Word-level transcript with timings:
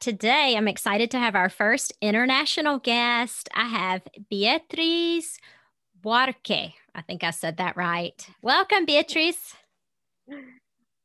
Today, 0.00 0.54
I'm 0.56 0.68
excited 0.68 1.10
to 1.10 1.18
have 1.18 1.34
our 1.34 1.48
first 1.48 1.92
international 2.00 2.78
guest. 2.78 3.48
I 3.52 3.64
have 3.64 4.02
Beatriz 4.30 5.38
Buarque. 6.00 6.72
I 6.94 7.02
think 7.02 7.24
I 7.24 7.30
said 7.30 7.56
that 7.56 7.76
right. 7.76 8.28
Welcome, 8.40 8.84
Beatriz. 8.84 9.54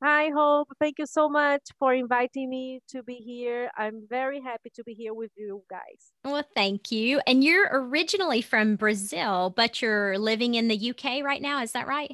Hi, 0.04 0.30
Hope. 0.30 0.68
Thank 0.80 1.00
you 1.00 1.08
so 1.08 1.28
much 1.28 1.62
for 1.80 1.96
inviting 1.96 2.52
me 2.52 2.82
to 2.90 3.02
be 3.02 3.16
here. 3.16 3.72
I'm 3.76 4.06
very 4.08 4.40
happy 4.40 4.70
to 4.76 4.84
be 4.84 4.94
here 4.94 5.16
with 5.16 5.32
you 5.36 5.64
guys. 5.72 6.12
Well, 6.24 6.44
thank 6.54 6.92
you. 6.92 7.20
And 7.26 7.44
you're 7.44 7.70
originally 7.72 8.44
from 8.44 8.76
Brazil, 8.76 9.54
but 9.56 9.82
you're 9.82 10.20
living 10.20 10.54
in 10.54 10.68
the 10.68 10.92
UK 10.92 11.24
right 11.24 11.42
now. 11.42 11.64
Is 11.64 11.72
that 11.72 11.88
right? 11.88 12.12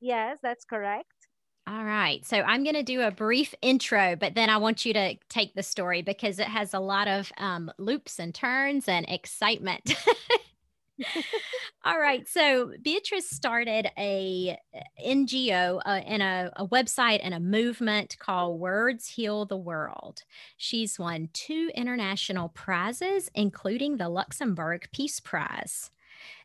Yes, 0.00 0.36
that's 0.42 0.66
correct. 0.66 1.13
All 1.66 1.84
right. 1.84 2.24
So 2.26 2.36
I'm 2.38 2.62
going 2.62 2.74
to 2.74 2.82
do 2.82 3.00
a 3.00 3.10
brief 3.10 3.54
intro, 3.62 4.16
but 4.16 4.34
then 4.34 4.50
I 4.50 4.58
want 4.58 4.84
you 4.84 4.92
to 4.92 5.14
take 5.30 5.54
the 5.54 5.62
story 5.62 6.02
because 6.02 6.38
it 6.38 6.46
has 6.46 6.74
a 6.74 6.78
lot 6.78 7.08
of 7.08 7.32
um, 7.38 7.70
loops 7.78 8.18
and 8.18 8.34
turns 8.34 8.86
and 8.86 9.06
excitement. 9.08 9.94
All 11.84 11.98
right. 11.98 12.28
So 12.28 12.72
Beatrice 12.82 13.30
started 13.30 13.88
a 13.98 14.58
NGO 15.04 15.80
uh, 15.84 15.88
and 15.88 16.22
a, 16.22 16.52
a, 16.56 16.68
website 16.68 17.20
and 17.22 17.34
a 17.34 17.40
movement 17.40 18.16
called 18.18 18.60
Words 18.60 19.08
Heal 19.08 19.46
the 19.46 19.56
World. 19.56 20.22
She's 20.56 20.98
won 20.98 21.30
two 21.32 21.70
international 21.74 22.50
prizes, 22.50 23.30
including 23.34 23.96
the 23.96 24.08
Luxembourg 24.08 24.88
Peace 24.92 25.18
Prize. 25.18 25.90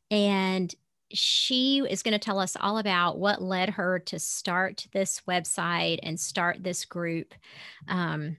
And 0.09 0.73
she 1.11 1.79
is 1.89 2.03
going 2.03 2.13
to 2.13 2.19
tell 2.19 2.39
us 2.39 2.55
all 2.59 2.77
about 2.77 3.17
what 3.17 3.41
led 3.41 3.69
her 3.71 3.99
to 3.99 4.19
start 4.19 4.87
this 4.93 5.21
website 5.27 5.99
and 6.03 6.19
start 6.19 6.63
this 6.63 6.85
group. 6.85 7.33
Um, 7.87 8.37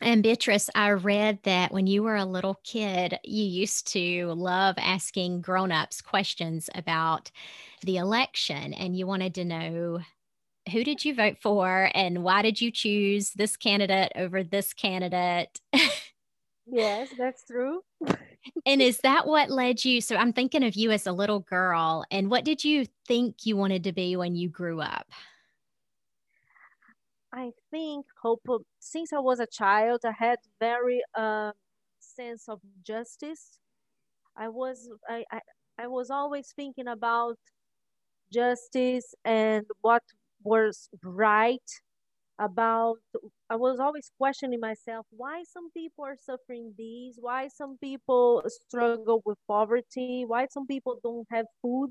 and 0.00 0.22
Beatrice, 0.22 0.68
I 0.74 0.90
read 0.90 1.38
that 1.44 1.72
when 1.72 1.86
you 1.86 2.02
were 2.02 2.16
a 2.16 2.24
little 2.24 2.60
kid, 2.64 3.18
you 3.22 3.44
used 3.44 3.86
to 3.92 4.32
love 4.32 4.74
asking 4.78 5.42
grown-ups 5.42 6.00
questions 6.00 6.68
about 6.74 7.30
the 7.82 7.98
election 7.98 8.74
and 8.74 8.96
you 8.96 9.06
wanted 9.06 9.34
to 9.36 9.44
know 9.44 10.00
who 10.70 10.84
did 10.84 11.04
you 11.04 11.14
vote 11.14 11.36
for 11.40 11.90
and 11.94 12.22
why 12.22 12.42
did 12.42 12.60
you 12.60 12.70
choose 12.70 13.30
this 13.30 13.56
candidate 13.56 14.12
over 14.16 14.42
this 14.42 14.72
candidate? 14.72 15.60
yes, 16.66 17.08
that's 17.18 17.44
true. 17.44 17.82
and 18.66 18.82
is 18.82 18.98
that 18.98 19.26
what 19.26 19.50
led 19.50 19.84
you? 19.84 20.00
So 20.00 20.16
I'm 20.16 20.32
thinking 20.32 20.64
of 20.64 20.74
you 20.74 20.90
as 20.90 21.06
a 21.06 21.12
little 21.12 21.40
girl 21.40 22.04
and 22.10 22.30
what 22.30 22.44
did 22.44 22.64
you 22.64 22.86
think 23.06 23.46
you 23.46 23.56
wanted 23.56 23.84
to 23.84 23.92
be 23.92 24.16
when 24.16 24.34
you 24.34 24.48
grew 24.48 24.80
up? 24.80 25.06
I 27.32 27.50
think 27.70 28.04
hope 28.20 28.42
since 28.78 29.12
I 29.12 29.18
was 29.18 29.40
a 29.40 29.46
child, 29.46 30.00
I 30.04 30.12
had 30.12 30.38
very 30.60 31.02
uh, 31.14 31.52
sense 31.98 32.48
of 32.48 32.60
justice. 32.86 33.58
I 34.36 34.48
was 34.48 34.90
I, 35.08 35.24
I, 35.32 35.40
I 35.78 35.86
was 35.86 36.10
always 36.10 36.52
thinking 36.54 36.88
about 36.88 37.38
justice 38.32 39.14
and 39.24 39.64
what 39.80 40.02
was 40.42 40.88
right 41.02 41.60
about 42.42 42.98
I 43.48 43.56
was 43.56 43.78
always 43.78 44.10
questioning 44.18 44.60
myself 44.60 45.06
why 45.10 45.44
some 45.44 45.70
people 45.70 46.04
are 46.04 46.16
suffering 46.16 46.74
these, 46.76 47.16
why 47.20 47.48
some 47.48 47.78
people 47.78 48.42
struggle 48.46 49.22
with 49.24 49.38
poverty, 49.46 50.24
why 50.26 50.46
some 50.50 50.66
people 50.66 50.98
don't 51.02 51.26
have 51.30 51.46
food. 51.60 51.90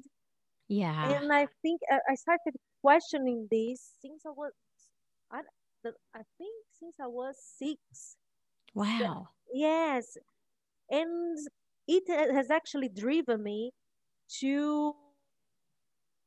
Yeah. 0.67 1.11
And 1.11 1.31
I 1.31 1.47
think 1.61 1.81
I 1.91 2.15
started 2.15 2.55
questioning 2.81 3.47
this 3.51 3.95
since 4.01 4.23
I 4.25 4.31
was 4.31 4.51
I, 5.31 5.39
I 6.13 6.21
think 6.37 6.55
since 6.79 6.95
I 7.01 7.07
was 7.07 7.35
six. 7.57 7.79
Wow. 8.73 9.29
Yes. 9.53 10.17
And 10.89 11.37
it 11.87 12.03
has 12.33 12.51
actually 12.51 12.89
driven 12.89 13.43
me 13.43 13.71
to 14.39 14.93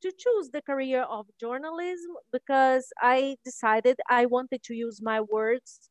to 0.04 0.12
choose 0.18 0.50
the 0.52 0.62
career 0.62 1.02
of 1.04 1.26
journalism 1.40 2.12
because 2.32 2.92
I 3.00 3.38
decided 3.44 3.96
I 4.10 4.26
wanted 4.26 4.62
to 4.64 4.74
use 4.74 5.00
my 5.02 5.20
words 5.20 5.90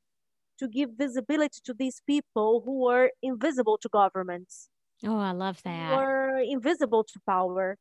to 0.60 0.68
give 0.70 0.92
visibility 0.98 1.60
to 1.66 1.74
these 1.74 2.02
people 2.08 2.64
who 2.66 2.82
were 2.82 3.12
invisible 3.24 3.78
to 3.80 3.90
governments. 3.90 4.70
Oh, 5.06 5.18
I 5.18 5.32
love 5.32 5.62
that. 5.64 6.08
Were 6.08 6.40
invisible 6.40 7.04
to 7.04 7.20
power. 7.28 7.78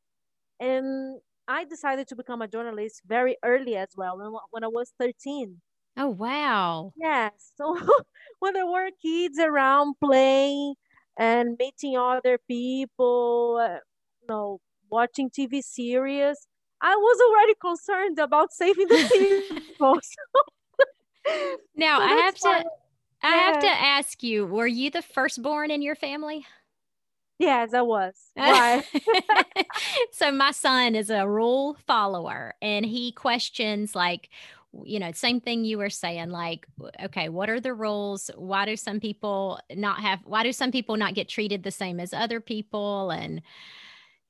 And 0.60 1.20
I 1.48 1.64
decided 1.64 2.08
to 2.08 2.16
become 2.16 2.42
a 2.42 2.48
journalist 2.48 3.02
very 3.06 3.36
early 3.44 3.76
as 3.76 3.90
well, 3.96 4.18
when, 4.18 4.32
when 4.50 4.64
I 4.64 4.68
was 4.68 4.92
13. 4.98 5.62
Oh, 5.96 6.08
wow. 6.10 6.92
Yes. 6.96 7.52
So 7.58 7.76
when 8.40 8.54
there 8.54 8.66
were 8.66 8.90
kids 9.00 9.38
around 9.38 9.94
playing 10.00 10.74
and 11.18 11.56
meeting 11.58 11.96
other 11.96 12.38
people, 12.48 13.58
uh, 13.62 13.78
you 14.20 14.26
know, 14.28 14.60
watching 14.92 15.30
TV 15.30 15.62
series, 15.62 16.46
I 16.80 16.94
was 16.94 17.20
already 17.30 17.54
concerned 17.60 18.18
about 18.18 18.52
saving 18.52 18.88
the 18.88 19.42
people. 19.58 19.98
now, 21.76 21.98
so 21.98 22.04
I 22.04 22.08
have 22.08 22.34
to. 22.34 22.64
I 23.24 23.36
have 23.36 23.60
to 23.60 23.68
ask 23.68 24.22
you, 24.24 24.44
were 24.44 24.66
you 24.66 24.90
the 24.90 25.00
firstborn 25.00 25.70
in 25.70 25.80
your 25.80 25.94
family? 25.94 26.44
Yes, 27.38 27.72
I 27.72 27.82
was. 27.82 28.14
Why? 28.34 28.84
so 30.12 30.32
my 30.32 30.50
son 30.50 30.94
is 30.94 31.08
a 31.08 31.26
rule 31.26 31.76
follower 31.86 32.54
and 32.60 32.84
he 32.84 33.12
questions 33.12 33.94
like 33.94 34.28
you 34.84 34.98
know, 34.98 35.12
same 35.12 35.38
thing 35.38 35.64
you 35.64 35.76
were 35.76 35.90
saying 35.90 36.30
like 36.30 36.66
okay, 37.04 37.28
what 37.28 37.50
are 37.50 37.60
the 37.60 37.74
rules? 37.74 38.30
Why 38.36 38.64
do 38.64 38.76
some 38.76 39.00
people 39.00 39.60
not 39.74 40.00
have 40.00 40.20
why 40.24 40.42
do 40.42 40.52
some 40.52 40.72
people 40.72 40.96
not 40.96 41.14
get 41.14 41.28
treated 41.28 41.62
the 41.62 41.70
same 41.70 42.00
as 42.00 42.12
other 42.12 42.40
people 42.40 43.10
and 43.10 43.42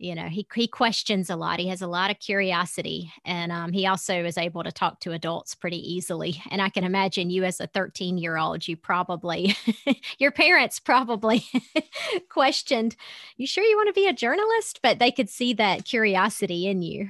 you 0.02 0.16
know 0.16 0.26
he, 0.26 0.46
he 0.54 0.66
questions 0.66 1.30
a 1.30 1.36
lot 1.36 1.60
he 1.60 1.68
has 1.68 1.80
a 1.80 1.86
lot 1.86 2.10
of 2.10 2.18
curiosity 2.18 3.12
and 3.24 3.52
um, 3.52 3.72
he 3.72 3.86
also 3.86 4.24
is 4.24 4.36
able 4.36 4.64
to 4.64 4.72
talk 4.72 4.98
to 5.00 5.12
adults 5.12 5.54
pretty 5.54 5.78
easily 5.78 6.42
and 6.50 6.60
i 6.60 6.68
can 6.68 6.82
imagine 6.82 7.30
you 7.30 7.44
as 7.44 7.60
a 7.60 7.68
13 7.68 8.18
year 8.18 8.36
old 8.36 8.66
you 8.66 8.76
probably 8.76 9.56
your 10.18 10.32
parents 10.32 10.80
probably 10.80 11.44
questioned 12.28 12.96
you 13.36 13.46
sure 13.46 13.64
you 13.64 13.76
want 13.76 13.88
to 13.88 14.00
be 14.00 14.08
a 14.08 14.12
journalist? 14.12 14.80
But 14.82 14.98
they 14.98 15.10
could 15.10 15.28
see 15.28 15.52
that 15.54 15.84
curiosity 15.84 16.66
in 16.66 16.82
you. 16.82 17.08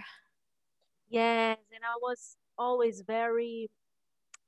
Yes 1.09 1.59
and 1.73 1.85
i 1.85 1.97
was 2.01 2.37
always 2.59 3.03
very 3.07 3.71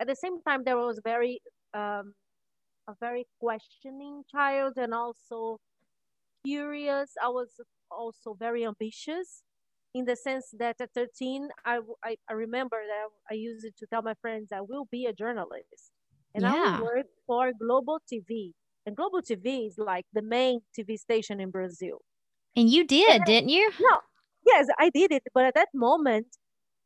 at 0.00 0.06
the 0.06 0.16
same 0.16 0.42
time 0.42 0.64
there 0.64 0.76
was 0.76 1.00
very 1.02 1.40
um, 1.72 2.14
a 2.86 2.94
very 3.00 3.26
questioning 3.40 4.22
child 4.30 4.74
and 4.76 4.92
also 4.92 5.58
curious. 6.44 7.10
I 7.22 7.28
was 7.28 7.48
also 7.90 8.34
very 8.38 8.64
ambitious 8.64 9.42
in 9.94 10.04
the 10.04 10.16
sense 10.16 10.46
that 10.58 10.76
at 10.80 10.90
13 10.94 11.48
I, 11.64 11.78
I, 12.04 12.16
I 12.28 12.32
remember 12.32 12.76
that 12.76 13.08
i 13.30 13.34
used 13.34 13.66
to 13.78 13.86
tell 13.86 14.02
my 14.02 14.14
friends 14.20 14.50
i 14.52 14.60
will 14.60 14.86
be 14.90 15.06
a 15.06 15.12
journalist 15.12 15.92
and 16.34 16.42
yeah. 16.42 16.52
i 16.52 16.78
will 16.78 16.84
work 16.84 17.06
for 17.26 17.52
globo 17.58 17.98
tv 18.12 18.52
and 18.86 18.96
globo 18.96 19.20
tv 19.20 19.68
is 19.68 19.76
like 19.78 20.06
the 20.12 20.22
main 20.22 20.60
tv 20.78 20.98
station 20.98 21.40
in 21.40 21.50
brazil 21.50 21.98
and 22.56 22.70
you 22.70 22.86
did 22.86 23.10
and 23.10 23.24
didn't 23.24 23.50
you 23.50 23.70
no 23.80 23.98
yes 24.46 24.66
i 24.78 24.90
did 24.90 25.12
it 25.12 25.22
but 25.32 25.44
at 25.44 25.54
that 25.54 25.68
moment 25.74 26.26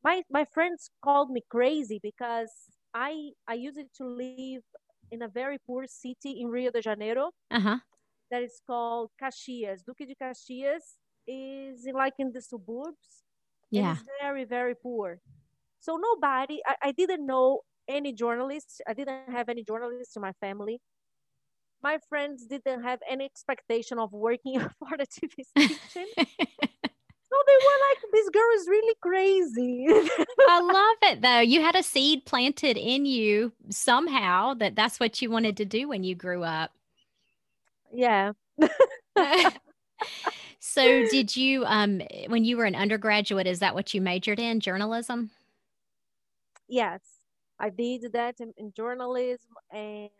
my 0.04 0.22
my 0.30 0.44
friends 0.52 0.90
called 1.02 1.30
me 1.30 1.42
crazy 1.50 1.98
because 2.02 2.52
i 2.94 3.30
i 3.48 3.54
used 3.54 3.80
to 3.96 4.04
live 4.04 4.62
in 5.10 5.22
a 5.22 5.28
very 5.28 5.58
poor 5.66 5.86
city 5.86 6.40
in 6.40 6.48
Rio 6.48 6.70
de 6.70 6.82
Janeiro. 6.82 7.30
Uh-huh. 7.50 7.78
That 8.30 8.42
is 8.42 8.60
called 8.66 9.10
Caxias. 9.20 9.82
Duque 9.84 10.06
de 10.06 10.14
Caxias 10.14 10.98
is 11.26 11.86
like 11.92 12.14
in 12.18 12.32
the 12.32 12.42
suburbs. 12.42 13.24
Yeah. 13.70 13.92
It's 13.92 14.04
very, 14.20 14.44
very 14.44 14.74
poor. 14.74 15.20
So 15.80 15.96
nobody, 15.96 16.60
I, 16.66 16.88
I 16.88 16.92
didn't 16.92 17.24
know 17.26 17.60
any 17.88 18.12
journalists. 18.12 18.80
I 18.86 18.94
didn't 18.94 19.30
have 19.30 19.48
any 19.48 19.64
journalists 19.64 20.16
in 20.16 20.22
my 20.22 20.32
family. 20.40 20.80
My 21.82 21.98
friends 22.08 22.46
didn't 22.46 22.82
have 22.82 22.98
any 23.08 23.24
expectation 23.24 23.98
of 23.98 24.12
working 24.12 24.58
for 24.78 24.96
the 24.96 25.06
TV 25.06 25.44
station. 25.44 26.06
so 26.16 27.36
they 27.46 27.58
were 27.66 27.78
like, 27.88 27.98
this 28.12 28.28
girl 28.30 28.50
is 28.56 28.68
really 28.68 28.94
crazy. 29.00 29.86
I 30.48 30.60
love 30.60 31.12
it 31.12 31.22
though. 31.22 31.40
You 31.40 31.62
had 31.62 31.76
a 31.76 31.82
seed 31.82 32.24
planted 32.26 32.76
in 32.76 33.06
you 33.06 33.52
somehow 33.70 34.54
that 34.54 34.74
that's 34.74 34.98
what 34.98 35.22
you 35.22 35.30
wanted 35.30 35.56
to 35.58 35.64
do 35.64 35.88
when 35.88 36.04
you 36.04 36.14
grew 36.14 36.42
up. 36.42 36.72
Yeah. 37.92 38.32
so 40.60 41.08
did 41.08 41.36
you 41.36 41.64
um 41.64 42.00
when 42.28 42.44
you 42.44 42.56
were 42.56 42.64
an 42.64 42.74
undergraduate 42.74 43.46
is 43.46 43.60
that 43.60 43.74
what 43.74 43.94
you 43.94 44.00
majored 44.00 44.38
in 44.40 44.60
journalism? 44.60 45.30
Yes, 46.68 47.00
I 47.58 47.70
did 47.70 48.12
that 48.12 48.40
in, 48.40 48.52
in 48.56 48.72
journalism. 48.76 49.54
And 49.72 50.10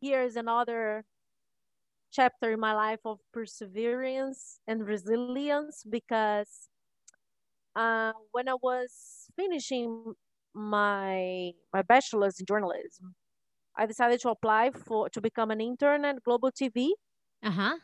here's 0.00 0.36
another 0.36 1.04
chapter 2.12 2.52
in 2.52 2.60
my 2.60 2.74
life 2.74 3.00
of 3.04 3.18
perseverance 3.32 4.60
and 4.66 4.86
resilience 4.86 5.84
because 5.88 6.68
uh, 7.76 8.12
when 8.32 8.48
I 8.48 8.54
was 8.54 9.26
finishing 9.36 10.14
my 10.54 11.52
my 11.72 11.82
bachelor's 11.82 12.38
in 12.38 12.46
journalism, 12.46 13.14
I 13.76 13.86
decided 13.86 14.20
to 14.22 14.30
apply 14.30 14.70
for 14.72 15.08
to 15.10 15.20
become 15.20 15.50
an 15.50 15.60
intern 15.60 16.04
at 16.04 16.22
Globo 16.22 16.50
TV. 16.50 16.94
Uh-huh. 17.42 17.78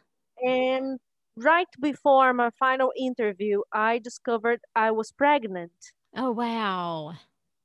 And 0.44 0.98
right 1.36 1.68
before 1.80 2.32
my 2.34 2.50
final 2.50 2.92
interview, 2.96 3.62
I 3.72 3.98
discovered 3.98 4.60
I 4.74 4.90
was 4.90 5.12
pregnant. 5.12 5.72
Oh 6.14 6.30
wow. 6.30 7.16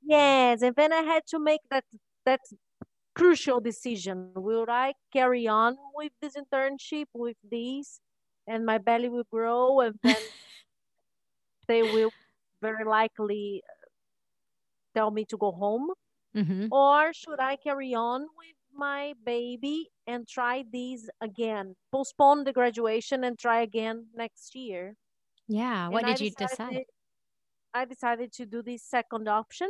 Yes, 0.01 0.61
and 0.61 0.75
then 0.75 0.93
I 0.93 1.01
had 1.01 1.25
to 1.27 1.39
make 1.39 1.61
that 1.69 1.85
that 2.25 2.41
crucial 3.15 3.59
decision. 3.61 4.33
Will 4.35 4.65
I 4.69 4.93
carry 5.13 5.47
on 5.47 5.77
with 5.95 6.13
this 6.21 6.35
internship 6.37 7.07
with 7.13 7.37
this, 7.43 8.01
and 8.47 8.65
my 8.65 8.77
belly 8.79 9.09
will 9.09 9.25
grow, 9.31 9.81
and 9.81 9.99
then 10.03 10.23
they 11.67 11.83
will 11.83 12.13
very 12.61 12.85
likely 12.85 13.63
tell 14.95 15.11
me 15.11 15.25
to 15.25 15.37
go 15.37 15.51
home, 15.51 15.91
Mm-hmm. 16.35 16.67
or 16.71 17.13
should 17.13 17.39
I 17.39 17.55
carry 17.55 17.93
on 17.93 18.21
with 18.37 18.55
my 18.73 19.13
baby 19.23 19.89
and 20.05 20.27
try 20.27 20.63
these 20.69 21.09
again, 21.21 21.75
postpone 21.91 22.43
the 22.43 22.53
graduation 22.53 23.23
and 23.23 23.39
try 23.39 23.61
again 23.61 24.07
next 24.13 24.55
year? 24.55 24.95
Yeah. 25.47 25.89
What 25.89 26.03
And 26.03 26.11
I 26.11 26.13
did 26.13 26.21
you 26.21 26.31
decide? 26.31 26.85
I 27.73 27.85
decided 27.85 28.31
to 28.33 28.45
do 28.45 28.61
the 28.63 28.77
second 28.77 29.27
option. 29.27 29.69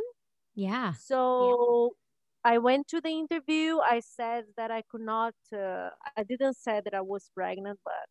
Yeah. 0.54 0.94
So 0.94 1.96
I 2.44 2.58
went 2.58 2.88
to 2.88 3.00
the 3.00 3.10
interview. 3.10 3.78
I 3.78 4.00
said 4.00 4.46
that 4.56 4.70
I 4.70 4.82
could 4.82 5.02
not, 5.02 5.34
uh, 5.52 5.90
I 6.16 6.22
didn't 6.24 6.54
say 6.56 6.80
that 6.84 6.94
I 6.94 7.00
was 7.02 7.30
pregnant, 7.34 7.80
but 7.84 8.06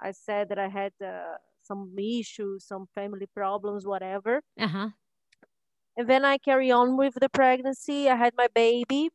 I 0.00 0.12
said 0.12 0.48
that 0.50 0.58
I 0.58 0.68
had 0.68 0.92
uh, 1.04 1.36
some 1.62 1.94
issues, 1.98 2.66
some 2.66 2.86
family 2.94 3.26
problems, 3.34 3.86
whatever. 3.86 4.42
Uh-huh. 4.58 4.90
And 5.96 6.08
then 6.08 6.24
I 6.24 6.38
carry 6.38 6.70
on 6.70 6.96
with 6.96 7.14
the 7.14 7.28
pregnancy. 7.28 8.08
I 8.08 8.16
had 8.16 8.34
my 8.36 8.48
baby. 8.54 9.10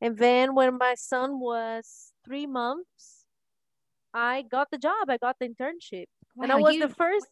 And 0.00 0.18
then 0.18 0.54
when 0.54 0.78
my 0.78 0.94
son 0.96 1.38
was 1.40 2.12
three 2.24 2.46
months, 2.46 3.26
I 4.12 4.42
got 4.42 4.68
the 4.70 4.78
job. 4.78 5.08
I 5.08 5.18
got 5.18 5.36
the 5.38 5.48
internship. 5.48 6.06
and 6.42 6.50
I 6.50 6.56
was 6.56 6.74
you- 6.74 6.86
the 6.86 6.94
first, 6.94 7.26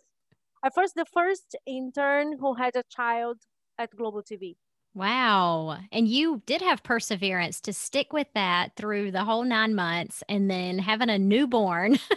I 0.63 0.71
first 0.71 0.95
the 0.95 1.07
first 1.07 1.57
intern 1.67 2.39
who 2.39 2.55
had 2.55 2.77
a 2.77 2.83
child 2.91 3.39
at 3.79 3.91
Globo 3.97 4.21
TV. 4.23 4.57
Wow. 4.95 5.79
And 5.93 6.09
you 6.09 6.43
did 6.47 6.61
have 6.63 6.83
perseverance 6.83 7.61
to 7.63 7.73
stick 7.73 8.13
with 8.13 8.27
that 8.35 8.75
through 8.75 9.13
the 9.13 9.25
whole 9.25 9.45
nine 9.45 9.75
months 9.75 10.23
and 10.29 10.51
then 10.51 10.79
having 10.79 11.11
a 11.11 11.19
newborn. 11.19 11.99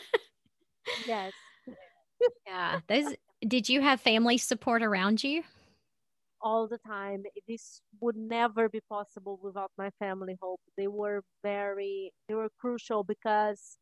Yes. 1.06 1.32
yeah. 2.48 2.80
Those 2.88 3.16
did 3.48 3.70
you 3.70 3.82
have 3.82 4.02
family 4.02 4.38
support 4.38 4.84
around 4.84 5.24
you? 5.24 5.44
All 6.44 6.68
the 6.68 6.78
time. 6.80 7.24
This 7.48 7.82
would 8.00 8.16
never 8.18 8.70
be 8.70 8.82
possible 8.82 9.40
without 9.42 9.72
my 9.78 9.90
family 9.92 10.38
hope. 10.42 10.62
They 10.78 10.88
were 10.88 11.24
very, 11.44 12.14
they 12.28 12.36
were 12.36 12.50
crucial 12.60 13.04
because 13.04 13.78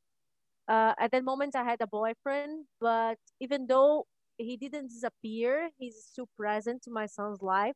uh, 0.67 0.93
at 0.99 1.11
that 1.11 1.23
moment 1.23 1.55
I 1.55 1.63
had 1.63 1.81
a 1.81 1.87
boyfriend, 1.87 2.65
but 2.79 3.17
even 3.39 3.67
though 3.67 4.07
he 4.37 4.57
didn't 4.57 4.87
disappear, 4.89 5.69
he's 5.77 6.03
still 6.05 6.27
present 6.37 6.81
to 6.83 6.91
my 6.91 7.05
son's 7.05 7.41
life. 7.41 7.75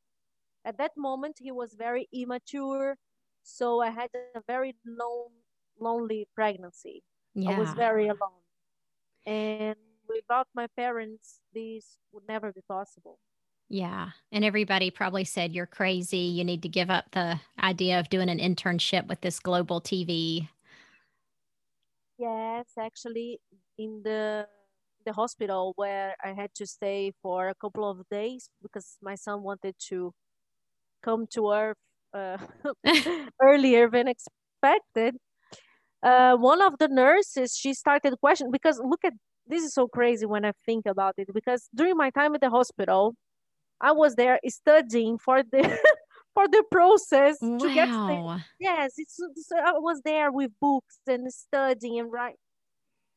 At 0.66 0.78
that 0.78 0.92
moment, 0.98 1.38
he 1.40 1.52
was 1.52 1.76
very 1.76 2.08
immature, 2.14 2.98
so 3.44 3.82
I 3.82 3.90
had 3.92 4.10
a 4.16 4.24
very 4.26 4.76
lone, 4.86 5.32
lonely 5.80 6.28
pregnancy. 6.36 7.04
Yeah. 7.36 7.46
I 7.46 7.52
was 7.52 7.74
very 7.74 8.08
alone, 8.08 8.44
and 9.26 9.78
without 10.08 10.48
my 10.54 10.68
parents, 10.68 11.42
this 11.54 11.98
would 12.12 12.28
never 12.28 12.52
be 12.52 12.62
possible. 12.68 13.20
Yeah. 13.74 14.12
And 14.32 14.46
everybody 14.46 14.92
probably 14.92 15.24
said 15.24 15.52
you're 15.52 15.66
crazy. 15.66 16.20
You 16.20 16.44
need 16.44 16.62
to 16.62 16.70
give 16.70 16.92
up 16.92 17.06
the 17.10 17.40
idea 17.60 18.00
of 18.00 18.08
doing 18.08 18.30
an 18.30 18.38
internship 18.38 19.08
with 19.08 19.22
this 19.22 19.40
Globo 19.40 19.80
TV. 19.80 20.48
Yes, 22.20 22.68
actually, 22.78 23.40
in 23.80 24.02
the 24.04 24.48
the 25.06 25.14
hospital 25.14 25.74
where 25.76 26.16
I 26.24 26.34
had 26.34 26.54
to 26.54 26.68
stay 26.68 27.14
for 27.24 27.50
a 27.50 27.56
couple 27.56 27.90
of 27.90 28.08
days 28.12 28.48
because 28.62 28.98
my 29.02 29.16
son 29.16 29.42
wanted 29.42 29.74
to 29.90 30.14
come 31.02 31.26
to 31.32 31.52
Earth 31.52 31.78
uh, 32.14 32.38
earlier 33.42 33.90
than 33.90 34.08
expected. 34.08 35.18
Uh, 36.04 36.38
one 36.38 36.62
of 36.62 36.78
the 36.80 36.90
nurses 36.90 37.58
she 37.58 37.74
started 37.74 38.14
questioning 38.20 38.52
because 38.52 38.80
look 38.80 39.04
at 39.04 39.14
this 39.48 39.64
is 39.64 39.74
so 39.74 39.88
crazy 39.88 40.26
when 40.28 40.46
I 40.46 40.54
think 40.66 40.86
about 40.86 41.16
it 41.18 41.28
because 41.34 41.70
during 41.76 41.98
my 41.98 42.12
time 42.12 42.36
at 42.36 42.42
the 42.42 42.52
hospital, 42.52 43.16
I 43.84 43.92
was 43.92 44.16
there 44.16 44.40
studying 44.48 45.18
for 45.20 45.44
the 45.44 45.62
for 46.34 46.48
the 46.48 46.64
process 46.72 47.38
to 47.40 47.70
get 47.70 47.90
the, 47.90 48.16
Wow. 48.16 48.40
Yes, 48.60 48.94
it's 48.98 49.18
so 49.18 49.58
I 49.58 49.74
was 49.74 50.02
there 50.04 50.32
with 50.32 50.52
books 50.62 51.00
and 51.06 51.32
studying 51.32 52.00
and 52.00 52.12
write. 52.12 52.38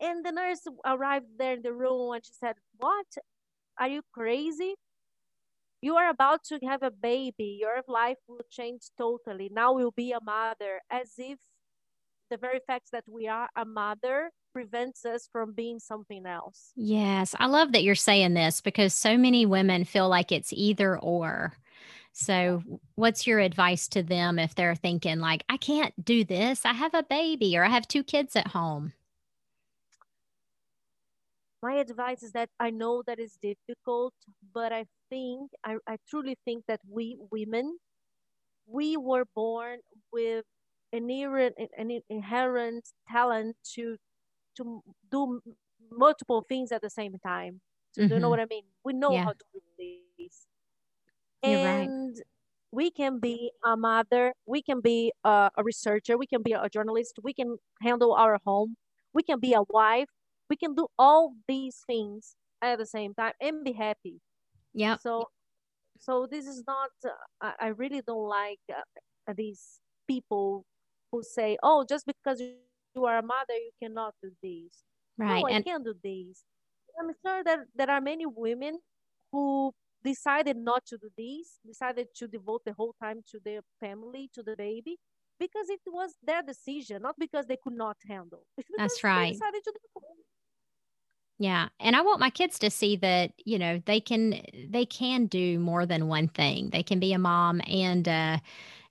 And 0.01 0.25
the 0.27 0.33
nurse 0.33 0.63
arrived 0.85 1.39
there 1.39 1.55
in 1.55 1.63
the 1.63 1.73
room 1.73 2.13
and 2.13 2.25
she 2.27 2.33
said, 2.33 2.57
"What? 2.77 3.07
Are 3.79 3.89
you 3.89 4.03
crazy? 4.13 4.75
You 5.81 5.97
are 5.97 6.11
about 6.11 6.43
to 6.45 6.59
have 6.69 6.83
a 6.83 6.91
baby. 6.91 7.59
Your 7.61 7.83
life 7.87 8.19
will 8.27 8.45
change 8.51 8.83
totally. 8.99 9.49
Now 9.53 9.79
you'll 9.79 9.93
be 9.93 10.13
a 10.13 10.21
mother." 10.21 10.83
As 10.91 11.15
if 11.17 11.39
the 12.31 12.37
very 12.37 12.61
fact 12.67 12.89
that 12.93 13.05
we 13.09 13.29
are 13.29 13.49
a 13.57 13.65
mother 13.65 14.31
prevents 14.57 15.05
us 15.05 15.29
from 15.31 15.53
being 15.53 15.79
something 15.79 16.25
else. 16.25 16.73
Yes, 16.77 17.35
I 17.39 17.45
love 17.45 17.73
that 17.73 17.83
you're 17.83 17.95
saying 17.95 18.33
this 18.33 18.63
because 18.63 18.95
so 18.95 19.19
many 19.19 19.45
women 19.45 19.85
feel 19.85 20.09
like 20.09 20.33
it's 20.33 20.51
either 20.51 20.99
or. 20.99 21.53
So, 22.15 22.63
what's 22.95 23.27
your 23.27 23.39
advice 23.39 23.87
to 23.89 24.03
them 24.03 24.39
if 24.39 24.55
they're 24.55 24.75
thinking, 24.75 25.19
like, 25.19 25.45
I 25.51 25.59
can't 25.59 25.93
do 26.03 26.25
this? 26.25 26.65
I 26.65 26.73
have 26.73 26.95
a 26.95 27.03
baby 27.03 27.59
or 27.59 27.67
I 27.67 27.69
have 27.69 27.87
two 27.87 28.03
kids 28.03 28.35
at 28.35 28.49
home. 28.49 28.95
my 31.63 31.75
advice 31.75 32.23
is 32.23 32.33
that 32.33 32.49
I 32.59 32.71
know 32.71 33.03
that 33.07 33.19
it's 33.19 33.37
difficult, 33.37 34.15
but 34.55 34.73
I 34.73 34.87
think 35.11 35.51
I, 35.67 35.77
I 35.87 35.99
truly 36.09 36.39
think 36.47 36.65
that 36.67 36.81
we 36.89 37.19
women, 37.31 37.77
we 38.67 38.97
were 38.97 39.27
born 39.35 39.81
with 40.11 40.47
an 40.95 41.11
inherent, 41.11 41.57
an 41.77 42.01
inherent 42.09 42.89
talent 43.11 43.57
to 43.75 43.99
to 44.57 44.83
do 45.11 45.41
multiple 45.91 46.45
things 46.49 46.73
at 46.73 46.83
the 46.83 46.91
same 46.91 47.15
time. 47.19 47.61
So 47.93 48.15
you 48.15 48.21
know 48.21 48.29
Mhm. 48.29 48.31
what 48.31 48.41
I 48.41 48.47
mean? 48.51 48.65
We 48.85 48.93
know 48.95 49.19
Yeah. 49.19 49.25
how 49.25 49.33
to 49.33 49.45
do 49.53 49.61
this, 50.19 50.47
You're 51.45 51.61
right. 51.61 51.93
and 51.93 52.17
we 52.73 52.91
can 52.91 53.19
be 53.21 53.53
a 53.65 53.77
mother, 53.77 54.35
we 54.47 54.63
can 54.63 54.81
be 54.81 55.13
a, 55.25 55.51
a 55.57 55.63
researcher, 55.65 56.17
we 56.19 56.27
can 56.27 56.43
be 56.43 56.53
a 56.53 56.69
journalist, 56.69 57.19
we 57.23 57.33
can 57.33 57.57
handle 57.83 58.13
our 58.15 58.39
home, 58.45 58.77
we 59.13 59.23
can 59.23 59.41
be 59.41 59.55
a 59.55 59.63
wife, 59.69 60.09
we 60.51 60.57
can 60.57 60.75
do 60.75 60.89
all 60.99 61.35
these 61.49 61.83
things 61.87 62.37
at 62.63 62.79
the 62.79 62.87
same 62.87 63.15
time 63.15 63.33
and 63.41 63.65
be 63.65 63.73
happy. 63.73 64.21
Yeah. 64.75 64.99
So, 64.99 65.29
so 65.99 66.27
this 66.31 66.47
is 66.47 66.65
not. 66.67 66.91
Uh, 67.05 67.11
I, 67.41 67.55
I 67.61 67.67
really 67.69 68.03
don't 68.07 68.29
like 68.29 68.61
uh, 68.71 69.33
these 69.37 69.81
people 70.09 70.65
who 71.13 71.23
say, 71.23 71.59
"Oh, 71.63 71.85
just 71.89 72.07
because 72.07 72.41
you 72.97 73.05
are 73.07 73.19
a 73.19 73.23
mother, 73.23 73.55
you 73.55 73.73
cannot 73.83 74.15
do 74.23 74.33
this." 74.43 74.85
Right. 75.19 75.27
No, 75.27 75.47
I 75.47 75.55
And 75.55 75.67
can 75.67 75.83
do 75.85 75.95
this. 76.03 76.45
I'm 77.01 77.11
sure 77.25 77.45
that 77.45 77.61
there 77.75 77.91
are 77.91 78.01
many 78.01 78.27
women 78.27 78.81
who 79.33 79.73
decided 80.05 80.57
not 80.57 80.87
to 80.87 80.99
do 80.99 81.11
this, 81.17 81.61
decided 81.67 82.09
to 82.17 82.29
devote 82.29 82.63
the 82.65 82.75
whole 82.75 82.95
time 83.03 83.23
to 83.31 83.41
their 83.45 83.63
family, 83.81 84.31
to 84.35 84.43
the 84.43 84.57
baby, 84.57 84.99
because 85.39 85.69
it 85.69 85.81
was 85.87 86.17
their 86.23 86.43
decision, 86.43 87.03
not 87.03 87.17
because 87.19 87.47
they 87.47 87.59
could 87.63 87.75
not 87.75 87.99
handle. 88.09 88.47
That's 88.77 89.03
right. 89.05 89.45
Yeah. 91.39 91.69
And 91.79 91.95
I 91.95 92.01
want 92.01 92.21
my 92.21 92.31
kids 92.31 92.59
to 92.61 92.71
see 92.71 92.97
that, 92.97 93.33
you 93.45 93.59
know, 93.59 93.83
they 93.85 94.01
can 94.01 94.41
they 94.71 94.87
can 94.87 95.27
do 95.27 95.59
more 95.59 95.85
than 95.85 96.09
one 96.09 96.29
thing. 96.29 96.71
They 96.71 96.83
can 96.83 96.99
be 96.99 97.13
a 97.13 97.19
mom 97.19 97.61
and 97.67 98.09
uh, 98.09 98.39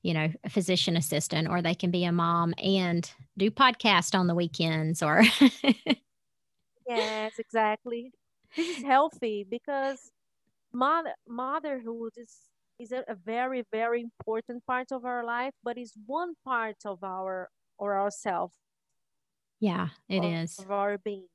you 0.05 0.13
know, 0.13 0.29
a 0.43 0.50
physician 0.51 0.95
assistant 0.95 1.47
or 1.50 1.63
they 1.63 1.74
can 1.74 1.89
be 1.89 2.03
a 2.05 2.12
mom 2.12 2.53
and 2.63 3.12
do 3.38 3.50
podcast 3.50 4.13
on 4.13 4.27
the 4.27 4.35
weekends 4.35 5.01
or 5.01 5.24
Yes, 6.88 7.39
exactly. 7.39 8.12
This 8.55 8.77
is 8.77 8.83
healthy 8.83 9.47
because 9.50 10.12
mother 10.71 11.15
motherhood 11.27 12.13
is 12.17 12.38
is 12.77 12.91
a, 12.91 13.03
a 13.07 13.15
very 13.15 13.63
very 13.71 14.01
important 14.01 14.63
part 14.67 14.91
of 14.91 15.05
our 15.05 15.25
life, 15.25 15.53
but 15.63 15.75
is 15.75 15.93
one 16.05 16.33
part 16.45 16.77
of 16.85 17.03
our 17.03 17.50
or 17.79 18.00
ourselves. 18.00 18.53
Yeah, 19.59 19.88
it 20.07 20.19
of, 20.19 20.25
is 20.25 20.59
of 20.59 20.69
our 20.69 21.00
being. 21.00 21.27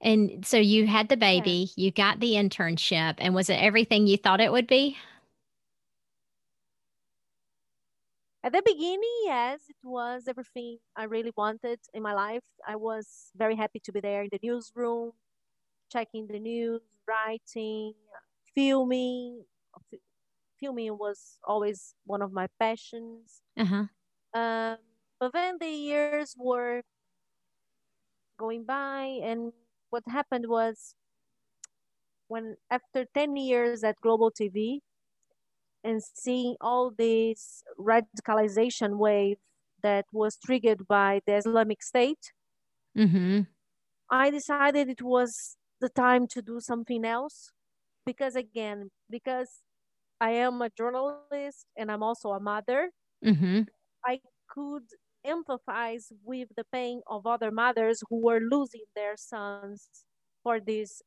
And 0.00 0.46
so 0.46 0.56
you 0.56 0.86
had 0.86 1.10
the 1.10 1.16
baby, 1.18 1.70
yeah. 1.76 1.84
you 1.84 1.90
got 1.90 2.20
the 2.20 2.32
internship, 2.32 3.16
and 3.18 3.34
was 3.34 3.50
it 3.50 3.60
everything 3.60 4.06
you 4.06 4.16
thought 4.16 4.40
it 4.40 4.52
would 4.52 4.66
be? 4.66 4.96
At 8.46 8.52
the 8.52 8.62
beginning, 8.64 9.18
yes, 9.24 9.62
it 9.68 9.74
was 9.82 10.28
everything 10.28 10.78
I 10.94 11.02
really 11.02 11.32
wanted 11.36 11.80
in 11.92 12.00
my 12.00 12.14
life. 12.14 12.44
I 12.64 12.76
was 12.76 13.32
very 13.34 13.56
happy 13.56 13.80
to 13.80 13.90
be 13.90 13.98
there 13.98 14.22
in 14.22 14.28
the 14.30 14.38
newsroom, 14.40 15.10
checking 15.90 16.28
the 16.28 16.38
news, 16.38 16.80
writing, 17.08 17.94
filming. 18.54 19.42
Filming 20.60 20.96
was 20.96 21.40
always 21.42 21.96
one 22.04 22.22
of 22.22 22.32
my 22.32 22.46
passions. 22.60 23.42
Uh-huh. 23.58 23.86
Um, 24.32 24.76
but 25.18 25.32
then 25.32 25.56
the 25.58 25.66
years 25.66 26.36
were 26.38 26.82
going 28.38 28.62
by, 28.62 29.18
and 29.24 29.54
what 29.90 30.04
happened 30.06 30.46
was 30.48 30.94
when 32.28 32.58
after 32.70 33.06
10 33.12 33.34
years 33.34 33.82
at 33.82 34.00
Globo 34.00 34.30
TV 34.30 34.82
and 35.86 36.02
seeing 36.02 36.56
all 36.60 36.90
this 36.90 37.62
radicalization 37.78 38.98
wave 38.98 39.38
that 39.82 40.06
was 40.12 40.36
triggered 40.44 40.86
by 40.88 41.20
the 41.26 41.36
Islamic 41.36 41.82
State, 41.82 42.32
mm-hmm. 42.98 43.42
I 44.10 44.30
decided 44.30 44.88
it 44.88 45.02
was 45.02 45.56
the 45.80 45.88
time 45.88 46.26
to 46.28 46.42
do 46.42 46.60
something 46.60 47.04
else 47.04 47.52
because 48.06 48.36
again 48.36 48.90
because 49.10 49.50
i 50.20 50.30
am 50.30 50.62
a 50.62 50.70
journalist 50.70 51.66
and 51.76 51.90
i'm 51.90 52.02
also 52.02 52.30
a 52.30 52.40
mother 52.40 52.90
mm-hmm. 53.24 53.62
i 54.04 54.20
could 54.48 54.84
empathize 55.26 56.06
with 56.24 56.48
the 56.56 56.64
pain 56.72 57.02
of 57.08 57.26
other 57.26 57.50
mothers 57.50 58.00
who 58.08 58.22
were 58.22 58.40
losing 58.40 58.86
their 58.94 59.16
sons 59.16 59.88
for 60.42 60.60
these 60.60 61.02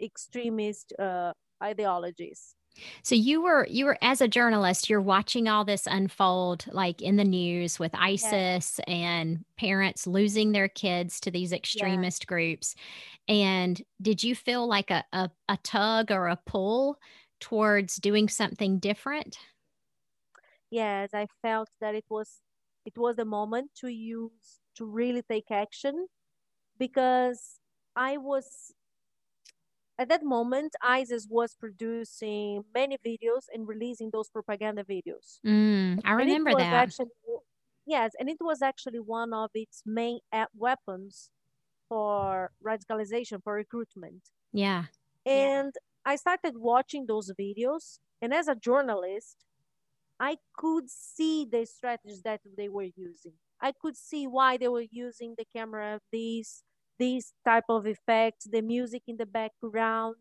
extremist 0.00 0.92
uh, 0.98 1.32
ideologies 1.62 2.54
so 3.02 3.14
you 3.14 3.42
were 3.42 3.66
you 3.68 3.84
were 3.84 3.98
as 4.02 4.20
a 4.20 4.28
journalist, 4.28 4.88
you're 4.88 5.00
watching 5.00 5.48
all 5.48 5.64
this 5.64 5.86
unfold 5.86 6.64
like 6.72 7.02
in 7.02 7.16
the 7.16 7.24
news 7.24 7.78
with 7.78 7.94
ISIS 7.94 8.80
yeah. 8.86 8.94
and 8.94 9.44
parents 9.56 10.06
losing 10.06 10.52
their 10.52 10.68
kids 10.68 11.20
to 11.20 11.30
these 11.30 11.52
extremist 11.52 12.24
yeah. 12.24 12.28
groups. 12.28 12.74
And 13.28 13.80
did 14.00 14.22
you 14.22 14.34
feel 14.34 14.66
like 14.66 14.90
a, 14.90 15.04
a, 15.12 15.30
a 15.48 15.58
tug 15.58 16.10
or 16.10 16.28
a 16.28 16.38
pull 16.46 16.98
towards 17.40 17.96
doing 17.96 18.28
something 18.28 18.78
different? 18.78 19.38
Yes, 20.70 21.10
I 21.14 21.26
felt 21.42 21.68
that 21.80 21.94
it 21.94 22.04
was 22.08 22.40
it 22.84 22.96
was 22.96 23.16
the 23.16 23.24
moment 23.24 23.70
to 23.80 23.88
use 23.88 24.60
to 24.76 24.84
really 24.84 25.22
take 25.22 25.50
action 25.50 26.06
because 26.78 27.58
I 27.96 28.16
was 28.16 28.72
at 29.98 30.08
that 30.08 30.22
moment, 30.22 30.74
ISIS 30.80 31.26
was 31.28 31.56
producing 31.58 32.64
many 32.72 32.98
videos 33.04 33.46
and 33.52 33.66
releasing 33.66 34.10
those 34.12 34.28
propaganda 34.28 34.84
videos. 34.84 35.40
Mm, 35.44 36.00
I 36.04 36.12
remember 36.12 36.54
that. 36.54 36.72
Actually, 36.72 37.08
yes, 37.84 38.12
and 38.18 38.28
it 38.28 38.38
was 38.40 38.62
actually 38.62 39.00
one 39.00 39.32
of 39.34 39.50
its 39.54 39.82
main 39.84 40.20
weapons 40.56 41.30
for 41.88 42.52
radicalization, 42.64 43.42
for 43.42 43.54
recruitment. 43.54 44.22
Yeah. 44.52 44.84
And 45.26 45.72
yeah. 45.74 46.12
I 46.12 46.16
started 46.16 46.54
watching 46.58 47.06
those 47.06 47.32
videos, 47.38 47.98
and 48.22 48.32
as 48.32 48.46
a 48.46 48.54
journalist, 48.54 49.44
I 50.20 50.36
could 50.56 50.88
see 50.88 51.44
the 51.44 51.64
strategies 51.64 52.22
that 52.22 52.40
they 52.56 52.68
were 52.68 52.88
using. 52.96 53.34
I 53.60 53.72
could 53.72 53.96
see 53.96 54.26
why 54.28 54.56
they 54.56 54.68
were 54.68 54.86
using 54.90 55.34
the 55.36 55.44
camera, 55.54 55.96
of 55.96 56.02
these 56.12 56.62
these 56.98 57.32
type 57.44 57.64
of 57.68 57.86
effects, 57.86 58.46
the 58.50 58.62
music 58.62 59.02
in 59.06 59.16
the 59.16 59.26
background, 59.26 60.16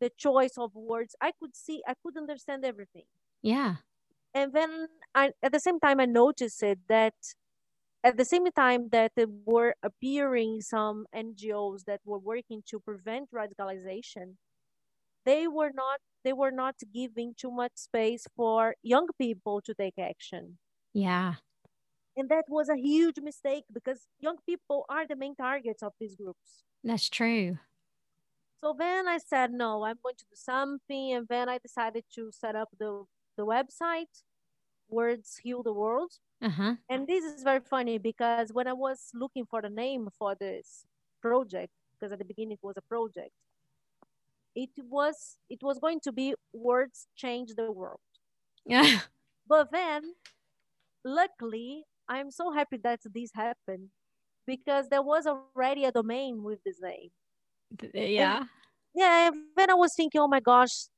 the 0.00 0.10
choice 0.16 0.54
of 0.58 0.74
words. 0.74 1.14
I 1.20 1.32
could 1.40 1.56
see, 1.56 1.82
I 1.86 1.94
could 2.02 2.16
understand 2.16 2.64
everything. 2.64 3.04
Yeah. 3.42 3.76
And 4.34 4.52
then 4.52 4.88
I, 5.14 5.30
at 5.42 5.52
the 5.52 5.60
same 5.60 5.78
time, 5.80 6.00
I 6.00 6.06
noticed 6.06 6.62
it 6.62 6.80
that 6.88 7.14
at 8.02 8.16
the 8.16 8.24
same 8.24 8.50
time 8.52 8.90
that 8.90 9.12
there 9.16 9.28
were 9.46 9.74
appearing 9.82 10.60
some 10.60 11.06
NGOs 11.14 11.84
that 11.86 12.00
were 12.04 12.18
working 12.18 12.62
to 12.68 12.80
prevent 12.80 13.30
radicalization, 13.32 14.36
they 15.24 15.48
were 15.48 15.72
not 15.74 16.00
they 16.24 16.32
were 16.32 16.50
not 16.50 16.76
giving 16.92 17.34
too 17.36 17.50
much 17.50 17.72
space 17.76 18.26
for 18.36 18.74
young 18.82 19.08
people 19.18 19.60
to 19.62 19.74
take 19.74 19.98
action. 19.98 20.58
Yeah. 20.92 21.34
And 22.16 22.28
that 22.28 22.44
was 22.48 22.68
a 22.68 22.76
huge 22.76 23.18
mistake 23.20 23.64
because 23.72 24.06
young 24.20 24.36
people 24.46 24.86
are 24.88 25.06
the 25.06 25.16
main 25.16 25.34
targets 25.34 25.82
of 25.82 25.92
these 25.98 26.14
groups. 26.14 26.64
That's 26.82 27.08
true. 27.08 27.58
So 28.60 28.74
then 28.78 29.08
I 29.08 29.18
said, 29.18 29.52
no, 29.52 29.84
I'm 29.84 29.98
going 30.02 30.14
to 30.16 30.24
do 30.24 30.36
something. 30.36 31.12
And 31.12 31.26
then 31.28 31.48
I 31.48 31.58
decided 31.58 32.04
to 32.14 32.30
set 32.32 32.56
up 32.56 32.68
the, 32.78 33.04
the 33.36 33.44
website, 33.44 34.22
Words 34.88 35.40
Heal 35.42 35.62
the 35.62 35.72
World. 35.72 36.12
Uh-huh. 36.40 36.74
And 36.88 37.06
this 37.06 37.24
is 37.24 37.42
very 37.42 37.60
funny 37.60 37.98
because 37.98 38.52
when 38.52 38.66
I 38.66 38.72
was 38.72 39.10
looking 39.12 39.44
for 39.44 39.60
the 39.60 39.70
name 39.70 40.08
for 40.18 40.34
this 40.34 40.86
project, 41.20 41.72
because 41.92 42.12
at 42.12 42.18
the 42.18 42.24
beginning 42.24 42.52
it 42.52 42.66
was 42.66 42.76
a 42.76 42.82
project, 42.82 43.32
it 44.54 44.70
was 44.88 45.36
it 45.48 45.62
was 45.62 45.78
going 45.78 46.00
to 46.00 46.12
be 46.12 46.34
Words 46.52 47.06
Change 47.16 47.50
the 47.56 47.70
World. 47.70 48.00
Yeah. 48.66 49.00
But 49.46 49.70
then 49.72 50.14
luckily 51.04 51.84
I'm 52.08 52.30
so 52.30 52.52
happy 52.52 52.78
that 52.78 53.00
this 53.12 53.30
happened 53.34 53.88
because 54.46 54.88
there 54.88 55.02
was 55.02 55.26
already 55.26 55.84
a 55.84 55.92
domain 55.92 56.42
with 56.42 56.62
this 56.64 56.80
name. 56.80 57.10
Eh, 57.94 58.06
yeah. 58.06 58.38
And, 58.38 58.48
yeah. 58.94 59.28
And 59.28 59.36
then 59.56 59.70
I 59.70 59.74
was 59.74 59.94
thinking, 59.96 60.20
oh 60.20 60.28
my 60.28 60.40
gosh, 60.40 60.88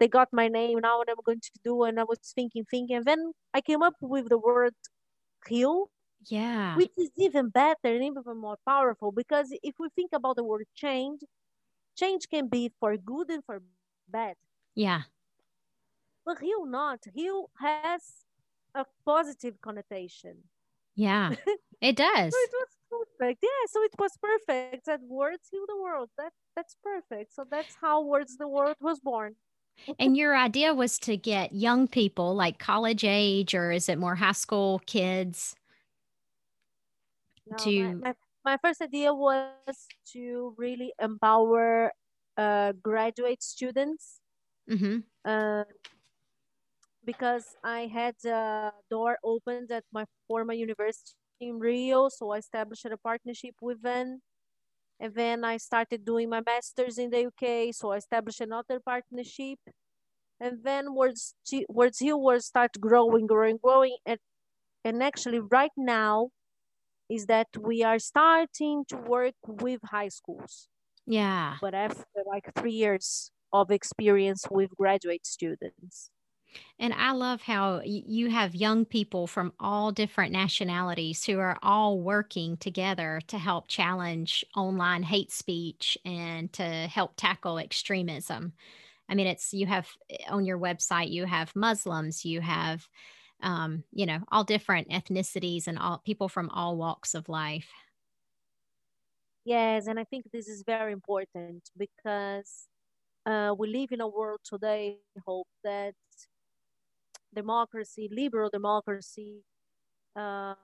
they 0.00 0.08
got 0.08 0.28
my 0.32 0.48
name. 0.48 0.78
Now 0.80 0.98
what 0.98 1.08
am 1.08 1.16
I'm 1.18 1.24
going 1.24 1.40
to 1.40 1.50
do? 1.62 1.84
And 1.84 2.00
I 2.00 2.04
was 2.04 2.18
thinking, 2.34 2.64
thinking. 2.70 2.96
And 2.96 3.04
then 3.04 3.32
I 3.52 3.60
came 3.60 3.82
up 3.82 3.94
with 4.00 4.28
the 4.28 4.38
word 4.38 4.74
heal. 5.46 5.90
Yeah. 6.26 6.76
Which 6.76 6.92
is 6.96 7.10
even 7.18 7.50
better 7.50 7.76
and 7.84 8.02
even 8.02 8.22
more 8.38 8.56
powerful 8.66 9.12
because 9.12 9.48
if 9.62 9.74
we 9.78 9.88
think 9.94 10.10
about 10.14 10.36
the 10.36 10.44
word 10.44 10.64
change, 10.74 11.20
change 11.96 12.28
can 12.30 12.48
be 12.48 12.72
for 12.80 12.96
good 12.96 13.30
and 13.30 13.44
for 13.44 13.62
bad. 14.08 14.36
Yeah. 14.74 15.02
But 16.24 16.38
heal 16.40 16.64
not. 16.64 17.00
Heal 17.12 17.50
has 17.60 18.00
a 18.74 18.86
positive 19.04 19.60
connotation. 19.60 20.44
Yeah, 20.94 21.30
it 21.80 21.96
does. 21.96 22.32
so 22.32 22.38
it 22.38 22.52
was 22.52 23.08
perfect. 23.18 23.40
Yeah, 23.42 23.66
so 23.68 23.82
it 23.82 23.92
was 23.98 24.12
perfect. 24.20 24.86
That 24.86 25.00
words 25.02 25.48
heal 25.50 25.64
the 25.66 25.80
world. 25.80 26.10
That 26.18 26.32
that's 26.56 26.76
perfect. 26.82 27.34
So 27.34 27.44
that's 27.50 27.76
how 27.80 28.02
words 28.02 28.36
the 28.36 28.48
world 28.48 28.76
was 28.80 29.00
born. 29.00 29.36
and 29.98 30.16
your 30.16 30.36
idea 30.36 30.72
was 30.72 30.98
to 31.00 31.16
get 31.16 31.52
young 31.52 31.88
people, 31.88 32.34
like 32.34 32.58
college 32.58 33.04
age, 33.04 33.54
or 33.54 33.72
is 33.72 33.88
it 33.88 33.98
more 33.98 34.14
high 34.14 34.32
school 34.32 34.80
kids? 34.86 35.56
No, 37.46 37.56
to 37.58 37.82
my, 37.82 37.94
my, 37.94 38.14
my 38.44 38.56
first 38.62 38.80
idea 38.80 39.12
was 39.12 39.52
to 40.12 40.54
really 40.56 40.92
empower 41.00 41.92
uh, 42.36 42.72
graduate 42.72 43.42
students. 43.42 44.20
Mm-hmm. 44.70 44.98
Uh, 45.24 45.64
because 47.04 47.44
I 47.62 47.86
had 47.86 48.14
a 48.24 48.72
door 48.90 49.18
opened 49.22 49.70
at 49.70 49.84
my 49.92 50.04
former 50.26 50.54
university 50.54 51.12
in 51.40 51.58
Rio, 51.58 52.08
so 52.08 52.30
I 52.30 52.38
established 52.38 52.84
a 52.86 52.96
partnership 52.96 53.54
with 53.60 53.82
them. 53.82 54.20
And 55.00 55.14
then 55.14 55.44
I 55.44 55.56
started 55.56 56.04
doing 56.04 56.30
my 56.30 56.40
master's 56.44 56.98
in 56.98 57.10
the 57.10 57.26
UK, 57.26 57.74
so 57.74 57.92
I 57.92 57.96
established 57.96 58.40
another 58.40 58.80
partnership. 58.80 59.58
And 60.40 60.58
then 60.62 60.94
Words, 60.94 61.34
Words 61.68 61.98
Heal 61.98 62.20
was 62.20 62.46
start 62.46 62.72
growing, 62.80 63.26
growing, 63.26 63.58
growing. 63.62 63.96
And, 64.06 64.18
and 64.84 65.02
actually 65.02 65.40
right 65.40 65.72
now 65.76 66.30
is 67.08 67.26
that 67.26 67.48
we 67.60 67.82
are 67.82 67.98
starting 67.98 68.84
to 68.88 68.96
work 68.96 69.34
with 69.46 69.80
high 69.84 70.08
schools. 70.08 70.68
Yeah. 71.06 71.56
But 71.60 71.74
after 71.74 72.04
like 72.26 72.50
three 72.56 72.72
years 72.72 73.30
of 73.52 73.70
experience 73.70 74.44
with 74.50 74.70
graduate 74.76 75.26
students. 75.26 76.10
And 76.78 76.92
I 76.92 77.12
love 77.12 77.42
how 77.42 77.80
you 77.84 78.30
have 78.30 78.54
young 78.54 78.84
people 78.84 79.26
from 79.26 79.52
all 79.60 79.92
different 79.92 80.32
nationalities 80.32 81.24
who 81.24 81.38
are 81.38 81.58
all 81.62 82.00
working 82.00 82.56
together 82.56 83.20
to 83.28 83.38
help 83.38 83.68
challenge 83.68 84.44
online 84.56 85.02
hate 85.04 85.32
speech 85.32 85.96
and 86.04 86.52
to 86.54 86.64
help 86.64 87.12
tackle 87.16 87.58
extremism. 87.58 88.52
I 89.08 89.14
mean, 89.14 89.26
it's 89.26 89.52
you 89.52 89.66
have 89.66 89.88
eh, 90.10 90.16
on 90.28 90.44
your 90.44 90.58
website, 90.58 91.10
you 91.10 91.26
have 91.26 91.54
Muslims, 91.54 92.24
you 92.24 92.40
have, 92.40 92.88
um, 93.42 93.84
you 93.92 94.06
know, 94.06 94.20
all 94.32 94.44
different 94.44 94.88
ethnicities 94.88 95.66
and 95.66 95.78
all 95.78 95.98
people 95.98 96.28
from 96.28 96.50
all 96.50 96.76
walks 96.76 97.14
of 97.14 97.28
life. 97.28 97.70
Yes, 99.44 99.86
and 99.86 100.00
I 100.00 100.04
think 100.04 100.30
this 100.32 100.48
is 100.48 100.62
very 100.62 100.92
important 100.92 101.70
because 101.76 102.66
uh, 103.26 103.54
we 103.56 103.68
live 103.68 103.92
in 103.92 104.00
a 104.00 104.08
world 104.08 104.40
today, 104.42 104.98
hope 105.26 105.48
that 105.62 105.94
democracy, 107.34 108.08
liberal 108.10 108.50
democracy, 108.50 109.42
uh, 110.16 110.54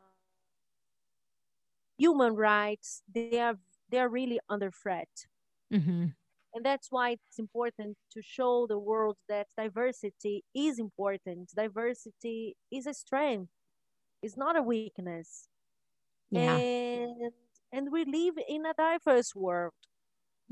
human 1.99 2.35
rights, 2.35 3.03
they 3.12 3.39
are 3.41 3.59
they 3.91 3.99
are 3.99 4.09
really 4.09 4.41
under 4.49 4.71
threat. 4.71 5.09
Mm-hmm. 5.73 6.07
And 6.53 6.65
that's 6.65 6.89
why 6.91 7.11
it's 7.11 7.39
important 7.39 7.97
to 8.12 8.23
show 8.23 8.67
the 8.67 8.79
world 8.79 9.17
that 9.29 9.47
diversity 9.57 10.45
is 10.55 10.79
important. 10.79 11.50
Diversity 11.55 12.57
is 12.73 12.87
a 12.87 12.95
strength. 12.95 13.50
It's 14.23 14.37
not 14.37 14.57
a 14.57 14.62
weakness. 14.62 15.49
Yeah. 16.31 16.57
And 16.57 17.33
and 17.73 17.93
we 17.93 18.05
live 18.05 18.35
in 18.49 18.67
a 18.67 18.75
diverse 18.75 19.35
world. 19.35 19.73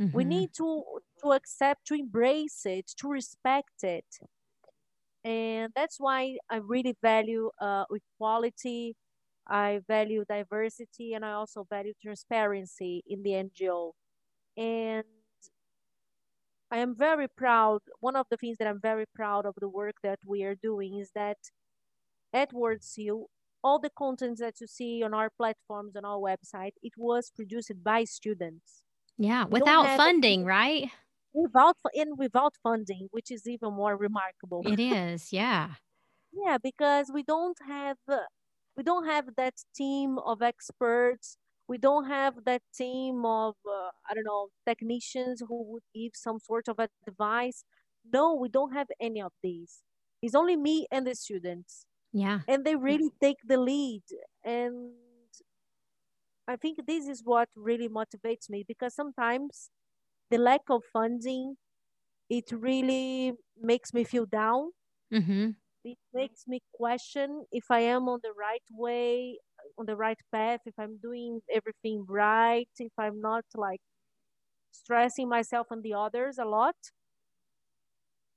Mm-hmm. 0.00 0.16
We 0.16 0.24
need 0.24 0.50
to 0.58 0.82
to 1.22 1.32
accept, 1.32 1.86
to 1.86 1.94
embrace 1.94 2.62
it, 2.64 2.86
to 2.98 3.08
respect 3.08 3.82
it 3.82 4.10
and 5.24 5.72
that's 5.74 5.98
why 5.98 6.38
I 6.50 6.56
really 6.56 6.96
value 7.02 7.50
uh, 7.60 7.84
equality. 7.92 8.96
I 9.48 9.80
value 9.88 10.24
diversity, 10.28 11.14
and 11.14 11.24
I 11.24 11.32
also 11.32 11.64
value 11.68 11.94
transparency 12.02 13.02
in 13.06 13.22
the 13.22 13.34
NGO. 13.34 13.94
And 14.56 15.04
I 16.70 16.78
am 16.78 16.94
very 16.94 17.28
proud. 17.28 17.82
One 18.00 18.16
of 18.16 18.26
the 18.30 18.36
things 18.36 18.58
that 18.58 18.68
I'm 18.68 18.80
very 18.80 19.06
proud 19.06 19.46
of 19.46 19.54
the 19.58 19.68
work 19.68 19.96
that 20.02 20.20
we 20.26 20.42
are 20.44 20.54
doing 20.54 20.94
is 20.98 21.10
that 21.14 21.38
at 22.32 22.52
Words 22.52 22.94
Heal, 22.94 23.30
all 23.64 23.78
the 23.78 23.90
content 23.90 24.38
that 24.38 24.60
you 24.60 24.66
see 24.66 25.02
on 25.02 25.14
our 25.14 25.30
platforms 25.30 25.96
on 25.96 26.04
our 26.04 26.18
website, 26.18 26.72
it 26.82 26.94
was 26.96 27.30
produced 27.30 27.72
by 27.82 28.04
students. 28.04 28.84
Yeah, 29.18 29.44
without 29.46 29.90
funding, 29.90 30.44
right? 30.44 30.90
Without 31.32 31.76
and 31.94 32.18
without 32.18 32.54
funding, 32.62 33.08
which 33.10 33.30
is 33.30 33.46
even 33.46 33.74
more 33.74 33.96
remarkable. 33.96 34.62
It 34.66 34.80
is, 34.80 35.32
yeah. 35.32 35.74
yeah, 36.32 36.58
because 36.62 37.10
we 37.12 37.22
don't 37.22 37.58
have 37.66 37.98
we 38.76 38.82
don't 38.82 39.06
have 39.06 39.34
that 39.36 39.54
team 39.74 40.18
of 40.18 40.42
experts. 40.42 41.36
We 41.66 41.78
don't 41.78 42.06
have 42.06 42.44
that 42.46 42.62
team 42.74 43.24
of 43.26 43.56
uh, 43.66 43.90
I 44.08 44.14
don't 44.14 44.24
know 44.24 44.48
technicians 44.66 45.42
who 45.46 45.64
would 45.72 45.82
give 45.94 46.12
some 46.14 46.38
sort 46.38 46.68
of 46.68 46.78
advice. 47.06 47.64
No, 48.10 48.34
we 48.34 48.48
don't 48.48 48.72
have 48.72 48.88
any 49.00 49.20
of 49.20 49.32
these. 49.42 49.82
It's 50.22 50.34
only 50.34 50.56
me 50.56 50.86
and 50.90 51.06
the 51.06 51.14
students. 51.14 51.84
Yeah. 52.12 52.40
And 52.48 52.64
they 52.64 52.74
really 52.76 53.10
take 53.20 53.36
the 53.46 53.58
lead. 53.58 54.02
And 54.44 54.92
I 56.46 56.56
think 56.56 56.86
this 56.86 57.06
is 57.06 57.22
what 57.24 57.48
really 57.54 57.88
motivates 57.88 58.48
me 58.48 58.64
because 58.66 58.94
sometimes 58.94 59.70
the 60.30 60.38
lack 60.38 60.62
of 60.70 60.82
funding 60.92 61.56
it 62.30 62.50
really 62.52 63.32
makes 63.60 63.94
me 63.94 64.04
feel 64.04 64.26
down 64.26 64.70
mm-hmm. 65.12 65.50
it 65.84 65.98
makes 66.12 66.44
me 66.46 66.60
question 66.72 67.44
if 67.52 67.64
i 67.70 67.80
am 67.80 68.08
on 68.08 68.20
the 68.22 68.32
right 68.38 68.66
way 68.70 69.38
on 69.78 69.86
the 69.86 69.96
right 69.96 70.18
path 70.32 70.60
if 70.66 70.74
i'm 70.78 70.98
doing 70.98 71.40
everything 71.52 72.04
right 72.08 72.68
if 72.78 72.92
i'm 72.98 73.20
not 73.20 73.44
like 73.54 73.80
stressing 74.72 75.28
myself 75.28 75.66
and 75.70 75.82
the 75.82 75.94
others 75.94 76.38
a 76.38 76.44
lot 76.44 76.76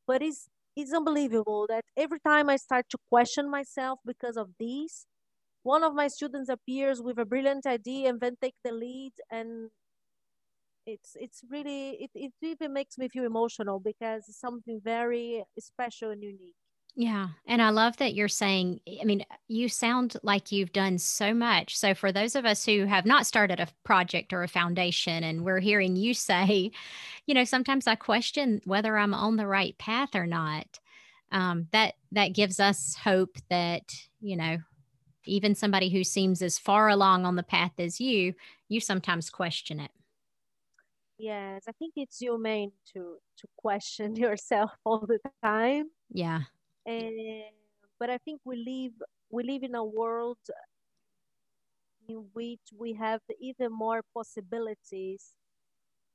but 0.08 0.21
it's 0.21 0.47
it's 0.75 0.93
unbelievable 0.93 1.65
that 1.67 1.84
every 1.97 2.19
time 2.19 2.49
i 2.49 2.56
start 2.56 2.86
to 2.89 2.97
question 3.10 3.49
myself 3.49 3.99
because 4.06 4.38
of 4.38 4.49
this 4.60 5.06
one 5.63 5.84
of 5.84 5.93
my 5.93 6.08
students 6.08 6.49
appears 6.49 7.01
with 7.01 7.19
a 7.19 7.25
brilliant 7.25 7.65
idea 7.65 8.10
and 8.10 8.19
then 8.19 8.36
take 8.41 8.56
the 8.63 8.71
lead 8.71 9.13
and 9.30 9.69
it's 10.86 11.15
it's 11.15 11.41
really 11.50 11.91
it, 11.91 12.12
it 12.13 12.34
even 12.41 12.74
makes 12.74 12.98
me 12.98 13.08
feel 13.08 13.26
emotional 13.26 13.80
because 13.80 14.28
it's 14.28 14.39
something 14.39 14.82
very 14.84 15.44
special 15.60 16.12
and 16.12 16.24
unique 16.24 16.56
yeah. 16.96 17.30
And 17.48 17.62
I 17.62 17.70
love 17.70 17.96
that 17.98 18.15
you're 18.15 18.28
saying, 18.28 18.82
I 19.02 19.06
mean, 19.06 19.24
you 19.48 19.70
sound 19.70 20.17
like 20.24 20.52
you've 20.52 20.74
done 20.74 20.98
so 20.98 21.34
much. 21.34 21.78
So, 21.78 21.94
for 21.94 22.12
those 22.12 22.36
of 22.36 22.46
us 22.46 22.65
who 22.65 22.86
have 22.86 23.06
not 23.06 23.26
started 23.26 23.62
a 23.62 23.70
project 23.86 24.34
or 24.34 24.44
a 24.44 24.48
foundation, 24.50 25.24
and 25.24 25.46
we're 25.46 25.62
hearing 25.62 25.96
you 25.96 26.13
say, 26.13 26.72
you 27.26 27.34
know, 27.34 27.46
sometimes 27.46 27.88
I 27.88 27.96
question 27.96 28.62
whether 28.65 28.98
I'm 28.98 29.13
on 29.13 29.38
the 29.38 29.48
right 29.48 29.78
path 29.78 30.15
or 30.15 30.28
not. 30.28 30.80
Um, 31.32 31.67
that 31.72 31.94
that 32.12 32.34
gives 32.34 32.60
us 32.60 32.94
hope 33.02 33.38
that 33.50 33.84
you 34.20 34.36
know 34.36 34.58
even 35.26 35.56
somebody 35.56 35.89
who 35.89 36.04
seems 36.04 36.41
as 36.41 36.60
far 36.60 36.89
along 36.89 37.26
on 37.26 37.38
the 37.38 37.44
path 37.44 37.72
as 37.78 38.02
you 38.02 38.34
you 38.67 38.82
sometimes 38.82 39.30
question 39.30 39.80
it 39.80 39.91
Yes, 41.21 41.65
I 41.67 41.71
think 41.73 41.93
it's 41.97 42.17
human 42.19 42.71
to 42.93 43.19
to 43.38 43.47
question 43.57 44.15
yourself 44.25 44.71
all 44.86 45.05
the 45.05 45.19
time. 45.43 45.91
Yeah. 46.10 46.43
And 46.86 47.53
but 47.99 48.10
I 48.10 48.17
think 48.19 48.41
we 48.45 48.57
live 48.57 48.93
we 49.29 49.43
live 49.43 49.63
in 49.63 49.75
a 49.75 49.86
world 49.86 50.39
in 52.07 52.29
which 52.34 52.62
we 52.77 52.93
have 52.93 53.21
even 53.39 53.71
more 53.71 54.01
possibilities 54.13 55.34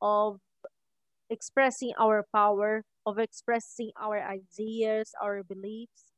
of 0.00 0.40
expressing 1.30 1.92
our 1.98 2.24
power, 2.34 2.84
of 3.06 3.18
expressing 3.18 3.92
our 4.00 4.20
ideas, 4.22 5.12
our 5.22 5.42
beliefs 5.42 6.12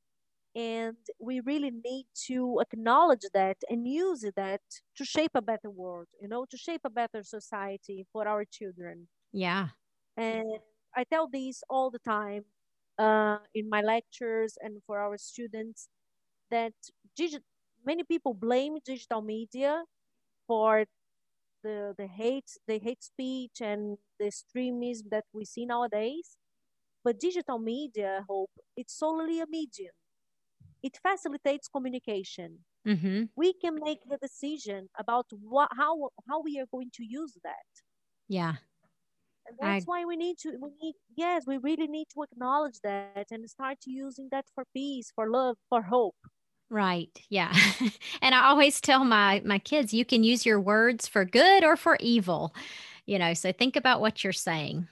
and 0.59 0.97
we 1.21 1.40
really 1.40 1.71
need 1.71 2.07
to 2.27 2.61
acknowledge 2.61 3.27
that 3.33 3.59
and 3.71 3.87
use 3.87 4.25
that 4.37 4.62
to 4.97 5.05
shape 5.05 5.33
a 5.37 5.42
better 5.42 5.71
world 5.71 6.09
you 6.21 6.29
know 6.29 6.44
to 6.51 6.59
shape 6.59 6.83
a 6.85 6.90
better 6.90 7.23
society 7.23 8.07
for 8.12 8.27
our 8.29 8.44
children. 8.44 9.09
Yeah. 9.33 9.68
And 10.16 10.61
i 10.97 11.05
tell 11.05 11.29
this 11.29 11.62
all 11.71 11.90
the 11.90 12.01
time 12.01 12.44
uh, 12.99 13.38
in 13.55 13.68
my 13.68 13.83
lectures 13.83 14.59
and 14.61 14.83
for 14.87 14.99
our 14.99 15.16
students 15.18 15.88
that 16.51 16.75
digi- 17.18 17.44
many 17.85 18.05
people 18.05 18.35
blame 18.35 18.79
digital 18.85 19.23
media 19.23 19.85
for 20.49 20.87
the 21.64 21.94
the 21.99 22.07
hate 22.07 22.51
the 22.68 22.79
hate 22.79 23.03
speech 23.03 23.61
and 23.61 23.99
the 24.18 24.27
extremism 24.27 25.09
that 25.11 25.25
we 25.33 25.44
see 25.44 25.66
nowadays. 25.66 26.37
But 27.05 27.21
digital 27.21 27.59
media 27.59 28.25
hope 28.29 28.51
it's 28.77 28.94
solely 28.99 29.40
a 29.40 29.47
medium 29.49 29.94
it 30.83 30.99
facilitates 31.03 31.69
communication. 31.69 32.59
Mm-hmm. 32.87 33.25
We 33.37 33.53
can 33.55 33.79
make 33.83 34.01
the 34.09 34.17
decision 34.17 34.88
about 34.99 35.27
what 35.31 35.71
how 35.77 36.11
how 36.29 36.41
we 36.43 36.59
are 36.59 36.67
going 36.71 36.91
to 36.95 37.05
use 37.05 37.37
that. 37.45 37.69
Yeah. 38.29 38.55
And 39.47 39.57
that's 39.61 39.85
I... 39.85 39.87
why 39.87 40.05
we 40.05 40.17
need 40.17 40.38
to 40.38 40.57
we 40.61 40.71
need 40.83 40.95
yes, 41.17 41.45
we 41.47 41.59
really 41.59 41.87
need 41.87 42.07
to 42.14 42.23
acknowledge 42.23 42.81
that 42.83 43.27
and 43.31 43.49
start 43.49 43.79
using 43.87 44.29
that 44.31 44.47
for 44.55 44.64
peace, 44.75 45.12
for 45.14 45.31
love, 45.31 45.57
for 45.69 45.83
hope. 45.83 46.17
Right. 46.71 47.19
Yeah. 47.31 47.55
and 48.23 48.35
I 48.35 48.47
always 48.47 48.81
tell 48.81 49.05
my 49.05 49.43
my 49.45 49.59
kids 49.59 49.95
you 49.95 50.05
can 50.05 50.23
use 50.23 50.47
your 50.47 50.61
words 50.61 51.09
for 51.09 51.25
good 51.25 51.64
or 51.64 51.77
for 51.77 51.97
evil. 52.01 52.55
You 53.07 53.19
know, 53.19 53.33
so 53.35 53.53
think 53.53 53.75
about 53.75 54.01
what 54.01 54.23
you're 54.23 54.35
saying. 54.35 54.87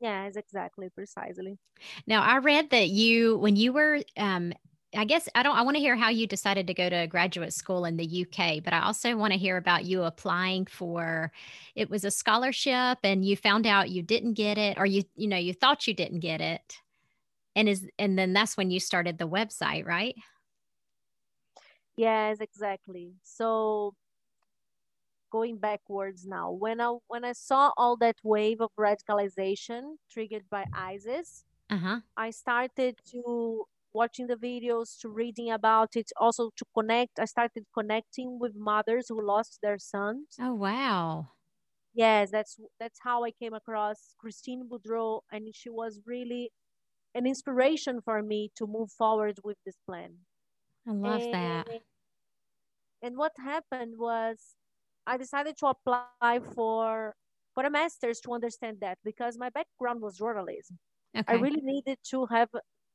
Yes, 0.00 0.36
exactly, 0.36 0.90
precisely. 0.90 1.58
Now, 2.06 2.22
I 2.22 2.38
read 2.38 2.70
that 2.70 2.88
you, 2.88 3.38
when 3.38 3.56
you 3.56 3.72
were, 3.72 4.00
um, 4.16 4.52
I 4.94 5.04
guess 5.04 5.28
I 5.34 5.42
don't, 5.42 5.56
I 5.56 5.62
want 5.62 5.76
to 5.76 5.80
hear 5.80 5.96
how 5.96 6.10
you 6.10 6.26
decided 6.26 6.66
to 6.66 6.74
go 6.74 6.88
to 6.88 7.06
graduate 7.06 7.52
school 7.52 7.84
in 7.84 7.96
the 7.96 8.04
UK, 8.04 8.60
but 8.62 8.72
I 8.72 8.82
also 8.82 9.16
want 9.16 9.32
to 9.32 9.38
hear 9.38 9.56
about 9.56 9.84
you 9.84 10.02
applying 10.02 10.66
for, 10.66 11.32
it 11.74 11.90
was 11.90 12.04
a 12.04 12.10
scholarship 12.10 12.98
and 13.02 13.24
you 13.24 13.36
found 13.36 13.66
out 13.66 13.90
you 13.90 14.02
didn't 14.02 14.34
get 14.34 14.58
it 14.58 14.78
or 14.78 14.86
you, 14.86 15.02
you 15.16 15.28
know, 15.28 15.36
you 15.36 15.52
thought 15.54 15.86
you 15.86 15.94
didn't 15.94 16.20
get 16.20 16.40
it. 16.40 16.78
And 17.54 17.68
is, 17.68 17.88
and 17.98 18.18
then 18.18 18.34
that's 18.34 18.56
when 18.56 18.70
you 18.70 18.80
started 18.80 19.18
the 19.18 19.28
website, 19.28 19.86
right? 19.86 20.14
Yes, 21.96 22.40
exactly. 22.40 23.14
So 23.22 23.94
going 25.36 25.58
backwards 25.58 26.20
now. 26.26 26.46
When 26.64 26.80
I 26.80 26.90
when 27.12 27.24
I 27.30 27.34
saw 27.48 27.62
all 27.76 27.96
that 28.04 28.18
wave 28.34 28.60
of 28.66 28.70
radicalization 28.86 29.82
triggered 30.12 30.46
by 30.56 30.64
ISIS, 30.72 31.44
uh-huh. 31.76 31.98
I 32.16 32.28
started 32.30 32.94
to 33.12 33.64
watching 33.92 34.26
the 34.32 34.40
videos, 34.50 34.88
to 35.00 35.08
reading 35.08 35.50
about 35.50 35.90
it, 36.00 36.08
also 36.24 36.50
to 36.60 36.64
connect. 36.76 37.18
I 37.18 37.26
started 37.26 37.64
connecting 37.78 38.38
with 38.42 38.54
mothers 38.72 39.06
who 39.08 39.18
lost 39.34 39.58
their 39.62 39.78
sons. 39.78 40.26
Oh 40.40 40.54
wow! 40.66 41.04
Yes, 41.94 42.30
that's 42.30 42.54
that's 42.80 43.00
how 43.06 43.18
I 43.28 43.30
came 43.40 43.54
across 43.62 43.98
Christine 44.20 44.62
Boudreau, 44.70 45.20
and 45.32 45.42
she 45.60 45.70
was 45.70 46.00
really 46.14 46.44
an 47.18 47.24
inspiration 47.26 48.00
for 48.06 48.22
me 48.22 48.40
to 48.58 48.64
move 48.76 48.90
forward 49.02 49.36
with 49.48 49.58
this 49.66 49.78
plan. 49.88 50.10
I 50.88 50.92
love 50.92 51.22
and, 51.22 51.34
that. 51.34 51.66
And 53.02 53.16
what 53.22 53.32
happened 53.52 53.94
was 53.98 54.36
I 55.06 55.16
decided 55.16 55.56
to 55.58 55.66
apply 55.66 56.40
for 56.54 57.14
for 57.54 57.64
a 57.64 57.70
master's 57.70 58.20
to 58.20 58.34
understand 58.34 58.78
that 58.80 58.98
because 59.04 59.38
my 59.38 59.50
background 59.50 60.02
was 60.02 60.18
journalism. 60.18 60.78
Okay. 61.16 61.24
I 61.26 61.36
really 61.36 61.62
needed 61.62 61.98
to 62.10 62.26
have 62.26 62.50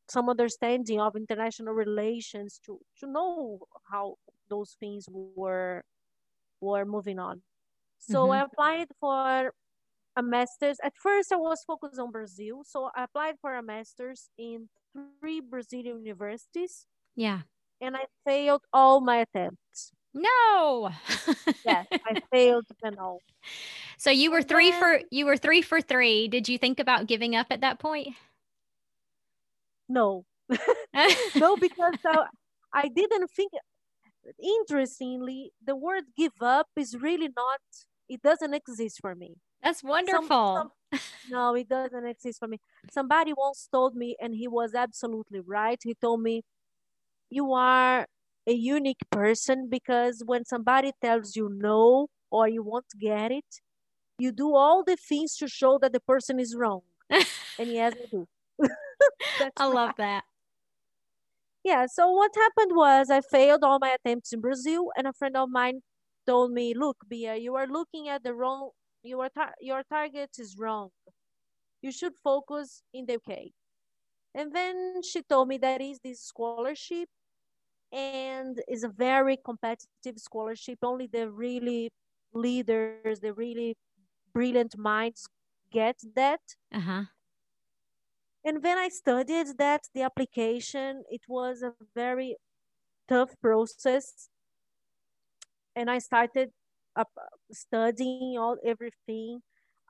some 0.07 0.29
understanding 0.29 0.99
of 0.99 1.15
international 1.15 1.73
relations 1.73 2.59
to 2.65 2.79
to 2.99 3.07
know 3.07 3.59
how 3.89 4.15
those 4.49 4.75
things 4.79 5.07
were 5.09 5.83
were 6.59 6.85
moving 6.85 7.17
on. 7.17 7.41
So 7.97 8.23
mm-hmm. 8.23 8.31
I 8.33 8.41
applied 8.43 8.87
for 8.99 9.53
a 10.15 10.23
master's. 10.23 10.77
At 10.83 10.93
first, 10.97 11.31
I 11.31 11.37
was 11.37 11.63
focused 11.65 11.99
on 11.99 12.11
Brazil, 12.11 12.63
so 12.65 12.89
I 12.95 13.05
applied 13.05 13.35
for 13.41 13.55
a 13.55 13.63
master's 13.63 14.29
in 14.37 14.69
three 15.19 15.39
Brazilian 15.39 16.03
universities. 16.03 16.85
Yeah, 17.15 17.41
and 17.79 17.95
I 17.95 18.05
failed 18.25 18.61
all 18.73 19.01
my 19.01 19.17
attempts. 19.25 19.91
No. 20.13 20.89
yes, 21.65 21.87
I 21.91 22.21
failed 22.31 22.65
them 22.81 22.95
all. 22.99 23.21
So 23.97 24.09
you 24.09 24.31
were 24.31 24.41
three 24.41 24.71
for 24.71 25.01
you 25.11 25.25
were 25.25 25.37
three 25.37 25.61
for 25.61 25.81
three. 25.81 26.27
Did 26.27 26.49
you 26.49 26.57
think 26.57 26.79
about 26.79 27.07
giving 27.07 27.35
up 27.35 27.47
at 27.49 27.61
that 27.61 27.79
point? 27.79 28.09
No, 29.87 30.25
no, 31.35 31.57
because 31.57 31.95
uh, 32.05 32.25
I 32.73 32.87
didn't 32.87 33.29
think. 33.31 33.51
Interestingly, 34.41 35.51
the 35.65 35.75
word 35.75 36.03
"give 36.15 36.41
up" 36.41 36.67
is 36.75 36.95
really 36.95 37.29
not. 37.35 37.59
It 38.07 38.21
doesn't 38.21 38.53
exist 38.53 38.99
for 39.01 39.15
me. 39.15 39.37
That's 39.63 39.83
wonderful. 39.83 40.27
Some, 40.27 40.71
some, 40.91 40.99
no, 41.29 41.55
it 41.55 41.67
doesn't 41.67 42.05
exist 42.05 42.39
for 42.39 42.47
me. 42.47 42.59
Somebody 42.91 43.33
once 43.35 43.67
told 43.71 43.95
me, 43.95 44.15
and 44.21 44.35
he 44.35 44.47
was 44.47 44.75
absolutely 44.75 45.39
right. 45.39 45.79
He 45.83 45.95
told 45.95 46.21
me, 46.21 46.43
"You 47.29 47.53
are 47.53 48.05
a 48.47 48.53
unique 48.53 49.01
person 49.11 49.67
because 49.69 50.23
when 50.25 50.45
somebody 50.45 50.91
tells 51.01 51.35
you 51.35 51.49
no 51.53 52.07
or 52.31 52.47
you 52.47 52.63
won't 52.63 52.91
get 52.99 53.31
it, 53.31 53.61
you 54.17 54.31
do 54.31 54.55
all 54.55 54.83
the 54.83 54.95
things 54.97 55.35
to 55.37 55.47
show 55.47 55.77
that 55.79 55.93
the 55.93 55.99
person 55.99 56.39
is 56.39 56.55
wrong. 56.55 56.81
and 57.09 57.73
yes, 57.73 57.93
I 58.01 58.05
do. 58.09 58.27
I 59.57 59.65
love 59.65 59.91
that. 59.97 60.23
Yeah, 61.63 61.85
so 61.85 62.11
what 62.11 62.31
happened 62.35 62.75
was 62.75 63.09
I 63.09 63.21
failed 63.21 63.63
all 63.63 63.79
my 63.79 63.89
attempts 63.89 64.33
in 64.33 64.41
Brazil, 64.41 64.91
and 64.97 65.07
a 65.07 65.13
friend 65.13 65.37
of 65.37 65.49
mine 65.49 65.81
told 66.25 66.51
me, 66.51 66.73
"Look, 66.73 66.97
Bia, 67.07 67.35
you 67.35 67.55
are 67.55 67.67
looking 67.67 68.09
at 68.09 68.23
the 68.23 68.33
wrong. 68.33 68.71
Your 69.03 69.29
tar- 69.29 69.55
your 69.61 69.83
target 69.83 70.31
is 70.39 70.57
wrong. 70.57 70.89
You 71.81 71.91
should 71.91 72.15
focus 72.23 72.83
in 72.93 73.05
the 73.05 73.13
UK." 73.13 73.53
And 74.33 74.53
then 74.53 75.01
she 75.03 75.21
told 75.23 75.49
me 75.49 75.57
there 75.57 75.81
is 75.81 75.99
this 75.99 76.21
scholarship, 76.21 77.09
and 77.91 78.61
is 78.67 78.83
a 78.83 78.89
very 78.89 79.37
competitive 79.37 80.17
scholarship. 80.17 80.79
Only 80.81 81.07
the 81.07 81.29
really 81.29 81.91
leaders, 82.33 83.19
the 83.19 83.33
really 83.33 83.77
brilliant 84.33 84.77
minds 84.77 85.27
get 85.71 85.99
that. 86.15 86.41
Uh-huh. 86.73 87.03
And 88.43 88.63
when 88.63 88.77
I 88.77 88.89
studied 88.89 89.57
that, 89.57 89.81
the 89.93 90.01
application, 90.01 91.03
it 91.09 91.21
was 91.27 91.61
a 91.61 91.73
very 91.95 92.37
tough 93.07 93.35
process. 93.41 94.29
And 95.75 95.89
I 95.89 95.99
started 95.99 96.49
up 96.95 97.09
studying 97.51 98.37
all 98.37 98.57
everything. 98.65 99.41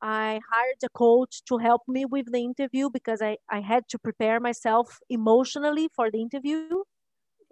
I 0.02 0.40
hired 0.52 0.84
a 0.84 0.90
coach 0.90 1.44
to 1.46 1.60
help 1.60 1.84
me 1.88 2.06
with 2.06 2.32
the 2.32 2.40
interview 2.40 2.90
because 2.90 3.22
I, 3.22 3.38
I 3.50 3.62
had 3.62 3.88
to 3.90 4.00
prepare 4.00 4.40
myself 4.40 5.00
emotionally 5.10 5.90
for 5.96 6.10
the 6.12 6.22
interview. 6.22 6.84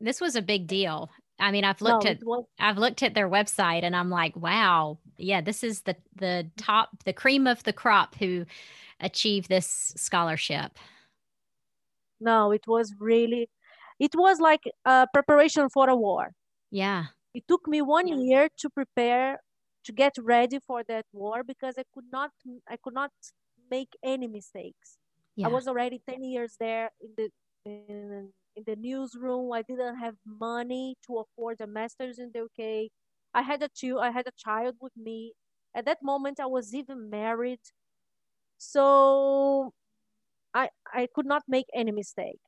This 0.02 0.22
was 0.22 0.36
a 0.36 0.42
big 0.42 0.68
deal. 0.68 1.10
I 1.40 1.52
mean, 1.52 1.64
I've 1.64 1.82
looked 1.82 2.06
no, 2.06 2.12
at 2.12 2.24
was- 2.24 2.46
I've 2.60 2.78
looked 2.78 3.02
at 3.04 3.14
their 3.14 3.30
website 3.30 3.84
and 3.84 3.96
I'm 3.96 4.10
like, 4.10 4.36
wow, 4.36 4.98
yeah, 5.18 5.42
this 5.42 5.64
is 5.64 5.82
the 5.82 5.96
the 6.16 6.50
top, 6.58 6.90
the 7.06 7.14
cream 7.14 7.48
of 7.48 7.64
the 7.64 7.74
crop 7.74 8.16
who 8.16 8.46
achieve 9.00 9.48
this 9.48 9.94
scholarship. 9.96 10.78
No, 12.20 12.52
it 12.52 12.68
was 12.68 12.94
really, 13.00 13.50
it 14.00 14.12
was 14.16 14.40
like 14.40 14.64
a 14.84 15.08
preparation 15.14 15.70
for 15.70 15.90
a 15.90 15.96
war. 15.96 16.34
Yeah. 16.72 17.06
It 17.34 17.48
took 17.48 17.68
me 17.68 17.82
one 17.82 18.08
yeah. 18.08 18.16
year 18.16 18.50
to 18.58 18.70
prepare 18.70 19.40
to 19.86 19.92
get 19.94 20.14
ready 20.20 20.60
for 20.60 20.84
that 20.88 21.06
war 21.14 21.44
because 21.44 21.76
I 21.78 21.84
could 21.94 22.06
not 22.12 22.32
I 22.68 22.78
could 22.84 22.94
not 22.94 23.12
make 23.72 23.96
any 24.04 24.28
mistakes. 24.28 24.98
Yeah. 25.36 25.48
I 25.48 25.50
was 25.50 25.68
already 25.68 26.02
10 26.08 26.24
years 26.24 26.56
there 26.60 26.90
in 27.02 27.12
the 27.16 27.30
in, 27.66 28.34
in 28.60 28.64
the 28.66 28.76
newsroom. 28.76 29.52
I 29.52 29.62
didn't 29.62 29.98
have 29.98 30.16
money 30.26 30.96
to 31.08 31.24
afford 31.24 31.62
a 31.62 31.68
master's 31.68 32.20
in 32.20 32.32
the 32.34 32.42
UK. 32.44 32.92
I 33.34 33.42
had 33.42 33.62
a 33.64 33.70
two, 33.70 34.00
I 34.00 34.12
had 34.12 34.28
a 34.28 34.32
child 34.38 34.76
with 34.82 34.94
me. 34.98 35.34
At 35.76 35.86
that 35.86 36.00
moment, 36.02 36.40
I 36.40 36.48
was 36.48 36.74
even 36.74 37.10
married. 37.10 37.62
So 38.58 39.74
I 40.54 40.70
I 40.94 41.08
could 41.14 41.26
not 41.26 41.44
make 41.48 41.68
any 41.74 41.92
mistake. 41.92 42.42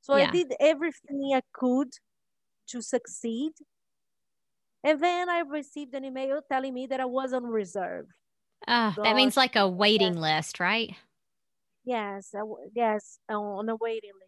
So 0.00 0.16
yeah. 0.16 0.28
I 0.28 0.30
did 0.30 0.54
everything 0.60 1.32
I 1.34 1.42
could 1.52 1.90
to 2.68 2.80
succeed. 2.80 3.52
And 4.84 5.02
then 5.02 5.28
I 5.28 5.40
received 5.40 5.92
an 5.94 6.04
email 6.04 6.40
telling 6.50 6.72
me 6.72 6.86
that 6.86 7.00
I 7.00 7.04
was 7.04 7.32
on 7.32 7.44
reserve. 7.44 8.06
Uh, 8.66 8.92
that 9.02 9.16
means 9.16 9.36
like 9.36 9.56
a 9.56 9.68
waiting 9.68 10.14
yes. 10.14 10.22
list, 10.22 10.60
right? 10.60 10.94
Yes, 11.84 12.34
I, 12.34 12.42
yes, 12.74 13.18
on 13.28 13.68
a 13.68 13.76
waiting 13.76 14.12
list. 14.20 14.27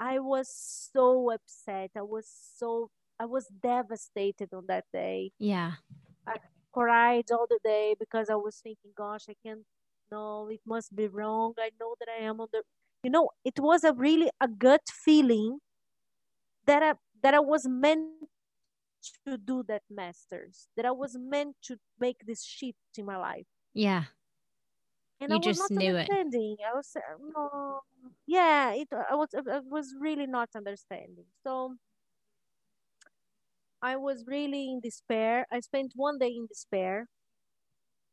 I 0.00 0.18
was 0.18 0.48
so 0.92 1.30
upset. 1.30 1.90
I 1.96 2.02
was 2.02 2.26
so 2.56 2.90
I 3.20 3.26
was 3.26 3.48
devastated 3.48 4.48
on 4.54 4.64
that 4.68 4.86
day. 4.92 5.32
Yeah. 5.38 5.74
I 6.26 6.36
cried 6.72 7.30
all 7.30 7.46
the 7.48 7.60
day 7.62 7.94
because 8.00 8.30
I 8.30 8.36
was 8.36 8.56
thinking, 8.62 8.92
gosh, 8.96 9.26
I 9.28 9.34
can't 9.44 9.60
no, 10.10 10.48
it 10.48 10.60
must 10.66 10.96
be 10.96 11.06
wrong. 11.06 11.54
I 11.58 11.70
know 11.78 11.94
that 12.00 12.08
I 12.08 12.24
am 12.24 12.40
on 12.40 12.48
the 12.52 12.62
you 13.04 13.10
know, 13.10 13.30
it 13.44 13.60
was 13.60 13.84
a 13.84 13.92
really 13.92 14.30
a 14.40 14.48
gut 14.48 14.88
feeling 14.88 15.58
that 16.66 16.82
I 16.82 16.94
that 17.22 17.34
I 17.34 17.40
was 17.40 17.68
meant 17.68 18.08
to 19.26 19.36
do 19.36 19.62
that 19.68 19.82
masters, 19.90 20.68
that 20.76 20.86
I 20.86 20.92
was 20.92 21.16
meant 21.18 21.56
to 21.64 21.76
make 21.98 22.24
this 22.26 22.44
shift 22.44 22.98
in 22.98 23.04
my 23.04 23.18
life. 23.18 23.46
Yeah 23.74 24.04
and 25.20 25.32
you 25.32 25.38
I 25.38 25.38
was 25.38 25.56
just 25.56 25.58
not 25.58 25.70
knew 25.70 25.96
understanding. 26.06 26.56
it. 26.58 26.58
I 26.66 26.74
was 26.74 26.92
uh, 26.96 27.00
no, 27.34 27.80
yeah, 28.26 28.72
it. 28.72 28.88
I 28.92 29.14
was 29.14 29.28
I 29.34 29.60
was 29.60 29.94
really 30.00 30.26
not 30.26 30.50
understanding. 30.56 31.26
So 31.44 31.76
I 33.82 33.96
was 33.96 34.26
really 34.26 34.70
in 34.70 34.80
despair. 34.80 35.46
I 35.50 35.60
spent 35.60 35.92
one 35.94 36.18
day 36.18 36.34
in 36.34 36.46
despair, 36.46 37.08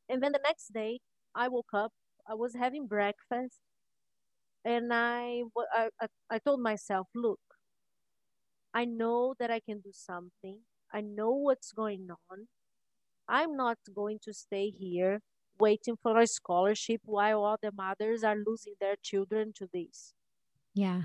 and 0.10 0.22
then 0.22 0.32
the 0.34 0.39
next 0.43 0.74
day 0.74 1.00
I 1.36 1.48
woke 1.48 1.74
up. 1.74 1.93
I 2.28 2.34
was 2.36 2.56
having 2.56 2.88
breakfast, 2.88 3.60
and 4.65 4.93
I 4.93 5.43
I 5.74 5.89
I 6.30 6.39
told 6.39 6.62
myself, 6.62 7.08
look, 7.15 7.39
I 8.74 8.86
know 8.86 9.34
that 9.39 9.52
I 9.52 9.60
can 9.60 9.80
do 9.80 9.91
something. 9.93 10.62
I 10.91 11.02
know 11.02 11.32
what's 11.32 11.72
going 11.74 12.08
on. 12.30 12.48
I'm 13.28 13.56
not 13.56 13.78
going 13.93 14.20
to 14.24 14.34
stay 14.34 14.70
here 14.70 15.22
waiting 15.60 15.96
for 16.02 16.20
a 16.20 16.28
scholarship 16.28 17.02
while 17.06 17.46
other 17.46 17.72
mothers 17.76 18.24
are 18.24 18.36
losing 18.36 18.74
their 18.80 18.96
children 19.02 19.54
to 19.56 19.70
this. 19.74 20.13
Yeah. 20.74 21.04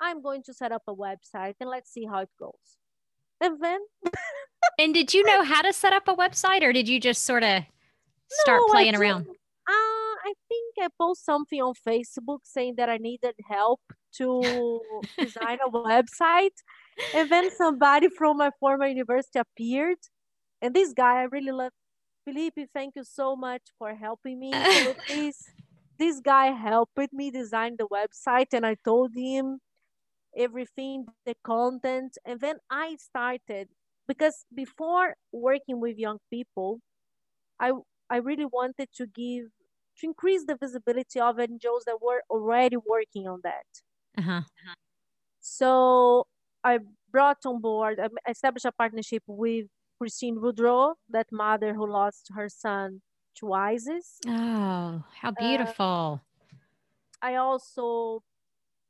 I'm 0.00 0.22
going 0.22 0.42
to 0.44 0.54
set 0.54 0.72
up 0.72 0.82
a 0.86 0.94
website 0.94 1.54
and 1.60 1.70
let's 1.70 1.92
see 1.92 2.04
how 2.04 2.20
it 2.20 2.30
goes. 2.38 2.78
And 3.40 3.62
then. 3.62 3.80
and 4.78 4.94
did 4.94 5.14
you 5.14 5.24
know 5.24 5.44
how 5.44 5.62
to 5.62 5.72
set 5.72 5.92
up 5.92 6.08
a 6.08 6.14
website 6.14 6.62
or 6.62 6.72
did 6.72 6.88
you 6.88 7.00
just 7.00 7.24
sort 7.24 7.42
of 7.42 7.62
start 8.28 8.62
no, 8.66 8.72
playing 8.72 8.96
around? 8.96 9.26
Uh, 9.28 9.32
I 9.68 10.34
think 10.48 10.74
I 10.80 10.88
post 11.00 11.24
something 11.24 11.60
on 11.60 11.74
Facebook 11.86 12.40
saying 12.44 12.74
that 12.76 12.88
I 12.88 12.96
needed 12.96 13.34
help 13.48 13.80
to 14.16 14.80
design 15.18 15.58
a 15.66 15.70
website. 15.70 16.56
And 17.14 17.30
then 17.30 17.50
somebody 17.50 18.08
from 18.08 18.38
my 18.38 18.50
former 18.60 18.86
university 18.86 19.38
appeared. 19.38 19.98
And 20.62 20.74
this 20.74 20.92
guy, 20.92 21.20
I 21.20 21.24
really 21.24 21.52
love 21.52 21.72
Felipe, 22.24 22.68
thank 22.72 22.96
you 22.96 23.04
so 23.04 23.36
much 23.36 23.62
for 23.78 23.94
helping 23.94 24.38
me. 24.40 24.64
So 24.64 24.94
this 25.98 26.20
guy 26.20 26.46
helped 26.52 27.12
me 27.12 27.30
design 27.30 27.76
the 27.78 27.86
website 27.88 28.52
and 28.52 28.66
I 28.66 28.76
told 28.84 29.12
him 29.14 29.60
everything, 30.36 31.06
the 31.26 31.34
content. 31.44 32.18
And 32.24 32.40
then 32.40 32.56
I 32.70 32.96
started 32.98 33.68
because 34.08 34.44
before 34.54 35.16
working 35.32 35.80
with 35.80 35.98
young 35.98 36.18
people, 36.30 36.80
I 37.60 37.72
I 38.10 38.16
really 38.18 38.46
wanted 38.46 38.88
to 38.96 39.06
give 39.06 39.46
to 39.98 40.06
increase 40.06 40.44
the 40.46 40.56
visibility 40.56 41.20
of 41.20 41.38
NGOs 41.38 41.84
that 41.86 41.98
were 42.02 42.22
already 42.30 42.76
working 42.76 43.28
on 43.28 43.40
that. 43.44 43.66
Uh-huh. 44.18 44.42
So 45.40 46.26
I 46.64 46.78
brought 47.10 47.38
on 47.46 47.60
board, 47.60 48.00
I 48.00 48.08
established 48.30 48.64
a 48.64 48.72
partnership 48.72 49.22
with 49.26 49.66
Christine 49.98 50.36
Boudreau, 50.36 50.94
that 51.08 51.26
mother 51.30 51.74
who 51.74 51.90
lost 51.90 52.30
her 52.34 52.48
son 52.48 53.00
to 53.36 53.52
ISIS. 53.52 54.18
Oh, 54.26 55.02
how 55.20 55.28
uh, 55.28 55.32
beautiful. 55.38 56.20
Uh, 56.22 56.56
I 57.22 57.36
also 57.36 58.22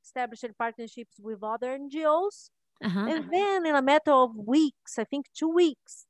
established 0.02 0.46
partnerships 0.58 1.16
with 1.20 1.42
other 1.42 1.78
NGOs. 1.78 2.50
Uh-huh. 2.82 3.06
And 3.08 3.30
then, 3.32 3.66
in 3.66 3.74
a 3.74 3.82
matter 3.82 4.12
of 4.12 4.36
weeks, 4.36 4.98
I 4.98 5.04
think 5.04 5.26
two 5.34 5.48
weeks, 5.48 6.06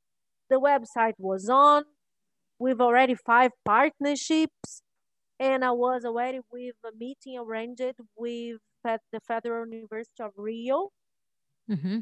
the 0.49 0.59
website 0.59 1.13
was 1.17 1.49
on. 1.49 1.83
We've 2.59 2.81
already 2.81 3.15
five 3.15 3.51
partnerships, 3.63 4.81
and 5.39 5.63
I 5.63 5.71
was 5.71 6.05
already 6.05 6.39
with 6.51 6.75
a 6.85 6.95
meeting 6.97 7.37
arranged 7.37 7.93
with 8.17 8.59
at 8.85 9.01
the 9.11 9.19
Federal 9.19 9.67
University 9.67 10.23
of 10.23 10.31
Rio. 10.37 10.91
Mm-hmm. 11.69 11.99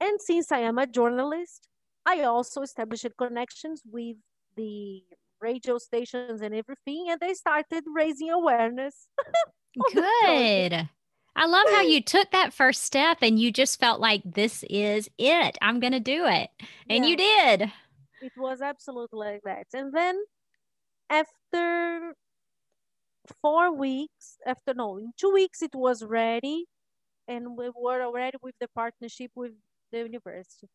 And 0.00 0.20
since 0.20 0.52
I 0.52 0.60
am 0.60 0.78
a 0.78 0.86
journalist, 0.86 1.68
I 2.06 2.22
also 2.22 2.62
established 2.62 3.06
connections 3.18 3.82
with 3.90 4.16
the 4.56 5.02
radio 5.40 5.78
stations 5.78 6.40
and 6.42 6.54
everything, 6.54 7.06
and 7.10 7.20
they 7.20 7.34
started 7.34 7.84
raising 7.94 8.30
awareness. 8.30 9.08
Good. 9.94 10.88
I 11.36 11.46
love 11.46 11.66
how 11.70 11.82
you 11.82 12.02
took 12.02 12.30
that 12.32 12.52
first 12.52 12.82
step 12.82 13.18
and 13.22 13.38
you 13.38 13.52
just 13.52 13.78
felt 13.78 14.00
like 14.00 14.22
this 14.24 14.64
is 14.68 15.08
it. 15.18 15.56
I'm 15.62 15.80
going 15.80 15.92
to 15.92 16.00
do 16.00 16.26
it. 16.26 16.50
And 16.88 17.04
yeah. 17.04 17.10
you 17.10 17.16
did. 17.16 17.72
It 18.22 18.32
was 18.36 18.60
absolutely 18.60 19.18
like 19.18 19.42
that. 19.44 19.66
And 19.72 19.92
then 19.92 20.20
after 21.08 22.14
four 23.40 23.72
weeks, 23.72 24.36
after 24.44 24.74
no, 24.74 24.98
in 24.98 25.12
two 25.16 25.30
weeks, 25.30 25.62
it 25.62 25.74
was 25.74 26.04
ready. 26.04 26.66
And 27.28 27.56
we 27.56 27.70
were 27.74 28.02
already 28.02 28.36
with 28.42 28.56
the 28.60 28.68
partnership 28.74 29.30
with 29.34 29.52
the 29.92 30.00
university. 30.00 30.68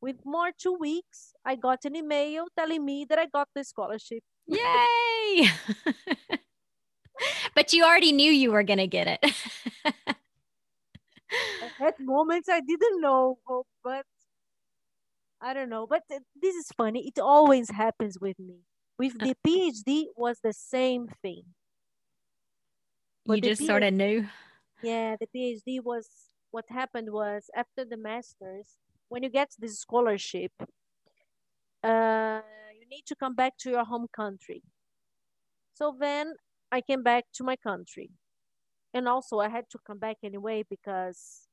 With 0.00 0.16
more 0.24 0.50
two 0.56 0.74
weeks, 0.74 1.34
I 1.44 1.56
got 1.56 1.84
an 1.84 1.94
email 1.94 2.46
telling 2.56 2.84
me 2.84 3.04
that 3.08 3.18
I 3.18 3.26
got 3.26 3.48
the 3.54 3.64
scholarship. 3.64 4.22
Yay! 4.46 5.48
but 7.54 7.72
you 7.72 7.84
already 7.84 8.12
knew 8.12 8.32
you 8.32 8.50
were 8.50 8.62
going 8.62 8.78
to 8.78 8.86
get 8.86 9.18
it. 9.20 9.34
At 11.80 12.00
moments, 12.00 12.48
I 12.48 12.60
didn't 12.60 13.00
know, 13.00 13.38
oh, 13.48 13.64
but 13.84 14.04
I 15.40 15.54
don't 15.54 15.68
know. 15.68 15.86
But 15.86 16.02
this 16.08 16.54
is 16.54 16.68
funny. 16.76 17.06
It 17.06 17.20
always 17.20 17.70
happens 17.70 18.18
with 18.20 18.38
me. 18.38 18.60
With 18.98 19.14
uh, 19.20 19.26
the 19.26 19.36
PhD, 19.46 20.06
was 20.16 20.38
the 20.42 20.52
same 20.52 21.08
thing. 21.22 21.44
But 23.26 23.36
you 23.36 23.42
just 23.42 23.62
PhD, 23.62 23.66
sort 23.66 23.82
of 23.82 23.94
knew. 23.94 24.26
Yeah, 24.82 25.16
the 25.20 25.26
PhD 25.34 25.82
was 25.82 26.08
what 26.50 26.64
happened 26.68 27.12
was 27.12 27.50
after 27.54 27.84
the 27.84 27.96
masters, 27.96 28.76
when 29.10 29.22
you 29.22 29.28
get 29.28 29.50
this 29.58 29.80
scholarship, 29.80 30.52
uh, 31.84 32.40
you 32.78 32.88
need 32.88 33.04
to 33.06 33.16
come 33.16 33.34
back 33.34 33.52
to 33.58 33.70
your 33.70 33.84
home 33.84 34.06
country. 34.14 34.62
So 35.74 35.94
then 35.98 36.34
I 36.72 36.80
came 36.80 37.02
back 37.02 37.24
to 37.34 37.44
my 37.44 37.56
country. 37.56 38.10
And 38.94 39.06
also 39.06 39.38
I 39.38 39.48
had 39.48 39.64
to 39.70 39.78
come 39.86 39.98
back 39.98 40.16
anyway 40.22 40.64
because 40.68 41.48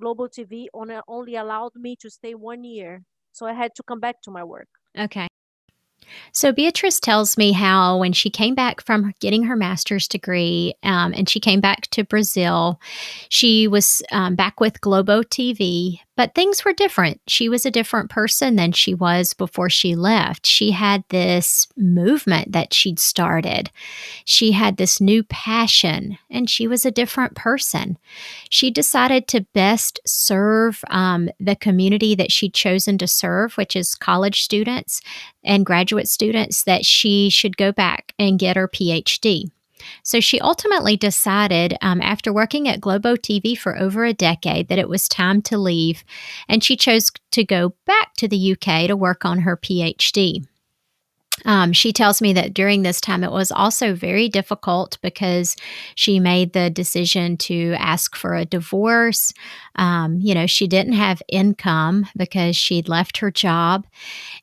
Globo 0.00 0.26
TV 0.26 0.66
only 1.08 1.36
allowed 1.36 1.72
me 1.76 1.96
to 1.96 2.10
stay 2.10 2.34
one 2.34 2.64
year. 2.64 3.02
So 3.32 3.46
I 3.46 3.52
had 3.52 3.74
to 3.76 3.82
come 3.82 4.00
back 4.00 4.16
to 4.22 4.30
my 4.30 4.44
work. 4.44 4.68
Okay. 4.98 5.28
So 6.32 6.52
Beatrice 6.52 7.00
tells 7.00 7.36
me 7.36 7.52
how 7.52 7.98
when 7.98 8.12
she 8.12 8.30
came 8.30 8.54
back 8.54 8.80
from 8.80 9.12
getting 9.20 9.44
her 9.44 9.56
master's 9.56 10.08
degree 10.08 10.74
um, 10.82 11.12
and 11.16 11.28
she 11.28 11.40
came 11.40 11.60
back 11.60 11.82
to 11.88 12.04
Brazil, 12.04 12.80
she 13.28 13.68
was 13.68 14.02
um, 14.12 14.34
back 14.34 14.60
with 14.60 14.80
Globo 14.80 15.22
TV, 15.22 16.00
but 16.16 16.34
things 16.34 16.64
were 16.64 16.72
different. 16.72 17.20
She 17.26 17.48
was 17.48 17.64
a 17.64 17.70
different 17.70 18.10
person 18.10 18.56
than 18.56 18.72
she 18.72 18.94
was 18.94 19.32
before 19.32 19.70
she 19.70 19.94
left. 19.94 20.46
She 20.46 20.72
had 20.72 21.04
this 21.08 21.68
movement 21.76 22.52
that 22.52 22.74
she'd 22.74 22.98
started. 22.98 23.70
She 24.24 24.52
had 24.52 24.76
this 24.76 25.00
new 25.00 25.22
passion, 25.24 26.18
and 26.30 26.50
she 26.50 26.66
was 26.66 26.84
a 26.84 26.90
different 26.90 27.34
person. 27.34 27.98
She 28.50 28.70
decided 28.70 29.26
to 29.28 29.46
best 29.54 30.00
serve 30.06 30.84
um, 30.90 31.30
the 31.40 31.56
community 31.56 32.14
that 32.14 32.30
she'd 32.30 32.54
chosen 32.54 32.98
to 32.98 33.06
serve, 33.06 33.54
which 33.54 33.74
is 33.74 33.94
college 33.94 34.42
students 34.42 35.00
and 35.42 35.66
graduate 35.66 36.08
students, 36.08 36.64
that 36.64 36.84
she 36.84 37.30
should 37.30 37.56
go 37.56 37.72
back 37.72 38.12
and 38.18 38.38
get 38.38 38.56
her 38.56 38.68
PhD. 38.68 39.50
So 40.02 40.20
she 40.20 40.40
ultimately 40.40 40.96
decided, 40.96 41.76
um, 41.80 42.00
after 42.00 42.32
working 42.32 42.68
at 42.68 42.80
Globo 42.80 43.16
TV 43.16 43.56
for 43.56 43.78
over 43.78 44.04
a 44.04 44.12
decade, 44.12 44.68
that 44.68 44.78
it 44.78 44.88
was 44.88 45.08
time 45.08 45.42
to 45.42 45.58
leave, 45.58 46.04
and 46.48 46.62
she 46.62 46.76
chose 46.76 47.10
to 47.32 47.44
go 47.44 47.74
back 47.86 48.14
to 48.14 48.28
the 48.28 48.52
UK 48.52 48.86
to 48.86 48.96
work 48.96 49.24
on 49.24 49.40
her 49.40 49.56
PhD. 49.56 50.44
Um, 51.44 51.72
she 51.72 51.92
tells 51.92 52.22
me 52.22 52.32
that 52.34 52.54
during 52.54 52.82
this 52.82 53.00
time 53.00 53.24
it 53.24 53.32
was 53.32 53.50
also 53.50 53.94
very 53.94 54.28
difficult 54.28 54.98
because 55.02 55.56
she 55.94 56.20
made 56.20 56.52
the 56.52 56.70
decision 56.70 57.36
to 57.38 57.74
ask 57.78 58.14
for 58.14 58.34
a 58.34 58.44
divorce. 58.44 59.32
Um, 59.76 60.18
you 60.20 60.34
know, 60.34 60.46
she 60.46 60.66
didn't 60.68 60.92
have 60.92 61.22
income 61.28 62.06
because 62.16 62.54
she'd 62.54 62.88
left 62.88 63.18
her 63.18 63.30
job. 63.30 63.86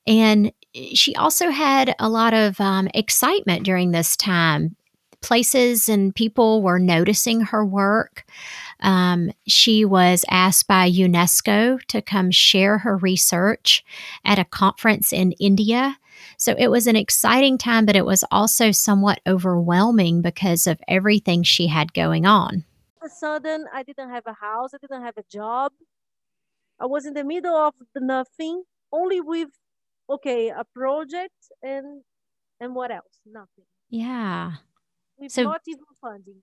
And 0.08 0.52
she 0.94 1.16
also 1.16 1.50
had 1.50 1.96
a 2.00 2.10
lot 2.10 2.34
of 2.34 2.60
um, 2.60 2.90
excitement 2.94 3.64
during 3.64 3.92
this 3.92 4.16
time 4.16 4.76
places 5.22 5.90
and 5.90 6.16
people 6.16 6.62
were 6.62 6.80
noticing 6.80 7.42
her 7.42 7.66
work. 7.66 8.26
Um, 8.80 9.32
she 9.48 9.86
was 9.86 10.24
asked 10.30 10.68
by 10.68 10.90
UNESCO 10.90 11.84
to 11.88 12.02
come 12.02 12.32
share 12.32 12.80
her 12.80 12.98
research 12.98 13.84
at 14.24 14.40
a 14.40 14.46
conference 14.46 15.12
in 15.12 15.34
India. 15.34 15.98
So 16.38 16.56
it 16.58 16.70
was 16.70 16.88
an 16.88 16.96
exciting 16.96 17.58
time, 17.58 17.86
but 17.86 17.96
it 17.96 18.06
was 18.06 18.24
also 18.32 18.72
somewhat 18.72 19.20
overwhelming 19.28 20.22
because 20.22 20.68
of 20.68 20.82
everything 20.88 21.44
she 21.44 21.68
had 21.68 21.94
going 21.94 22.26
on. 22.26 22.64
All 23.02 23.08
of 23.08 23.12
a 23.12 23.16
sudden, 23.16 23.66
I 23.74 23.84
didn't 23.84 24.10
have 24.10 24.24
a 24.26 24.34
house, 24.34 24.74
I 24.74 24.78
didn't 24.78 25.04
have 25.04 25.18
a 25.18 25.24
job. 25.32 25.72
I 26.80 26.86
was 26.86 27.06
in 27.06 27.14
the 27.14 27.24
middle 27.24 27.56
of 27.56 27.74
nothing, 27.96 28.64
only 28.92 29.20
with 29.20 29.50
okay, 30.10 30.50
a 30.50 30.64
project 30.74 31.36
and 31.62 32.04
and 32.62 32.76
what 32.76 32.92
else? 32.92 33.20
Nothing. 33.26 33.66
Yeah 33.90 34.54
with 35.20 35.32
so, 35.32 35.44
not 35.44 35.62
even 35.68 35.86
funding. 36.02 36.42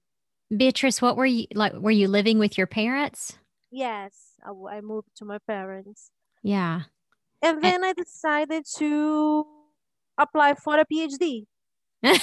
Beatrice, 0.55 1.03
what 1.03 1.17
were 1.17 1.27
you 1.27 1.47
like? 1.55 1.75
Were 1.75 1.91
you 1.91 2.09
living 2.09 2.39
with 2.39 2.57
your 2.57 2.67
parents? 2.67 3.39
Yes, 3.71 4.35
I, 4.45 4.77
I 4.77 4.81
moved 4.81 5.09
to 5.17 5.25
my 5.25 5.39
parents. 5.47 6.11
Yeah. 6.43 6.83
And 7.43 7.63
then 7.63 7.77
and- 7.77 7.85
I 7.85 7.93
decided 7.93 8.65
to 8.77 9.47
apply 10.19 10.55
for 10.55 10.79
a 10.79 10.87
PhD. 10.87 11.47
yeah, 12.03 12.19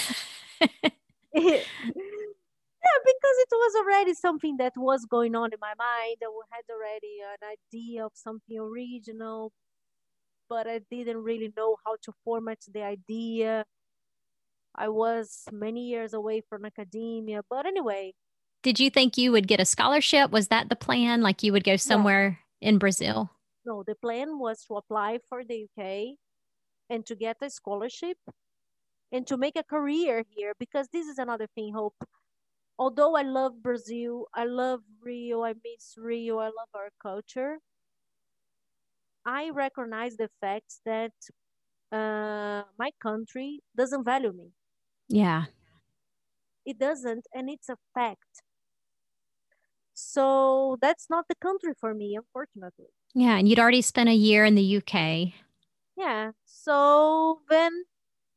because 3.05 3.37
it 3.39 3.49
was 3.51 3.75
already 3.75 4.13
something 4.13 4.57
that 4.57 4.73
was 4.75 5.05
going 5.05 5.35
on 5.35 5.51
in 5.51 5.59
my 5.59 5.73
mind. 5.77 6.17
I 6.21 6.29
had 6.51 6.63
already 6.71 7.19
an 7.21 7.57
idea 7.57 8.05
of 8.05 8.11
something 8.15 8.57
original, 8.57 9.51
but 10.49 10.67
I 10.67 10.79
didn't 10.89 11.23
really 11.23 11.51
know 11.55 11.77
how 11.85 11.97
to 12.03 12.13
format 12.23 12.59
the 12.71 12.83
idea. 12.83 13.65
I 14.75 14.89
was 14.89 15.43
many 15.51 15.87
years 15.87 16.13
away 16.13 16.41
from 16.47 16.65
academia. 16.65 17.41
But 17.49 17.65
anyway. 17.65 18.13
Did 18.63 18.79
you 18.79 18.89
think 18.89 19.17
you 19.17 19.31
would 19.31 19.47
get 19.47 19.59
a 19.59 19.65
scholarship? 19.65 20.31
Was 20.31 20.47
that 20.47 20.69
the 20.69 20.75
plan? 20.75 21.21
Like 21.21 21.43
you 21.43 21.51
would 21.51 21.63
go 21.63 21.75
somewhere 21.75 22.39
in 22.61 22.77
Brazil? 22.77 23.29
No, 23.65 23.83
the 23.85 23.95
plan 23.95 24.39
was 24.39 24.63
to 24.65 24.75
apply 24.75 25.19
for 25.29 25.43
the 25.43 25.67
UK 25.67 26.17
and 26.89 27.05
to 27.05 27.15
get 27.15 27.37
a 27.41 27.49
scholarship 27.49 28.17
and 29.11 29.27
to 29.27 29.37
make 29.37 29.55
a 29.55 29.63
career 29.63 30.23
here 30.29 30.53
because 30.59 30.87
this 30.91 31.07
is 31.07 31.17
another 31.17 31.47
thing, 31.55 31.73
Hope. 31.73 31.95
Although 32.79 33.15
I 33.15 33.21
love 33.21 33.61
Brazil, 33.61 34.27
I 34.33 34.45
love 34.45 34.81
Rio, 35.01 35.43
I 35.43 35.53
miss 35.53 35.93
Rio, 35.97 36.39
I 36.39 36.47
love 36.47 36.71
our 36.73 36.89
culture. 37.01 37.59
I 39.25 39.51
recognize 39.51 40.17
the 40.17 40.29
fact 40.41 40.73
that 40.85 41.13
uh, 41.91 42.63
my 42.77 42.89
country 43.01 43.61
doesn't 43.77 44.03
value 44.03 44.33
me. 44.33 44.49
Yeah. 45.07 45.45
It 46.65 46.79
doesn't, 46.79 47.27
and 47.33 47.49
it's 47.49 47.69
a 47.69 47.77
fact. 47.93 48.43
So 49.93 50.77
that's 50.81 51.07
not 51.09 51.25
the 51.27 51.35
country 51.35 51.73
for 51.79 51.93
me, 51.93 52.15
unfortunately. 52.15 52.87
Yeah, 53.13 53.37
and 53.37 53.47
you'd 53.47 53.59
already 53.59 53.81
spent 53.81 54.09
a 54.09 54.13
year 54.13 54.43
in 54.45 54.55
the 54.55 54.77
UK. 54.77 55.33
Yeah. 55.95 56.31
So 56.45 57.41
then 57.49 57.83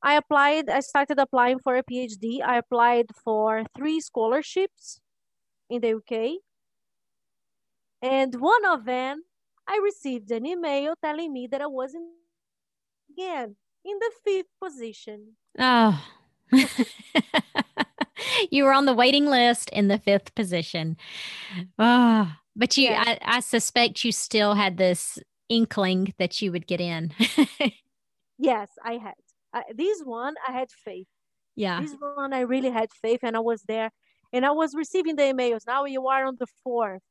I 0.03 0.17
applied, 0.17 0.69
I 0.69 0.81
started 0.81 1.19
applying 1.19 1.61
for 1.61 1.77
a 1.77 1.83
PhD. 1.83 2.43
I 2.43 2.59
applied 2.59 3.07
for 3.25 3.65
three 3.77 4.01
scholarships 4.01 5.01
in 5.71 5.81
the 5.81 5.95
UK. 5.97 6.43
And 8.03 8.35
one 8.35 8.65
of 8.67 8.85
them, 8.85 9.23
I 9.67 9.81
received 9.83 10.31
an 10.31 10.47
email 10.47 10.95
telling 11.03 11.33
me 11.33 11.49
that 11.51 11.63
I 11.63 11.67
was 11.67 11.95
in 11.95 12.11
again 13.11 13.57
in 13.85 13.99
the 13.99 14.11
fifth 14.25 14.53
position. 14.63 15.37
Oh. 15.59 16.05
you 18.51 18.65
were 18.65 18.73
on 18.73 18.87
the 18.87 18.95
waiting 18.95 19.27
list 19.27 19.71
in 19.71 19.89
the 19.89 19.99
fifth 19.99 20.35
position. 20.35 20.97
Oh, 21.79 22.33
but 22.55 22.77
you, 22.77 22.89
yeah. 22.91 23.05
I, 23.07 23.19
I 23.23 23.41
suspect 23.41 24.05
you 24.05 24.13
still 24.13 24.55
had 24.55 24.77
this 24.77 25.19
inkling 25.49 26.15
that 26.19 26.41
you 26.41 26.53
would 26.53 26.67
get 26.67 26.81
in. 26.81 27.13
yes, 28.39 28.71
I 28.83 28.95
had. 28.95 29.15
Uh, 29.53 29.63
this 29.75 30.03
one, 30.03 30.35
I 30.47 30.53
had 30.53 30.71
faith. 30.71 31.07
Yeah. 31.55 31.81
This 31.81 31.95
one, 31.99 32.33
I 32.33 32.41
really 32.41 32.71
had 32.71 32.91
faith, 32.93 33.21
and 33.23 33.37
I 33.37 33.41
was 33.41 33.63
there. 33.67 33.91
And 34.33 34.45
I 34.45 34.51
was 34.51 34.75
receiving 34.75 35.17
the 35.17 35.23
emails. 35.23 35.61
Now 35.67 35.85
you 35.85 36.07
are 36.09 36.27
on 36.27 36.37
the 36.39 36.47
fourth. 36.63 37.03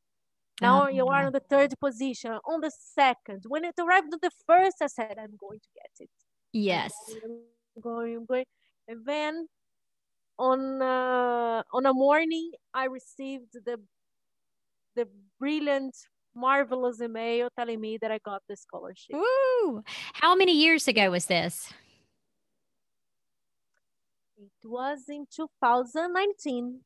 Now 0.61 0.85
Oh, 0.85 0.89
you 0.89 1.07
are 1.07 1.25
on 1.25 1.33
the 1.33 1.41
third 1.41 1.73
position, 1.81 2.31
on 2.47 2.61
the 2.61 2.71
second. 2.71 3.43
When 3.47 3.65
it 3.65 3.75
arrived 3.79 4.13
on 4.13 4.19
the 4.21 4.31
first, 4.47 4.77
I 4.81 4.87
said, 4.87 5.15
I'm 5.17 5.35
going 5.39 5.59
to 5.59 5.69
get 5.73 5.91
it. 5.99 6.09
Yes. 6.53 6.93
I'm 7.23 7.81
going, 7.81 8.15
I'm 8.15 8.25
going. 8.25 8.45
And 8.87 9.05
then 9.05 9.47
on 10.37 10.81
uh, 10.81 11.63
on 11.73 11.85
a 11.85 11.93
morning, 11.93 12.51
I 12.73 12.85
received 12.85 13.53
the 13.65 13.79
the 14.95 15.07
brilliant, 15.39 15.95
marvelous 16.33 17.01
email 17.01 17.49
telling 17.57 17.81
me 17.81 17.97
that 18.01 18.11
I 18.11 18.19
got 18.19 18.43
the 18.47 18.55
scholarship. 18.55 19.15
Woo! 19.15 19.83
How 20.13 20.35
many 20.35 20.53
years 20.53 20.87
ago 20.87 21.11
was 21.11 21.25
this? 21.25 21.73
It 24.37 24.51
was 24.63 25.09
in 25.09 25.27
2019. 25.29 26.81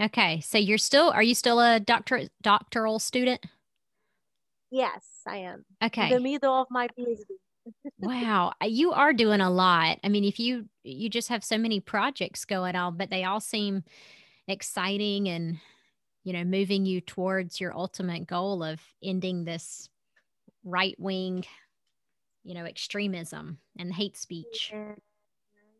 Okay, 0.00 0.40
so 0.40 0.58
you're 0.58 0.78
still 0.78 1.10
are 1.10 1.22
you 1.22 1.34
still 1.34 1.60
a 1.60 1.78
doctor 1.78 2.28
doctoral 2.42 2.98
student? 2.98 3.44
Yes, 4.70 5.22
I 5.26 5.38
am. 5.38 5.64
In 5.80 5.86
Okay. 5.86 6.08
the 6.08 6.20
middle 6.20 6.52
of 6.52 6.66
my 6.70 6.88
PhD. 6.88 7.24
Wow, 8.00 8.52
you 8.62 8.92
are 8.92 9.12
doing 9.12 9.40
a 9.40 9.50
lot. 9.50 9.98
I 10.02 10.08
mean, 10.08 10.24
if 10.24 10.38
you 10.38 10.68
you 10.84 11.08
just 11.08 11.28
have 11.28 11.42
so 11.44 11.58
many 11.58 11.80
projects 11.80 12.44
going 12.44 12.76
on, 12.76 12.96
but 12.96 13.10
they 13.10 13.24
all 13.24 13.40
seem 13.40 13.82
exciting 14.46 15.28
and 15.28 15.58
you 16.24 16.32
know, 16.32 16.42
moving 16.42 16.86
you 16.86 17.02
towards 17.02 17.60
your 17.60 17.76
ultimate 17.76 18.26
goal 18.26 18.62
of 18.62 18.80
ending 19.02 19.44
this 19.44 19.90
right-wing, 20.64 21.44
you 22.42 22.54
know, 22.54 22.64
extremism 22.64 23.58
and 23.78 23.92
hate 23.92 24.16
speech. 24.16 24.70
Yeah, 24.72 24.94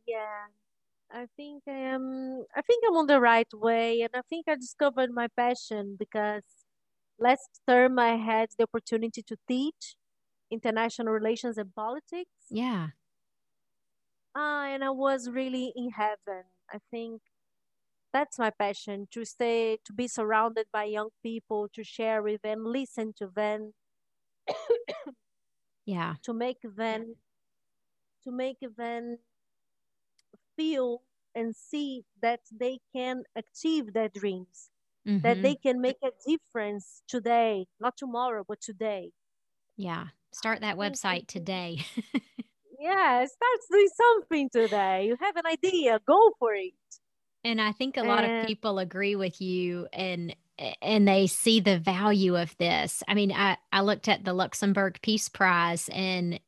yeah. 0.07 0.47
I 1.13 1.27
think 1.37 1.63
I 1.69 1.73
am. 1.73 2.45
I 2.55 2.63
think 2.63 2.85
I'm 2.87 2.97
on 2.97 3.07
the 3.07 3.21
right 3.21 3.49
way, 3.55 4.03
and 4.03 4.11
I 4.15 4.23
think 4.29 4.47
I 4.49 4.57
discovered 4.57 5.11
my 5.13 5.29
passion 5.37 5.97
because 5.99 6.43
last 7.19 7.61
term 7.69 7.99
I 7.99 8.17
had 8.17 8.51
the 8.59 8.65
opportunity 8.65 9.23
to 9.23 9.37
teach 9.49 9.97
international 10.51 11.13
relations 11.13 11.59
and 11.59 11.75
politics, 11.75 12.31
Yeah. 12.51 12.89
Uh, 14.37 14.65
and 14.69 14.85
I 14.85 14.91
was 14.91 15.29
really 15.31 15.73
in 15.77 15.91
heaven. 15.91 16.45
I 16.73 16.79
think 16.91 17.23
that's 18.13 18.39
my 18.39 18.51
passion 18.51 19.09
to 19.13 19.25
stay, 19.25 19.79
to 19.85 19.93
be 19.93 20.09
surrounded 20.09 20.69
by 20.73 20.85
young 20.85 21.11
people, 21.23 21.69
to 21.75 21.85
share 21.85 22.23
with 22.23 22.43
them, 22.43 22.65
listen 22.65 23.13
to 23.19 23.29
them, 23.29 23.75
Yeah. 25.87 26.17
to 26.23 26.33
make 26.35 26.59
them, 26.63 27.17
to 28.25 28.33
make 28.33 28.59
them 28.77 29.19
feel 30.57 31.03
and 31.35 31.55
see 31.57 32.05
that 32.21 32.41
they 32.51 32.79
can 32.95 33.25
achieve 33.35 33.93
their 33.93 34.09
dreams, 34.09 34.71
that 35.23 35.43
Mhm. 35.43 35.43
they 35.43 35.57
can 35.57 35.81
make 35.81 35.99
a 36.03 36.13
difference 36.27 37.03
today, 37.09 37.67
not 37.81 37.97
tomorrow, 37.97 38.45
but 38.47 38.61
today. 38.61 39.13
Yeah. 39.77 40.09
Start 40.33 40.61
that 40.61 40.77
website 40.77 41.27
today. 41.27 41.85
Yeah, 42.85 43.25
start 43.25 43.61
doing 43.71 43.89
something 43.97 44.51
today. 44.51 45.07
You 45.07 45.17
have 45.19 45.37
an 45.37 45.47
idea, 45.47 45.99
go 46.07 46.33
for 46.39 46.53
it. 46.53 46.75
And 47.43 47.59
I 47.59 47.73
think 47.73 47.97
a 47.97 48.03
lot 48.03 48.25
of 48.25 48.47
people 48.47 48.79
agree 48.79 49.17
with 49.17 49.41
you 49.41 49.89
and 49.91 50.37
and 50.83 51.09
they 51.09 51.27
see 51.27 51.61
the 51.61 51.79
value 51.79 52.37
of 52.37 52.55
this. 52.59 53.03
I 53.09 53.15
mean, 53.15 53.33
I, 53.33 53.57
I 53.73 53.81
looked 53.81 54.07
at 54.07 54.25
the 54.25 54.35
Luxembourg 54.35 54.99
Peace 55.01 55.31
Prize 55.31 55.89
and 55.95 56.39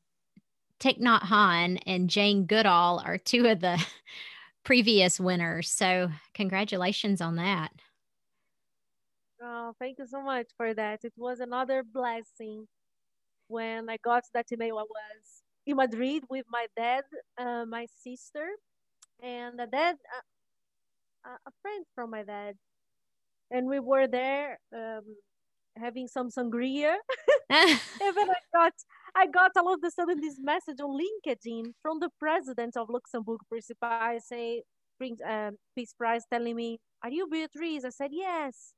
Thich 0.79 1.01
Nhat 1.01 1.22
Hanh 1.22 1.81
and 1.87 2.11
Jane 2.11 2.44
Goodall 2.44 3.03
are 3.05 3.16
two 3.16 3.46
of 3.46 3.61
the 3.61 3.83
previous 4.62 5.18
winners. 5.18 5.70
So 5.70 6.11
congratulations 6.35 7.22
on 7.22 7.37
that. 7.37 7.72
Oh, 9.42 9.72
thank 9.79 9.99
you 9.99 10.07
so 10.07 10.20
much 10.20 10.49
for 10.59 10.75
that. 10.75 11.01
It 11.03 11.14
was 11.16 11.40
another 11.40 11.83
blessing 11.83 12.66
when 13.49 13.88
I 13.88 13.96
got 14.05 14.25
that 14.35 14.46
email. 14.53 14.79
I 14.79 14.83
was 14.83 15.42
in 15.66 15.76
Madrid 15.76 16.24
with 16.31 16.46
my 16.50 16.66
dad, 16.76 17.05
uh, 17.38 17.64
my 17.66 17.87
sister, 18.02 18.48
and 19.22 19.61
a 19.61 19.66
dad, 19.66 19.96
uh, 21.26 21.37
a 21.46 21.50
friend 21.62 21.85
from 21.94 22.11
my 22.11 22.22
dad, 22.22 22.55
and 23.50 23.68
we 23.68 23.81
were 23.81 24.07
there 24.07 24.59
um, 24.74 25.05
having 25.76 26.09
some 26.09 26.31
sangria. 26.31 26.96
and 27.50 27.81
then 28.00 28.31
I 28.31 28.40
got, 28.55 28.72
I 29.14 29.26
got 29.26 29.52
all 29.57 29.74
of 29.74 29.81
a 29.85 29.90
sudden 29.90 30.20
this 30.20 30.38
message 30.40 30.81
on 30.81 30.98
LinkedIn 30.98 31.72
from 31.83 32.00
the 32.00 32.11
president 32.18 32.76
of 32.76 32.88
Luxembourg 32.90 33.40
Peace 33.52 33.70
Prize, 33.81 34.26
say, 34.26 34.62
Prince, 34.98 35.20
um, 35.29 35.57
Peace 35.76 35.94
Prize, 35.94 36.24
telling 36.33 36.57
me, 36.57 36.79
"Are 37.02 37.11
you 37.11 37.29
Beatriz?" 37.29 37.85
I 37.85 37.90
said, 37.90 38.11
"Yes." 38.12 38.74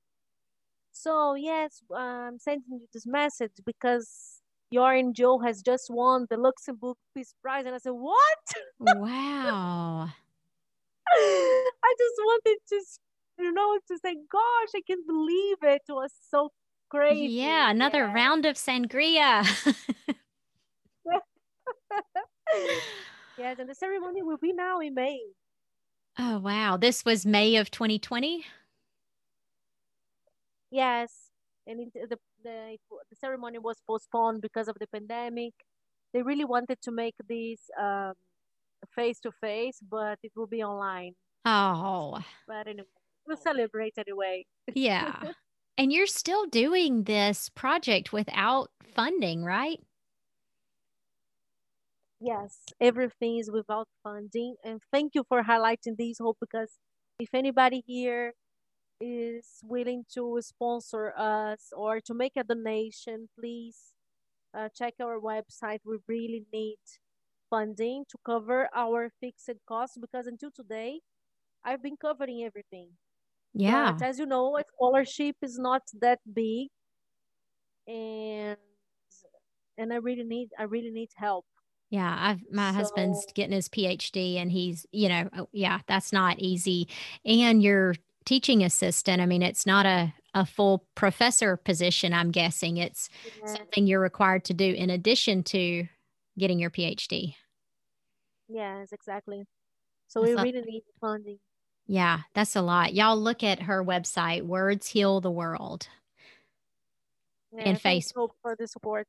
So 0.92 1.35
yes, 1.35 1.83
I'm 1.94 2.38
sending 2.38 2.81
you 2.81 2.88
this 2.92 3.07
message 3.07 3.53
because 3.64 4.42
your 4.71 4.93
NGO 4.93 5.43
has 5.45 5.63
just 5.63 5.91
won 5.91 6.27
the 6.31 6.37
Luxembourg 6.37 6.97
Peace 7.15 7.35
Prize, 7.43 7.65
and 7.67 7.75
I 7.75 7.79
said, 7.79 7.91
"What?" 7.93 8.39
wow. 8.81 10.09
I 11.09 11.95
just 11.99 12.15
wanted 12.19 12.59
to, 12.69 12.81
you 13.39 13.53
know, 13.53 13.79
to 13.89 13.99
say, 13.99 14.17
"Gosh, 14.31 14.69
I 14.77 14.83
can't 14.87 15.07
believe 15.07 15.57
it! 15.63 15.83
It 15.89 15.93
was 15.93 16.13
so 16.31 16.51
crazy." 16.91 17.29
Yeah, 17.29 17.71
another 17.71 18.07
Yeah. 18.07 18.13
round 18.13 18.47
of 18.47 18.57
sangria. 18.57 19.45
yes, 23.37 23.59
and 23.59 23.69
the 23.69 23.75
ceremony 23.75 24.23
will 24.23 24.39
be 24.39 24.53
now 24.53 24.81
in 24.81 24.95
May. 24.95 25.21
oh, 26.19 26.39
wow. 26.39 26.77
This 26.77 27.05
was 27.05 27.27
May 27.27 27.57
of 27.57 27.71
2020. 27.71 28.45
Yes, 30.71 31.31
and 31.67 31.81
it, 31.81 32.11
the 32.11 32.19
the 32.42 32.77
the 33.11 33.16
ceremony 33.16 33.59
was 33.59 33.81
postponed 33.87 34.40
because 34.42 34.68
of 34.68 34.77
the 34.81 34.87
pandemic. 34.87 35.55
They 36.12 36.22
really 36.22 36.44
wanted 36.44 36.81
to 36.83 36.90
make 36.90 37.14
this 37.29 37.61
um 37.81 38.14
face 38.94 39.20
to 39.20 39.33
face, 39.33 39.81
but 39.83 40.18
it 40.22 40.33
will 40.37 40.46
be 40.46 40.62
online. 40.62 41.14
Oh, 41.44 42.22
But 42.46 42.68
anyway, 42.68 42.88
we'll 43.27 43.37
celebrate 43.37 43.94
anyway. 43.98 44.46
yeah. 44.74 45.33
And 45.77 45.92
you're 45.92 46.07
still 46.07 46.46
doing 46.46 47.05
this 47.05 47.48
project 47.51 48.12
without 48.12 48.70
funding, 48.94 49.44
right? 49.44 49.81
Yes, 52.20 52.59
everything 52.81 53.38
is 53.38 53.51
without 53.51 53.87
funding, 54.03 54.57
and 54.64 54.81
thank 54.92 55.14
you 55.14 55.24
for 55.29 55.44
highlighting 55.44 55.96
this, 55.96 56.18
Hope, 56.18 56.37
because 56.40 56.77
if 57.20 57.29
anybody 57.33 57.83
here 57.87 58.35
is 59.01 59.61
willing 59.63 60.05
to 60.15 60.39
sponsor 60.43 61.13
us 61.17 61.73
or 61.77 62.01
to 62.01 62.15
make 62.15 62.33
a 62.37 62.45
donation, 62.45 63.29
please 63.39 63.95
uh, 64.55 64.69
check 64.75 64.95
our 65.01 65.21
website. 65.21 65.81
We 65.85 65.99
really 66.09 66.45
need 66.53 66.79
funding 67.51 68.05
to 68.11 68.19
cover 68.25 68.69
our 68.75 69.11
fixed 69.21 69.51
costs 69.67 69.97
because 69.99 70.27
until 70.27 70.51
today, 70.51 71.01
I've 71.65 71.83
been 71.83 71.97
covering 71.97 72.45
everything. 72.45 72.91
Yeah. 73.55 73.93
But 73.93 74.07
as 74.07 74.19
you 74.19 74.27
know, 74.27 74.57
a 74.57 74.63
scholarship 74.75 75.37
is 75.43 75.59
not 75.59 75.83
that 76.01 76.21
big, 76.33 76.69
and 77.87 78.57
and 79.77 79.93
I 79.93 79.97
really 79.97 80.25
need 80.25 80.51
I 80.59 80.65
really 80.65 80.91
need 80.91 81.11
help. 81.17 81.47
Yeah, 81.91 82.15
I've 82.19 82.43
my 82.53 82.73
husband's 82.73 83.25
getting 83.35 83.55
his 83.55 83.69
PhD 83.69 84.37
and 84.37 84.53
he's, 84.53 84.85
you 84.93 85.09
know, 85.09 85.31
oh, 85.37 85.49
yeah, 85.53 85.81
that's 85.87 86.13
not 86.13 86.39
easy. 86.39 86.89
And 87.25 87.63
you're 87.63 87.95
teaching 88.29 88.62
assistant. 88.62 89.23
I 89.23 89.27
mean, 89.27 89.43
it's 89.43 89.64
not 89.67 89.87
a 89.87 90.12
a 90.35 90.45
full 90.45 90.85
professor 90.95 91.57
position, 91.57 92.12
I'm 92.12 92.31
guessing. 92.31 92.77
It's 92.77 93.09
Yeah. 93.41 93.55
something 93.57 93.87
you're 93.87 93.99
required 94.01 94.45
to 94.45 94.55
do 94.55 94.73
in 94.75 94.91
addition 94.91 95.43
to 95.45 95.88
getting 96.38 96.59
your 96.59 96.71
PhD. 96.71 97.35
Yes, 98.47 98.93
exactly. 98.93 99.47
So 100.09 100.21
That's 100.23 100.43
we 100.43 100.53
really 100.53 100.71
need 100.71 100.83
funding. 101.01 101.38
Yeah, 101.87 102.21
that's 102.35 102.55
a 102.57 102.61
lot. 102.62 102.93
Y'all 102.93 103.17
look 103.19 103.43
at 103.43 103.62
her 103.62 103.83
website, 103.83 104.43
Words 104.43 104.87
Heal 104.89 105.20
the 105.22 105.31
World. 105.31 105.89
Yeah, 107.53 107.61
And 107.70 107.81
thanks, 107.81 108.12
face- 108.12 108.29
for 108.43 108.55
the 108.57 108.66
support. 108.68 109.09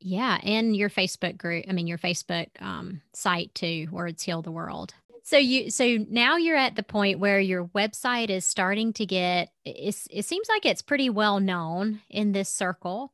Yeah, 0.00 0.38
and 0.42 0.76
your 0.76 0.90
Facebook 0.90 1.38
group, 1.38 1.64
I 1.66 1.72
mean 1.72 1.86
your 1.86 1.98
Facebook 1.98 2.48
um, 2.60 3.00
site 3.14 3.54
too, 3.54 3.88
Words 3.90 4.22
Heal 4.22 4.42
the 4.42 4.52
World. 4.52 4.94
So 5.28 5.36
you 5.36 5.70
so 5.70 6.06
now 6.08 6.36
you're 6.36 6.56
at 6.56 6.74
the 6.74 6.82
point 6.82 7.18
where 7.18 7.38
your 7.38 7.66
website 7.66 8.30
is 8.30 8.46
starting 8.46 8.94
to 8.94 9.04
get 9.04 9.50
it's, 9.62 10.08
it 10.10 10.24
seems 10.24 10.48
like 10.48 10.64
it's 10.64 10.80
pretty 10.80 11.10
well 11.10 11.38
known 11.38 12.00
in 12.08 12.32
this 12.32 12.48
circle. 12.48 13.12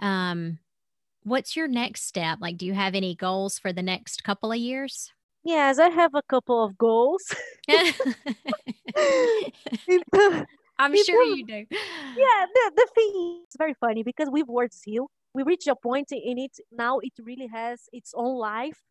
Um 0.00 0.60
what's 1.24 1.56
your 1.56 1.66
next 1.66 2.02
step? 2.04 2.38
Like 2.40 2.56
do 2.56 2.66
you 2.66 2.74
have 2.74 2.94
any 2.94 3.16
goals 3.16 3.58
for 3.58 3.72
the 3.72 3.82
next 3.82 4.22
couple 4.22 4.52
of 4.52 4.58
years? 4.58 5.12
Yes, 5.42 5.80
I 5.80 5.88
have 5.88 6.14
a 6.14 6.22
couple 6.22 6.62
of 6.62 6.78
goals. 6.78 7.24
I'm 10.78 10.92
People- 10.92 11.04
sure 11.04 11.24
you 11.24 11.44
do. 11.44 11.66
yeah, 12.16 12.46
the, 12.54 12.72
the 12.76 12.88
thing 12.94 13.42
is 13.48 13.56
very 13.58 13.74
funny 13.74 14.04
because 14.04 14.28
we've 14.30 14.46
worked 14.46 14.76
Heal, 14.84 15.10
we 15.34 15.42
reach 15.42 15.66
a 15.66 15.74
point 15.74 16.12
in 16.12 16.38
it 16.38 16.52
now 16.70 17.00
it 17.00 17.14
really 17.20 17.48
has 17.48 17.88
its 17.92 18.12
own 18.14 18.38
life. 18.38 18.82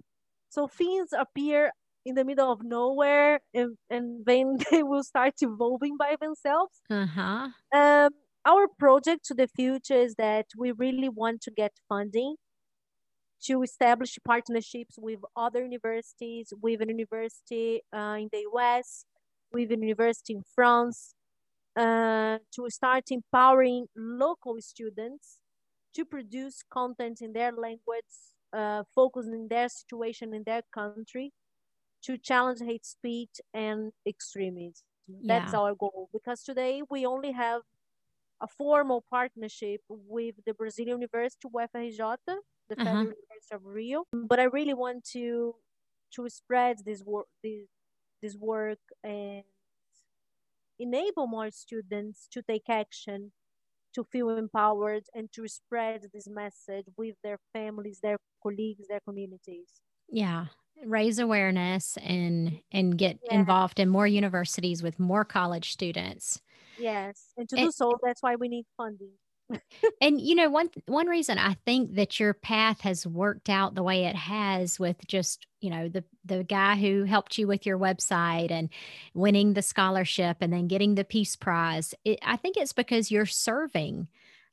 So 0.50 0.68
things 0.68 1.10
appear 1.18 1.72
in 2.06 2.16
the 2.16 2.26
middle 2.26 2.52
of 2.52 2.64
nowhere 2.64 3.40
and, 3.54 3.78
and 3.90 4.26
then 4.26 4.58
they 4.72 4.84
will 4.84 5.04
start 5.04 5.34
evolving 5.42 5.98
by 5.98 6.16
themselves. 6.20 6.82
Uh-huh. 6.90 7.50
Um, 7.74 8.10
our 8.46 8.68
project 8.78 9.26
to 9.26 9.34
the 9.34 9.48
future 9.48 9.96
is 9.96 10.16
that 10.16 10.48
we 10.58 10.72
really 10.72 11.10
want 11.10 11.42
to 11.42 11.52
get 11.52 11.74
funding 11.88 12.36
to 13.44 13.64
establish 13.64 14.18
partnerships 14.26 14.96
with 14.98 15.20
other 15.36 15.64
universities, 15.64 16.54
with 16.62 16.82
an 16.82 16.90
university 16.90 17.82
uh, 17.94 18.18
in 18.20 18.30
the 18.32 18.46
US, 18.54 19.06
with 19.52 19.72
a 19.72 19.78
university 19.78 20.34
in 20.34 20.44
France, 20.56 21.16
uh, 21.76 22.38
to 22.54 22.70
start 22.70 23.06
empowering 23.12 23.88
local 23.96 24.58
students 24.60 25.40
to 25.96 26.06
produce 26.06 26.62
content 26.72 27.20
in 27.22 27.34
their 27.34 27.52
language, 27.52 28.14
uh, 28.54 28.84
focusing 28.94 29.48
their 29.48 29.70
situation 29.70 30.34
in 30.34 30.44
their 30.46 30.62
country, 30.74 31.32
to 32.04 32.18
challenge 32.18 32.60
hate 32.62 32.86
speech 32.86 33.42
and 33.54 33.94
extremism. 34.08 34.86
That's 35.28 35.54
Yeah. 35.54 35.54
our 35.54 35.76
goal 35.76 36.10
because 36.14 36.44
today 36.44 36.82
we 36.90 37.06
only 37.06 37.32
have 37.34 37.64
a 38.42 38.48
formal 38.48 39.04
partnership 39.10 39.82
with 39.90 40.36
the 40.46 40.54
Brazilian 40.54 41.00
University 41.02 41.48
UFRJ, 41.54 42.18
the 42.70 42.78
Uh-huh. 42.78 43.06
Federal 43.06 43.14
University 43.16 43.56
of 43.56 43.66
Rio. 43.66 44.06
But 44.14 44.40
I 44.40 44.44
really 44.46 44.74
want 44.74 45.04
to 45.14 45.56
to 46.16 46.30
spread 46.30 46.78
this 46.86 47.04
work 47.04 47.28
this, 47.44 47.68
this 48.22 48.36
work 48.38 48.80
and 49.04 49.44
enable 50.80 51.28
more 51.28 51.52
students 51.52 52.28
to 52.28 52.42
take 52.42 52.68
action, 52.70 53.34
to 53.94 54.04
feel 54.04 54.30
empowered 54.32 55.06
and 55.16 55.32
to 55.34 55.48
spread 55.48 56.10
this 56.14 56.28
message 56.28 56.88
with 56.98 57.18
their 57.24 57.40
families, 57.54 58.02
their 58.02 58.20
colleagues, 58.44 58.88
their 58.90 59.02
communities. 59.02 59.82
Yeah. 60.10 60.48
Raise 60.86 61.20
awareness 61.20 61.98
and 62.02 62.62
and 62.72 62.98
get 62.98 63.20
Yeah. 63.26 63.36
involved 63.40 63.80
in 63.80 63.90
more 63.90 64.08
universities 64.08 64.82
with 64.82 65.00
more 65.00 65.26
college 65.26 65.72
students. 65.72 66.42
Yes. 66.78 67.34
And 67.38 67.50
to 67.50 67.58
And- 67.58 67.68
do 67.68 67.72
so, 67.72 68.00
that's 68.04 68.24
why 68.24 68.36
we 68.36 68.48
need 68.48 68.66
funding. 68.78 69.12
And 70.02 70.22
you 70.22 70.36
know, 70.36 70.50
one 70.50 70.70
one 70.86 71.08
reason 71.08 71.38
I 71.40 71.56
think 71.66 71.96
that 71.96 72.20
your 72.20 72.34
path 72.34 72.82
has 72.82 73.06
worked 73.08 73.50
out 73.50 73.76
the 73.76 73.84
way 73.84 74.06
it 74.06 74.16
has 74.16 74.80
with 74.80 74.98
just, 75.08 75.48
you 75.60 75.70
know, 75.72 75.90
the 75.90 76.04
the 76.24 76.44
guy 76.44 76.76
who 76.78 77.04
helped 77.04 77.38
you 77.38 77.48
with 77.48 77.66
your 77.66 77.78
website 77.80 78.52
and 78.52 78.70
winning 79.14 79.54
the 79.54 79.62
scholarship 79.64 80.38
and 80.42 80.54
then 80.54 80.68
getting 80.68 80.96
the 80.96 81.04
peace 81.04 81.36
prize. 81.36 81.94
It, 82.06 82.20
I 82.22 82.38
think 82.38 82.58
it's 82.58 82.74
because 82.74 83.12
you're 83.12 83.26
serving. 83.26 84.08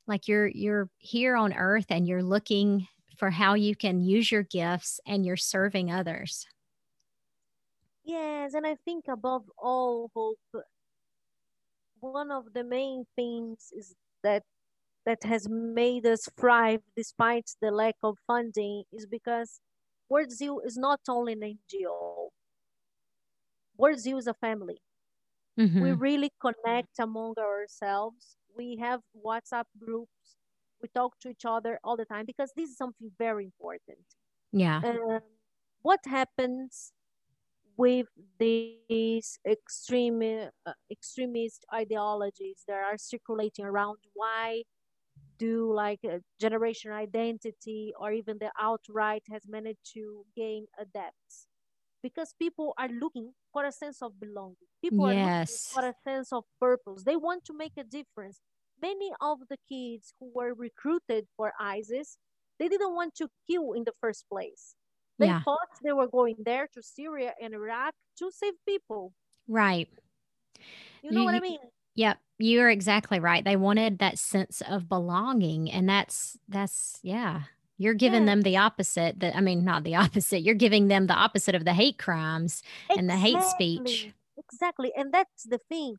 Like 0.08 0.28
you're 0.28 0.48
you're 0.48 0.88
here 0.98 1.36
on 1.36 1.52
earth 1.52 1.86
and 1.90 2.06
you're 2.08 2.22
looking 2.22 2.88
for 3.18 3.30
how 3.30 3.54
you 3.54 3.76
can 3.76 4.00
use 4.00 4.30
your 4.32 4.42
gifts 4.42 5.00
and 5.06 5.24
you're 5.26 5.36
serving 5.36 5.90
others. 5.90 6.46
Yes, 8.04 8.54
and 8.54 8.66
I 8.66 8.76
think 8.76 9.06
above 9.06 9.50
all, 9.58 10.10
Hope, 10.14 10.38
one 12.00 12.30
of 12.30 12.52
the 12.52 12.64
main 12.64 13.04
things 13.16 13.72
is 13.72 13.94
that 14.22 14.42
that 15.06 15.22
has 15.24 15.48
made 15.48 16.06
us 16.06 16.28
thrive 16.38 16.82
despite 16.96 17.50
the 17.60 17.70
lack 17.70 17.96
of 18.02 18.18
funding 18.26 18.84
is 18.92 19.06
because 19.06 19.60
Words 20.08 20.38
Heal 20.40 20.60
is 20.60 20.76
not 20.78 21.00
only 21.08 21.34
an 21.34 21.42
NGO. 21.44 22.30
Words 23.76 24.02
Heal 24.04 24.18
is 24.18 24.26
a 24.26 24.34
family. 24.34 24.82
We 25.78 25.90
Mhm. 25.90 25.94
really 25.94 26.32
connect 26.40 26.98
among 26.98 27.36
ourselves. 27.38 28.36
We 28.54 28.76
have 28.76 29.02
WhatsApp 29.16 29.66
groups. 29.78 30.36
We 30.82 30.88
talk 30.94 31.18
to 31.20 31.30
each 31.30 31.44
other 31.44 31.80
all 31.84 31.96
the 31.96 32.04
time 32.04 32.26
because 32.26 32.52
this 32.56 32.70
is 32.70 32.76
something 32.76 33.10
very 33.18 33.44
important. 33.44 34.04
Yeah. 34.52 34.82
Um, 34.84 35.20
what 35.82 36.00
happens 36.06 36.92
with 37.76 38.08
these 38.38 39.38
extreme 39.46 40.22
uh, 40.22 40.72
extremist 40.90 41.64
ideologies 41.74 42.64
that 42.68 42.76
are 42.76 42.98
circulating 42.98 43.64
around? 43.64 43.98
Why 44.14 44.64
do 45.38 45.72
like 45.72 46.00
a 46.04 46.22
generation 46.40 46.92
identity 46.92 47.92
or 47.98 48.12
even 48.12 48.38
the 48.38 48.50
alt-right 48.60 49.22
has 49.30 49.42
managed 49.48 49.92
to 49.94 50.24
gain 50.36 50.66
adepts? 50.78 51.48
Because 52.02 52.34
people 52.38 52.74
are 52.78 52.88
looking 52.88 53.32
for 53.52 53.64
a 53.64 53.72
sense 53.72 54.02
of 54.02 54.20
belonging. 54.20 54.56
People 54.82 55.06
are 55.06 55.14
looking 55.14 55.34
Yes. 55.46 55.68
for 55.72 55.84
a 55.86 55.94
sense 56.04 56.32
of 56.32 56.44
purpose. 56.60 57.04
They 57.04 57.16
want 57.16 57.44
to 57.46 57.54
make 57.54 57.72
a 57.76 57.84
difference. 57.84 58.40
Many 58.82 59.10
of 59.20 59.38
the 59.48 59.56
kids 59.68 60.12
who 60.20 60.30
were 60.34 60.54
recruited 60.54 61.26
for 61.36 61.52
ISIS, 61.58 62.18
they 62.58 62.68
didn't 62.68 62.94
want 62.94 63.14
to 63.16 63.28
kill 63.48 63.72
in 63.72 63.84
the 63.84 63.92
first 64.00 64.28
place. 64.28 64.74
They 65.18 65.26
Yeah. 65.26 65.42
thought 65.44 65.68
they 65.82 65.92
were 65.92 66.08
going 66.08 66.36
there 66.44 66.68
to 66.74 66.82
Syria 66.82 67.34
and 67.40 67.54
Iraq 67.54 67.94
to 68.18 68.30
save 68.30 68.54
people. 68.66 69.14
Right. 69.48 69.88
You 71.02 71.10
know 71.10 71.20
You- 71.20 71.26
what 71.26 71.34
I 71.34 71.40
mean? 71.40 71.58
Yep, 71.94 72.18
you're 72.38 72.68
exactly 72.68 73.20
right. 73.20 73.42
They 73.44 73.56
wanted 73.56 73.98
that 74.00 74.18
sense 74.18 74.60
of 74.62 74.88
belonging 74.88 75.70
and 75.70 75.88
that's 75.88 76.38
that's 76.48 77.00
yeah. 77.02 77.44
You're 77.78 77.94
giving 77.94 78.22
Yeah. 78.22 78.26
them 78.26 78.42
the 78.42 78.56
opposite 78.58 79.20
that 79.20 79.34
I 79.36 79.40
mean 79.40 79.64
not 79.64 79.84
the 79.84 79.94
opposite. 80.02 80.40
You're 80.42 80.54
giving 80.54 80.88
them 80.88 81.06
the 81.06 81.14
opposite 81.14 81.54
of 81.54 81.64
the 81.64 81.72
hate 81.74 81.98
crimes 81.98 82.62
and 82.90 83.08
the 83.08 83.16
hate 83.16 83.42
speech. 83.42 84.12
Exactly. 84.12 84.14
Exactly. 84.38 84.92
And 84.94 85.12
that's 85.14 85.44
the 85.44 85.58
thing. 85.70 85.96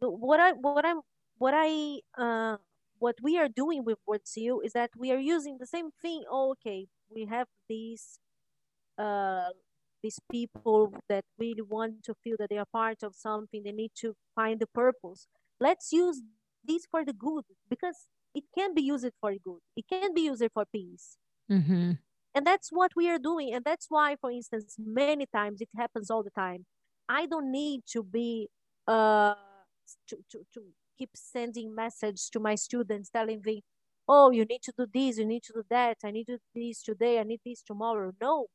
What 0.00 0.40
I 0.40 0.52
what 0.52 0.84
I'm 0.86 1.00
what 1.38 1.54
I 1.56 2.00
uh 2.16 2.56
what 2.98 3.16
we 3.22 3.38
are 3.38 3.48
doing 3.48 3.84
with 3.84 3.98
Words 4.06 4.32
Heal 4.34 4.60
is 4.60 4.72
that 4.72 4.90
we 4.96 5.12
are 5.12 5.18
using 5.18 5.58
the 5.58 5.66
same 5.66 5.90
thing. 6.02 6.24
Oh, 6.30 6.50
okay, 6.52 6.88
we 7.10 7.26
have 7.26 7.46
these 7.68 8.18
uh 8.98 9.50
these 10.02 10.18
people 10.30 10.94
that 11.08 11.24
really 11.38 11.62
want 11.62 12.02
to 12.04 12.14
feel 12.22 12.36
that 12.38 12.50
they 12.50 12.58
are 12.58 12.66
part 12.72 13.02
of 13.02 13.14
something. 13.14 13.62
They 13.64 13.72
need 13.72 13.92
to 13.96 14.14
find 14.34 14.60
the 14.60 14.66
purpose. 14.66 15.26
Let's 15.60 15.92
use 15.92 16.22
this 16.64 16.86
for 16.90 17.04
the 17.04 17.12
good 17.12 17.44
because 17.68 18.06
it 18.34 18.44
can 18.56 18.74
be 18.74 18.82
used 18.82 19.10
for 19.20 19.32
good. 19.44 19.60
It 19.76 19.86
can 19.88 20.14
be 20.14 20.22
used 20.22 20.44
for 20.54 20.64
peace. 20.66 21.16
Mhm. 21.50 21.98
And 22.34 22.46
that's 22.46 22.70
what 22.70 22.92
we 22.94 23.08
are 23.10 23.18
doing. 23.18 23.52
And 23.54 23.64
that's 23.64 23.86
why, 23.88 24.16
for 24.16 24.30
instance, 24.30 24.76
many 24.78 25.26
times 25.26 25.60
it 25.60 25.70
happens 25.76 26.10
all 26.10 26.22
the 26.22 26.30
time. 26.30 26.66
I 27.08 27.26
don't 27.26 27.50
need 27.50 27.82
to 27.92 28.02
be 28.02 28.48
uh 28.86 29.34
to, 30.08 30.16
to, 30.30 30.46
to 30.54 30.60
keep 30.98 31.10
sending 31.14 31.74
message 31.74 32.30
to 32.32 32.40
my 32.40 32.54
students 32.56 33.10
telling 33.10 33.40
them, 33.44 33.60
oh, 34.08 34.30
you 34.30 34.44
need 34.44 34.62
to 34.62 34.72
do 34.76 34.86
this, 34.92 35.18
you 35.18 35.26
need 35.26 35.42
to 35.44 35.52
do 35.54 35.62
that, 35.70 35.98
I 36.04 36.10
need 36.10 36.24
to 36.26 36.38
do 36.38 36.42
this 36.54 36.82
today, 36.82 37.18
I 37.20 37.24
need 37.24 37.40
this 37.44 37.62
tomorrow. 37.62 38.12
No. 38.20 38.46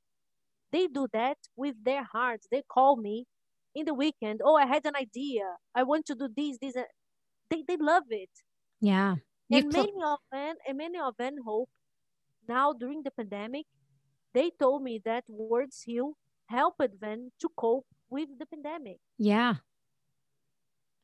They 0.71 0.87
do 0.87 1.07
that 1.13 1.37
with 1.55 1.75
their 1.83 2.03
hearts. 2.03 2.47
They 2.51 2.63
call 2.67 2.97
me 2.97 3.25
in 3.75 3.85
the 3.85 3.93
weekend. 3.93 4.41
Oh, 4.43 4.55
I 4.55 4.65
had 4.65 4.85
an 4.85 4.95
idea. 4.95 5.43
I 5.75 5.83
want 5.83 6.05
to 6.07 6.15
do 6.15 6.27
this, 6.35 6.57
this. 6.61 6.75
They 7.49 7.63
they 7.67 7.77
love 7.77 8.03
it. 8.09 8.29
Yeah. 8.81 9.15
And 9.51 9.71
many 9.71 9.93
of 10.03 10.19
them, 10.31 10.55
and 10.67 10.77
many 10.77 10.99
of 10.99 11.15
them 11.17 11.35
hope 11.45 11.69
now 12.47 12.73
during 12.73 13.03
the 13.03 13.11
pandemic, 13.11 13.65
they 14.33 14.51
told 14.59 14.83
me 14.83 15.01
that 15.05 15.25
Words 15.29 15.83
Heal 15.85 16.13
helped 16.47 16.99
them 17.01 17.31
to 17.41 17.49
cope 17.55 17.85
with 18.09 18.29
the 18.39 18.45
pandemic. 18.45 18.97
yeah. 19.17 19.55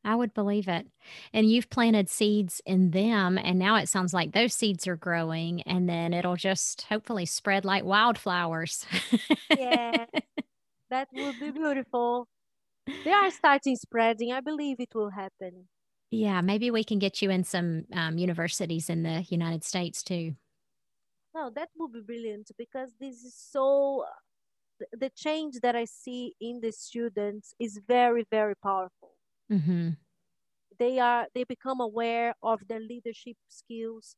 I 0.03 0.15
would 0.15 0.33
believe 0.33 0.67
it. 0.67 0.87
And 1.33 1.49
you've 1.49 1.69
planted 1.69 2.09
seeds 2.09 2.61
in 2.65 2.91
them 2.91 3.37
and 3.37 3.59
now 3.59 3.75
it 3.75 3.89
sounds 3.89 4.13
like 4.13 4.31
those 4.31 4.53
seeds 4.53 4.87
are 4.87 4.95
growing 4.95 5.61
and 5.63 5.89
then 5.89 6.13
it'll 6.13 6.35
just 6.37 6.83
hopefully 6.83 7.25
spread 7.25 7.65
like 7.65 7.83
wildflowers. 7.83 8.85
Yeah, 9.55 10.05
that 10.89 11.09
would 11.13 11.39
be 11.39 11.51
beautiful. 11.51 12.27
They 13.03 13.11
are 13.11 13.31
starting 13.31 13.75
spreading. 13.75 14.31
I 14.31 14.41
believe 14.41 14.79
it 14.79 14.93
will 14.95 15.09
happen. 15.11 15.67
yeah, 16.11 16.41
maybe 16.41 16.71
we 16.71 16.83
can 16.83 16.99
get 16.99 17.21
you 17.21 17.29
in 17.29 17.43
some 17.43 17.85
um, 17.93 18.17
universities 18.17 18.89
in 18.89 19.03
the 19.03 19.25
United 19.29 19.63
States 19.63 20.03
too. 20.03 20.35
No, 21.33 21.49
that 21.55 21.69
would 21.77 21.93
be 21.93 22.01
brilliant 22.01 22.51
because 22.57 22.91
this 22.99 23.23
is 23.23 23.35
so, 23.35 24.05
the 24.93 25.09
change 25.11 25.55
that 25.61 25.75
I 25.75 25.85
see 25.85 26.33
in 26.41 26.59
the 26.61 26.71
students 26.71 27.53
is 27.59 27.79
very, 27.87 28.25
very 28.31 28.55
powerful. 28.55 29.08
Mhm. 29.49 29.97
they 30.79 30.99
are 30.99 31.27
they 31.33 31.43
become 31.43 31.79
aware 31.81 32.33
of 32.43 32.67
their 32.67 32.79
leadership 32.79 33.37
skills. 33.47 34.15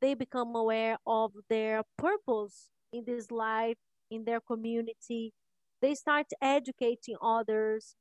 They 0.00 0.14
become 0.14 0.54
aware 0.54 0.98
of 1.06 1.32
their 1.48 1.82
purpose 1.98 2.68
in 2.92 3.04
this 3.06 3.30
life 3.30 3.78
in 4.10 4.24
their 4.24 4.40
community. 4.40 5.32
They 5.80 5.94
start 5.94 6.26
educating 6.40 7.16
others 7.22 7.96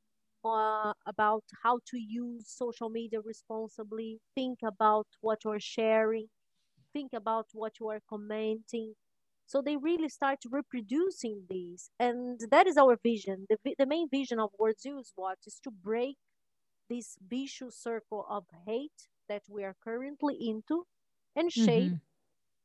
uh, 0.46 0.94
about 1.06 1.44
how 1.64 1.80
to 1.88 1.98
use 1.98 2.46
social 2.50 2.90
media 2.90 3.20
responsibly. 3.24 4.20
Think 4.36 4.60
about 4.64 5.08
what 5.22 5.40
you're 5.46 5.60
sharing. 5.60 6.28
Think 6.94 7.14
about 7.14 7.48
what 7.54 7.74
you 7.80 7.90
are 7.90 8.00
commenting. 8.10 8.94
So 9.46 9.62
they 9.62 9.78
really 9.78 10.10
start 10.10 10.40
reproducing 10.50 11.44
these. 11.50 11.90
And 12.00 12.40
that 12.52 12.68
is 12.68 12.78
our 12.78 12.98
vision. 13.02 13.46
The, 13.50 13.58
the 13.78 13.86
main 13.86 14.10
vision 14.10 14.40
of 14.40 14.52
words 14.60 14.86
use 14.86 15.12
what? 15.16 15.40
Is 15.46 15.60
to 15.64 15.72
break 15.72 16.18
this 16.94 17.18
vicious 17.22 17.76
circle 17.78 18.26
of 18.30 18.46
hate 18.68 19.08
that 19.30 19.44
we 19.50 19.64
are 19.64 19.76
currently 19.84 20.36
into 20.50 20.88
and 21.36 21.52
shape 21.52 21.96
Mhm. 21.96 22.02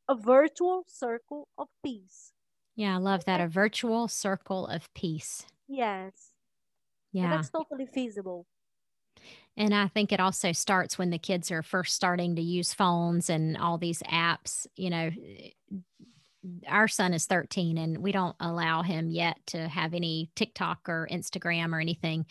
a 0.08 0.16
virtual 0.16 0.84
circle 0.88 1.48
of 1.58 1.68
peace. 1.84 2.32
Yeah, 2.76 2.94
I 2.94 2.98
love 2.98 3.24
that. 3.26 3.40
A 3.42 3.48
virtual 3.48 4.08
circle 4.08 4.66
of 4.66 4.92
peace. 4.94 5.46
Yes. 5.68 6.34
And 7.20 7.30
Yeah. 7.30 7.30
that's 7.32 7.50
totally 7.50 7.86
feasible. 7.86 8.46
And 9.56 9.74
I 9.74 9.88
think 9.88 10.12
it 10.12 10.20
also 10.20 10.52
starts 10.52 10.98
when 10.98 11.10
the 11.10 11.18
kids 11.18 11.50
are 11.50 11.62
first 11.62 11.94
starting 11.94 12.36
to 12.36 12.42
use 12.42 12.72
phones 12.72 13.28
and 13.28 13.56
all 13.56 13.76
these 13.76 14.02
apps. 14.04 14.66
You 14.76 14.90
know, 14.90 15.10
our 16.66 16.88
son 16.88 17.12
is 17.12 17.26
13 17.26 17.76
and 17.78 17.98
we 17.98 18.12
don't 18.12 18.36
allow 18.40 18.82
him 18.82 19.10
yet 19.10 19.44
to 19.46 19.68
have 19.68 19.94
any 19.94 20.30
TikTok 20.36 20.88
or 20.88 21.08
Instagram 21.10 21.72
or 21.74 21.80
anything. 21.80 22.26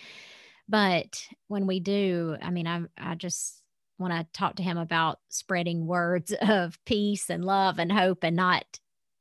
But 0.70 1.26
when 1.48 1.68
we 1.68 1.80
do, 1.80 2.38
I 2.42 2.52
mean, 2.52 2.68
I, 2.68 2.84
I 2.98 3.16
just 3.16 3.62
want 4.00 4.14
to 4.14 4.28
talk 4.38 4.56
to 4.56 4.64
him 4.64 4.78
about 4.78 5.20
spreading 5.30 5.88
words 5.88 6.34
of 6.42 6.78
peace 6.86 7.30
and 7.30 7.44
love 7.46 7.80
and 7.80 7.92
hope 7.92 8.24
and 8.24 8.36
not, 8.36 8.66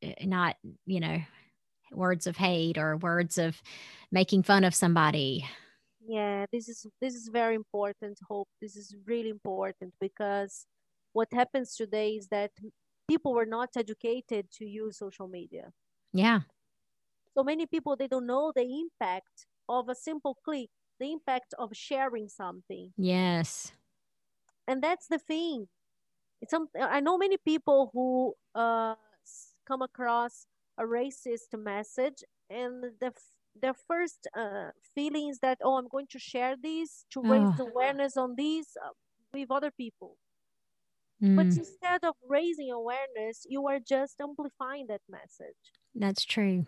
eh, 0.03 0.15
not, 0.25 0.57
you 0.87 1.01
know, 1.01 1.19
words 1.93 2.27
of 2.27 2.37
hate 2.37 2.79
or 2.79 2.97
words 2.97 3.39
of 3.39 3.61
making 4.11 4.43
fun 4.43 4.65
of 4.65 4.75
somebody. 4.75 5.47
Yeah, 6.09 6.47
this 6.53 6.69
is 6.69 6.87
this 7.01 7.15
is 7.15 7.29
very 7.29 7.57
important, 7.57 8.19
Hope. 8.29 8.49
This 8.63 8.77
is 8.77 8.95
really 9.07 9.29
important 9.29 9.93
because 10.01 10.67
what 11.13 11.29
happens 11.33 11.75
today 11.75 12.11
is 12.11 12.29
that 12.29 12.53
people 13.09 13.35
were 13.35 13.47
not 13.47 13.71
educated 13.77 14.47
to 14.53 14.65
use 14.65 14.99
social 14.99 15.27
media. 15.27 15.73
Yeah. 16.13 16.41
So 17.35 17.43
many 17.43 17.67
people 17.67 17.97
they 17.97 18.07
don't 18.07 18.27
know 18.27 18.53
the 18.55 18.63
impact 18.63 19.47
of 19.69 19.89
a 19.89 19.95
simple 19.97 20.37
click, 20.45 20.71
the 20.99 21.13
impact 21.13 21.55
of 21.59 21.71
sharing 21.77 22.29
something. 22.29 22.95
Yes. 22.99 23.73
And 24.67 24.83
that's 24.83 25.07
the 25.09 25.19
thing. 25.19 25.69
It's 26.43 26.51
some 26.53 26.69
I 26.81 27.01
know 27.01 27.19
many 27.19 27.39
people 27.39 27.91
who 27.95 28.35
uh 28.55 28.97
come 29.67 29.83
across 29.83 30.47
a 30.79 30.85
racist 30.85 31.53
message 31.55 32.25
and 32.51 32.85
the 33.01 33.13
their 33.55 33.75
first 33.75 34.29
uh, 34.37 34.71
feeling 34.95 35.29
is 35.31 35.41
that 35.41 35.59
oh 35.65 35.77
I'm 35.79 35.89
going 35.89 36.09
to 36.11 36.19
share 36.19 36.57
this 36.57 37.07
to 37.13 37.23
raise 37.23 37.53
Oh. 37.53 37.61
awareness 37.61 38.17
on 38.17 38.37
this 38.37 38.77
uh, 38.85 38.91
with 39.35 39.51
other 39.51 39.71
people. 39.73 40.19
But 41.37 41.47
Mm, 41.47 41.57
instead 41.57 42.05
of 42.05 42.17
raising 42.21 42.69
awareness, 42.73 43.47
you 43.49 43.69
are 43.69 43.79
just 43.79 44.21
amplifying 44.21 44.89
that 44.89 45.03
message. 45.09 45.73
that's 45.95 46.25
true. 46.25 46.67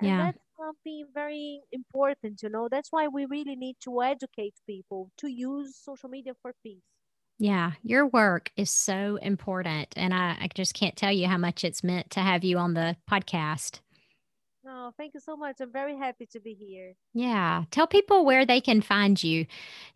Yeah. 0.00 0.26
That's 0.26 0.38
something 0.58 1.06
very 1.14 1.60
important, 1.72 2.42
you 2.42 2.48
know. 2.48 2.68
That's 2.70 2.90
why 2.90 3.08
we 3.08 3.24
really 3.26 3.56
need 3.56 3.76
to 3.84 4.02
educate 4.02 4.54
people 4.66 5.10
to 5.18 5.28
use 5.28 5.76
social 5.76 6.08
media 6.08 6.32
for 6.42 6.52
peace. 6.62 6.82
Yeah, 7.38 7.72
your 7.82 8.06
work 8.06 8.50
is 8.56 8.70
so 8.70 9.16
important. 9.20 9.92
And 9.96 10.14
I, 10.14 10.36
I 10.40 10.48
just 10.54 10.74
can't 10.74 10.96
tell 10.96 11.12
you 11.12 11.28
how 11.28 11.36
much 11.36 11.64
it's 11.64 11.84
meant 11.84 12.10
to 12.12 12.20
have 12.20 12.44
you 12.44 12.58
on 12.58 12.74
the 12.74 12.96
podcast. 13.10 13.80
Oh, 14.66 14.90
thank 14.96 15.14
you 15.14 15.20
so 15.20 15.36
much. 15.36 15.56
I'm 15.60 15.70
very 15.70 15.96
happy 15.96 16.26
to 16.32 16.40
be 16.40 16.54
here. 16.54 16.94
Yeah. 17.14 17.64
Tell 17.70 17.86
people 17.86 18.24
where 18.24 18.44
they 18.44 18.60
can 18.60 18.80
find 18.80 19.22
you, 19.22 19.46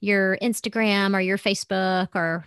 your 0.01 0.39
Instagram 0.41 1.15
or 1.17 1.21
your 1.21 1.39
Facebook 1.39 2.09
or, 2.15 2.45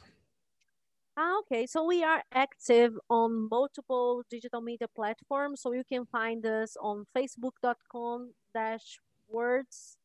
Ah, 1.15 1.37
okay. 1.39 1.67
So 1.67 1.85
we 1.85 2.03
are 2.03 2.23
active 2.33 2.93
on 3.09 3.47
multiple 3.49 4.23
digital 4.29 4.61
media 4.61 4.87
platforms. 4.87 5.61
So 5.61 5.71
you 5.73 5.83
can 5.83 6.05
find 6.05 6.45
us 6.45 6.75
on 6.81 7.05
facebook.com 7.15 8.33
dash 8.53 8.99
words 9.29 9.97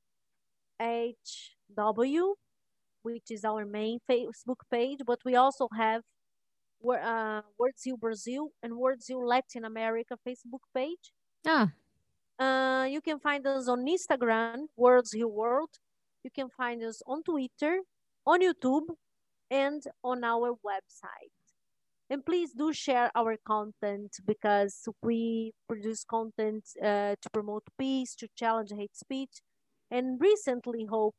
HW, 0.81 2.35
which 3.03 3.31
is 3.31 3.45
our 3.45 3.65
main 3.65 4.01
Facebook 4.09 4.61
page. 4.71 5.01
But 5.07 5.21
we 5.25 5.35
also 5.37 5.69
have 5.75 6.03
uh, 6.85 7.43
Brazil 7.99 8.51
and 8.63 8.77
Words 8.77 9.07
Heal 9.07 9.27
Latin 9.27 9.65
America 9.65 10.19
Facebook 10.27 10.65
page. 10.75 11.13
oh, 11.47 11.69
Uh, 12.39 12.85
you 12.85 13.01
can 13.01 13.19
find 13.19 13.47
us 13.47 13.67
on 13.69 13.85
Instagram, 13.87 14.69
Words 14.77 15.13
Heal 15.13 15.31
World. 15.31 15.71
You 16.23 16.31
can 16.31 16.49
find 16.51 16.83
us 16.85 17.03
on 17.07 17.23
Twitter, 17.23 17.81
on 18.27 18.41
YouTube, 18.41 18.95
and 19.51 19.83
on 20.05 20.25
our 20.25 20.53
website. 20.53 21.33
And 22.11 22.25
please 22.25 22.53
do 22.53 22.73
share 22.73 23.11
our 23.15 23.37
content 23.47 24.17
because 24.27 24.89
we 25.03 25.53
produce 25.69 26.05
content 26.05 26.65
uh, 26.83 27.17
to 27.21 27.31
promote 27.33 27.65
peace, 27.79 28.15
to 28.17 28.29
challenge 28.35 28.71
hate 28.75 28.97
speech. 28.97 29.41
And 29.91 30.19
recently, 30.21 30.87
Hope, 30.87 31.17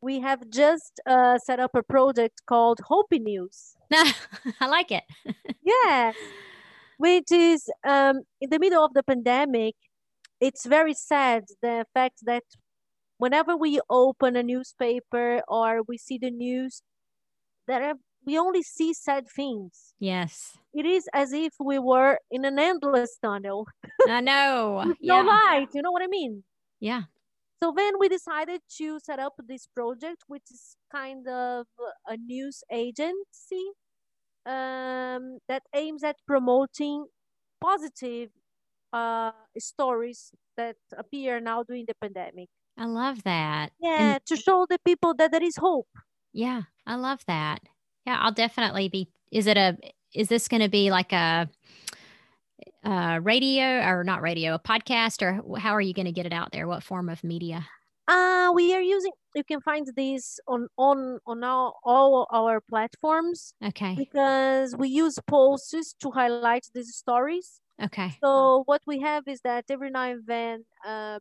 we 0.00 0.20
have 0.20 0.48
just 0.50 1.00
uh, 1.06 1.38
set 1.38 1.58
up 1.58 1.72
a 1.74 1.82
project 1.82 2.42
called 2.46 2.80
Hopi 2.86 3.18
News. 3.18 3.74
I 3.92 4.66
like 4.66 4.92
it. 4.92 5.04
Yes, 5.64 6.14
which 6.96 7.30
is 7.30 7.68
um, 7.86 8.20
in 8.40 8.50
the 8.50 8.58
middle 8.58 8.84
of 8.84 8.94
the 8.94 9.02
pandemic. 9.02 9.74
It's 10.40 10.64
very 10.66 10.94
sad 10.94 11.44
the 11.62 11.84
fact 11.92 12.20
that 12.22 12.44
whenever 13.18 13.56
we 13.56 13.80
open 13.90 14.36
a 14.36 14.42
newspaper 14.42 15.42
or 15.48 15.82
we 15.86 15.98
see 15.98 16.18
the 16.18 16.30
news, 16.30 16.82
that 17.68 17.96
we 18.26 18.38
only 18.38 18.62
see 18.62 18.92
sad 18.94 19.26
things. 19.34 19.94
Yes. 20.00 20.58
It 20.74 20.86
is 20.86 21.08
as 21.14 21.32
if 21.32 21.54
we 21.60 21.78
were 21.78 22.18
in 22.30 22.44
an 22.44 22.58
endless 22.58 23.18
tunnel 23.22 23.66
I 24.08 24.20
know. 24.20 24.82
no 25.02 25.20
Yeah. 25.20 25.22
light. 25.22 25.68
You 25.74 25.82
know 25.82 25.90
what 25.92 26.02
I 26.02 26.08
mean? 26.08 26.44
Yeah. 26.80 27.04
So 27.62 27.72
then 27.76 27.94
we 27.98 28.08
decided 28.08 28.60
to 28.78 29.00
set 29.00 29.18
up 29.18 29.34
this 29.46 29.66
project, 29.66 30.24
which 30.28 30.44
is 30.50 30.76
kind 30.92 31.26
of 31.28 31.66
a 32.06 32.16
news 32.16 32.62
agency 32.70 33.64
um, 34.46 35.38
that 35.48 35.62
aims 35.74 36.04
at 36.04 36.16
promoting 36.26 37.06
positive 37.60 38.30
uh, 38.92 39.32
stories 39.58 40.32
that 40.56 40.76
appear 40.96 41.40
now 41.40 41.62
during 41.62 41.84
the 41.86 41.94
pandemic. 42.00 42.48
I 42.78 42.86
love 42.86 43.24
that. 43.24 43.72
Yeah, 43.80 44.14
And 44.14 44.26
to 44.26 44.36
show 44.36 44.66
the 44.68 44.78
people 44.84 45.14
that 45.14 45.32
there 45.32 45.42
is 45.42 45.56
hope. 45.56 45.88
Yeah, 46.32 46.62
I 46.86 46.96
love 46.96 47.24
that. 47.26 47.60
Yeah, 48.06 48.18
I'll 48.20 48.32
definitely 48.32 48.88
be. 48.88 49.08
Is 49.30 49.46
it 49.46 49.56
a, 49.56 49.76
is 50.14 50.28
this 50.28 50.48
going 50.48 50.62
to 50.62 50.68
be 50.68 50.90
like 50.90 51.12
a, 51.12 51.48
uh 52.84 53.18
radio 53.22 53.80
or 53.86 54.04
not 54.04 54.22
radio, 54.22 54.54
a 54.54 54.58
podcast, 54.58 55.22
or 55.22 55.58
how 55.58 55.74
are 55.74 55.80
you 55.80 55.92
going 55.94 56.06
to 56.06 56.12
get 56.12 56.26
it 56.26 56.32
out 56.32 56.52
there? 56.52 56.66
What 56.66 56.82
form 56.82 57.08
of 57.08 57.22
media? 57.24 57.66
Uh, 58.06 58.50
we 58.54 58.74
are 58.74 58.80
using. 58.80 59.12
You 59.34 59.44
can 59.44 59.60
find 59.60 59.86
this 59.94 60.40
on 60.48 60.68
on 60.78 61.18
on 61.26 61.44
our, 61.44 61.74
all 61.84 62.26
our 62.30 62.60
platforms 62.60 63.52
Okay. 63.62 63.94
because 63.94 64.74
we 64.76 64.88
use 64.88 65.18
posts 65.26 65.94
to 66.00 66.10
highlight 66.10 66.66
these 66.72 66.94
stories. 66.96 67.60
Okay. 67.82 68.16
So 68.24 68.62
what 68.64 68.80
we 68.86 69.00
have 69.00 69.28
is 69.28 69.40
that 69.42 69.66
every 69.68 69.90
now 69.90 70.10
and 70.10 70.22
then 70.26 70.64
um, 70.86 71.18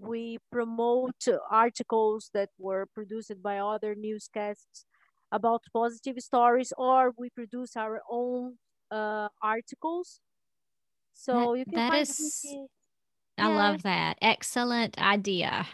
we 0.00 0.38
promote 0.52 1.26
articles 1.50 2.30
that 2.34 2.50
were 2.58 2.86
produced 2.94 3.42
by 3.42 3.58
other 3.58 3.94
newscasts 3.94 4.84
about 5.32 5.62
positive 5.72 6.18
stories, 6.20 6.72
or 6.76 7.12
we 7.16 7.30
produce 7.30 7.76
our 7.76 8.02
own 8.10 8.58
uh, 8.90 9.28
articles. 9.42 10.20
So 11.14 11.54
you 11.54 11.64
can 11.64 11.74
that 11.74 11.94
is- 11.94 12.44
I 13.38 13.48
Yeah. 13.48 13.56
love 13.56 13.82
that. 13.82 14.18
Excellent 14.20 14.98
idea. 14.98 15.66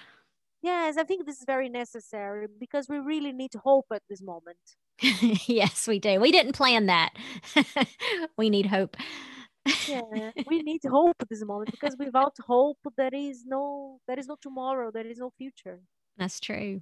yes, 0.62 0.96
I 0.96 1.04
think 1.04 1.26
this 1.26 1.38
is 1.38 1.44
very 1.46 1.68
necessary 1.68 2.46
because 2.60 2.88
we 2.88 2.98
really 2.98 3.32
need 3.32 3.54
hope 3.54 3.86
at 3.92 4.02
this 4.08 4.22
moment. 4.22 4.58
yes, 5.48 5.86
we 5.88 5.98
do. 5.98 6.20
We 6.20 6.32
didn't 6.32 6.52
plan 6.54 6.86
that. 6.86 7.10
we 8.38 8.50
need 8.50 8.66
hope. 8.66 8.96
Yeah, 9.88 10.30
we 10.46 10.62
need 10.62 10.82
hope 10.84 11.16
at 11.20 11.28
this 11.28 11.44
moment 11.44 11.70
because 11.70 11.96
without 11.98 12.36
hope, 12.46 12.78
there 12.96 13.14
is 13.14 13.44
no 13.44 14.00
there 14.06 14.18
is 14.18 14.26
no 14.26 14.36
tomorrow, 14.40 14.90
there 14.90 15.06
is 15.06 15.18
no 15.18 15.30
future. 15.36 15.80
That's 16.16 16.40
true. 16.40 16.80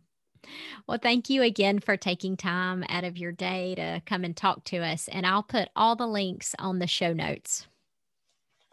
Well, 0.86 0.98
thank 1.00 1.30
you 1.30 1.42
again 1.42 1.80
for 1.80 1.96
taking 1.96 2.36
time 2.36 2.84
out 2.88 3.04
of 3.04 3.16
your 3.16 3.32
day 3.32 3.74
to 3.76 4.02
come 4.04 4.24
and 4.24 4.36
talk 4.36 4.64
to 4.64 4.78
us. 4.78 5.08
And 5.08 5.26
I'll 5.26 5.42
put 5.42 5.68
all 5.74 5.96
the 5.96 6.06
links 6.06 6.54
on 6.58 6.78
the 6.78 6.86
show 6.86 7.12
notes. 7.12 7.66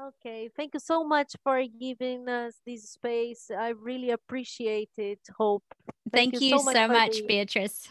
Okay, 0.01 0.49
thank 0.55 0.73
you 0.73 0.79
so 0.79 1.03
much 1.03 1.33
for 1.43 1.63
giving 1.79 2.27
us 2.27 2.55
this 2.65 2.89
space. 2.89 3.51
I 3.55 3.69
really 3.69 4.09
appreciate 4.09 4.89
it, 4.97 5.19
Hope. 5.37 5.63
Thank, 6.11 6.41
you, 6.41 6.57
so 6.57 6.63
much, 6.63 6.75
for 6.75 7.21
the- 7.21 7.27
Beatrice. 7.27 7.87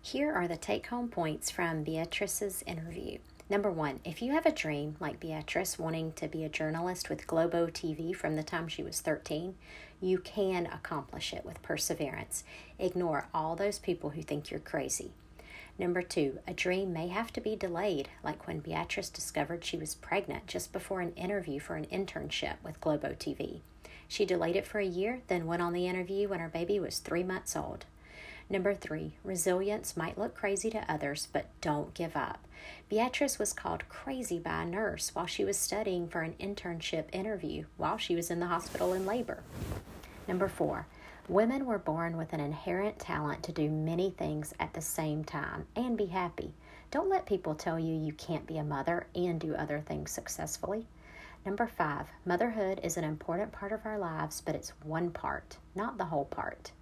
Here 0.00 0.32
are 0.32 0.46
the 0.46 0.56
take 0.56 0.86
home 0.86 1.08
points 1.08 1.50
from 1.50 1.82
Beatrice's 1.82 2.62
interview. 2.66 3.18
Number 3.50 3.70
one, 3.72 3.98
if 4.04 4.22
you 4.22 4.30
have 4.30 4.46
a 4.46 4.52
dream 4.52 4.94
like 5.00 5.18
Beatrice 5.18 5.76
wanting 5.76 6.12
to 6.12 6.28
be 6.28 6.44
a 6.44 6.48
journalist 6.48 7.10
with 7.10 7.26
Globo 7.26 7.66
TV 7.66 8.14
from 8.14 8.36
the 8.36 8.44
time 8.44 8.68
she 8.68 8.84
was 8.84 9.00
13, 9.00 9.56
you 10.00 10.18
can 10.18 10.66
accomplish 10.66 11.32
it 11.32 11.44
with 11.44 11.60
perseverance. 11.60 12.44
Ignore 12.78 13.26
all 13.34 13.56
those 13.56 13.80
people 13.80 14.10
who 14.10 14.22
think 14.22 14.52
you're 14.52 14.60
crazy. 14.60 15.10
Number 15.80 16.00
two, 16.00 16.38
a 16.46 16.54
dream 16.54 16.92
may 16.92 17.08
have 17.08 17.32
to 17.32 17.40
be 17.40 17.56
delayed, 17.56 18.08
like 18.22 18.46
when 18.46 18.60
Beatrice 18.60 19.08
discovered 19.08 19.64
she 19.64 19.76
was 19.76 19.96
pregnant 19.96 20.46
just 20.46 20.72
before 20.72 21.00
an 21.00 21.12
interview 21.14 21.58
for 21.58 21.74
an 21.74 21.86
internship 21.86 22.54
with 22.62 22.80
Globo 22.80 23.14
TV. 23.14 23.62
She 24.06 24.24
delayed 24.24 24.54
it 24.54 24.66
for 24.66 24.78
a 24.78 24.86
year, 24.86 25.22
then 25.26 25.46
went 25.46 25.62
on 25.62 25.72
the 25.72 25.88
interview 25.88 26.28
when 26.28 26.38
her 26.38 26.48
baby 26.48 26.78
was 26.78 26.98
three 26.98 27.24
months 27.24 27.56
old. 27.56 27.84
Number 28.50 28.74
three, 28.74 29.12
resilience 29.22 29.96
might 29.96 30.18
look 30.18 30.34
crazy 30.34 30.70
to 30.70 30.92
others, 30.92 31.28
but 31.32 31.46
don't 31.60 31.94
give 31.94 32.16
up. 32.16 32.44
Beatrice 32.88 33.38
was 33.38 33.52
called 33.52 33.88
crazy 33.88 34.40
by 34.40 34.62
a 34.62 34.66
nurse 34.66 35.14
while 35.14 35.26
she 35.26 35.44
was 35.44 35.56
studying 35.56 36.08
for 36.08 36.22
an 36.22 36.34
internship 36.40 37.04
interview 37.12 37.66
while 37.76 37.96
she 37.96 38.16
was 38.16 38.28
in 38.28 38.40
the 38.40 38.48
hospital 38.48 38.92
in 38.92 39.06
labor. 39.06 39.44
Number 40.26 40.48
four, 40.48 40.88
women 41.28 41.64
were 41.64 41.78
born 41.78 42.16
with 42.16 42.32
an 42.32 42.40
inherent 42.40 42.98
talent 42.98 43.44
to 43.44 43.52
do 43.52 43.70
many 43.70 44.10
things 44.10 44.52
at 44.58 44.74
the 44.74 44.82
same 44.82 45.22
time 45.22 45.66
and 45.76 45.96
be 45.96 46.06
happy. 46.06 46.52
Don't 46.90 47.08
let 47.08 47.26
people 47.26 47.54
tell 47.54 47.78
you 47.78 47.94
you 47.94 48.12
can't 48.12 48.48
be 48.48 48.58
a 48.58 48.64
mother 48.64 49.06
and 49.14 49.38
do 49.38 49.54
other 49.54 49.80
things 49.80 50.10
successfully. 50.10 50.86
Number 51.46 51.68
five, 51.68 52.06
motherhood 52.26 52.80
is 52.82 52.96
an 52.96 53.04
important 53.04 53.52
part 53.52 53.70
of 53.70 53.86
our 53.86 53.96
lives, 53.96 54.42
but 54.44 54.56
it's 54.56 54.72
one 54.82 55.10
part, 55.10 55.56
not 55.76 55.98
the 55.98 56.06
whole 56.06 56.24
part. 56.24 56.72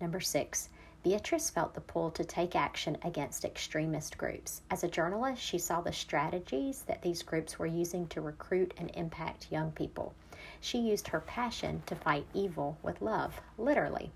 Number 0.00 0.20
six, 0.20 0.68
Beatrice 1.04 1.50
felt 1.50 1.74
the 1.74 1.82
pull 1.82 2.10
to 2.12 2.24
take 2.24 2.56
action 2.56 2.96
against 3.02 3.44
extremist 3.44 4.16
groups. 4.16 4.62
As 4.70 4.82
a 4.82 4.88
journalist, 4.88 5.42
she 5.42 5.58
saw 5.58 5.82
the 5.82 5.92
strategies 5.92 6.80
that 6.84 7.02
these 7.02 7.22
groups 7.22 7.58
were 7.58 7.66
using 7.66 8.06
to 8.06 8.22
recruit 8.22 8.72
and 8.78 8.90
impact 8.94 9.52
young 9.52 9.70
people. 9.72 10.14
She 10.62 10.78
used 10.78 11.08
her 11.08 11.20
passion 11.20 11.82
to 11.84 11.94
fight 11.94 12.24
evil 12.32 12.78
with 12.82 13.02
love, 13.02 13.38
literally. 13.58 14.12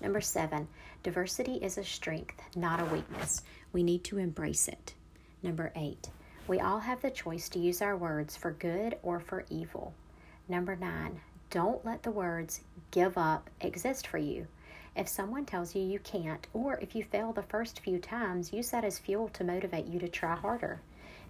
Number 0.00 0.22
seven, 0.22 0.66
diversity 1.02 1.56
is 1.56 1.76
a 1.76 1.84
strength, 1.84 2.40
not 2.56 2.80
a 2.80 2.86
weakness. 2.86 3.42
We 3.74 3.82
need 3.82 4.02
to 4.04 4.16
embrace 4.16 4.66
it. 4.66 4.94
Number 5.42 5.72
eight, 5.76 6.08
we 6.48 6.58
all 6.58 6.78
have 6.78 7.02
the 7.02 7.10
choice 7.10 7.50
to 7.50 7.58
use 7.58 7.82
our 7.82 7.98
words 7.98 8.34
for 8.34 8.52
good 8.52 8.96
or 9.02 9.20
for 9.20 9.44
evil. 9.50 9.92
Number 10.48 10.74
nine, 10.74 11.20
don't 11.50 11.84
let 11.84 12.02
the 12.02 12.10
words 12.10 12.62
give 12.90 13.18
up 13.18 13.50
exist 13.60 14.06
for 14.06 14.16
you. 14.16 14.46
If 14.96 15.08
someone 15.08 15.44
tells 15.44 15.74
you 15.74 15.82
you 15.82 16.00
can't, 16.00 16.46
or 16.52 16.78
if 16.80 16.94
you 16.94 17.04
fail 17.04 17.32
the 17.32 17.42
first 17.42 17.80
few 17.80 17.98
times, 17.98 18.52
use 18.52 18.70
that 18.70 18.84
as 18.84 18.98
fuel 18.98 19.28
to 19.28 19.44
motivate 19.44 19.86
you 19.86 20.00
to 20.00 20.08
try 20.08 20.34
harder. 20.34 20.80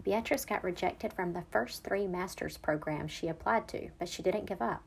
Beatrice 0.02 0.46
got 0.46 0.64
rejected 0.64 1.12
from 1.12 1.34
the 1.34 1.44
first 1.50 1.84
three 1.84 2.06
master's 2.06 2.56
programs 2.56 3.10
she 3.10 3.28
applied 3.28 3.68
to, 3.68 3.90
but 3.98 4.08
she 4.08 4.22
didn't 4.22 4.46
give 4.46 4.62
up. 4.62 4.82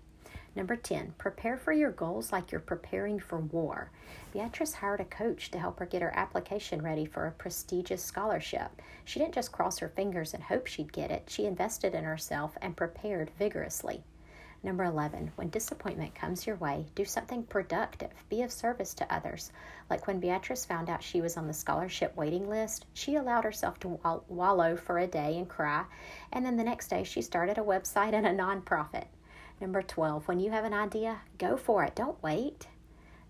Number 0.55 0.75
10, 0.75 1.13
prepare 1.17 1.57
for 1.57 1.71
your 1.71 1.91
goals 1.91 2.31
like 2.31 2.51
you're 2.51 2.61
preparing 2.61 3.19
for 3.19 3.39
war. 3.39 3.91
Beatrice 4.31 4.73
hired 4.73 4.99
a 4.99 5.05
coach 5.05 5.51
to 5.51 5.59
help 5.59 5.79
her 5.79 5.85
get 5.85 6.01
her 6.01 6.15
application 6.15 6.81
ready 6.81 7.05
for 7.05 7.25
a 7.25 7.31
prestigious 7.31 8.03
scholarship. 8.03 8.81
She 9.05 9.19
didn't 9.19 9.35
just 9.35 9.51
cross 9.51 9.79
her 9.79 9.89
fingers 9.89 10.33
and 10.33 10.43
hope 10.43 10.67
she'd 10.67 10.93
get 10.93 11.11
it, 11.11 11.25
she 11.27 11.45
invested 11.45 11.93
in 11.93 12.03
herself 12.03 12.57
and 12.61 12.77
prepared 12.77 13.31
vigorously. 13.37 14.03
Number 14.65 14.85
11, 14.85 15.33
when 15.35 15.49
disappointment 15.49 16.15
comes 16.15 16.47
your 16.47 16.55
way, 16.55 16.85
do 16.95 17.03
something 17.03 17.43
productive. 17.43 18.11
Be 18.29 18.43
of 18.43 18.51
service 18.51 18.93
to 18.93 19.13
others. 19.13 19.51
Like 19.89 20.07
when 20.07 20.21
Beatrice 20.21 20.63
found 20.63 20.89
out 20.89 21.03
she 21.03 21.19
was 21.19 21.35
on 21.35 21.47
the 21.47 21.53
scholarship 21.53 22.15
waiting 22.15 22.49
list, 22.49 22.85
she 22.93 23.15
allowed 23.15 23.43
herself 23.43 23.77
to 23.81 23.99
wallow 24.29 24.77
for 24.77 24.99
a 24.99 25.07
day 25.07 25.37
and 25.37 25.49
cry, 25.49 25.83
and 26.31 26.45
then 26.45 26.55
the 26.55 26.63
next 26.63 26.87
day 26.87 27.03
she 27.03 27.21
started 27.21 27.57
a 27.57 27.61
website 27.61 28.13
and 28.13 28.25
a 28.25 28.31
nonprofit. 28.33 29.07
Number 29.59 29.81
12, 29.81 30.29
when 30.29 30.39
you 30.39 30.51
have 30.51 30.63
an 30.63 30.73
idea, 30.73 31.19
go 31.37 31.57
for 31.57 31.83
it. 31.83 31.93
Don't 31.93 32.23
wait. 32.23 32.67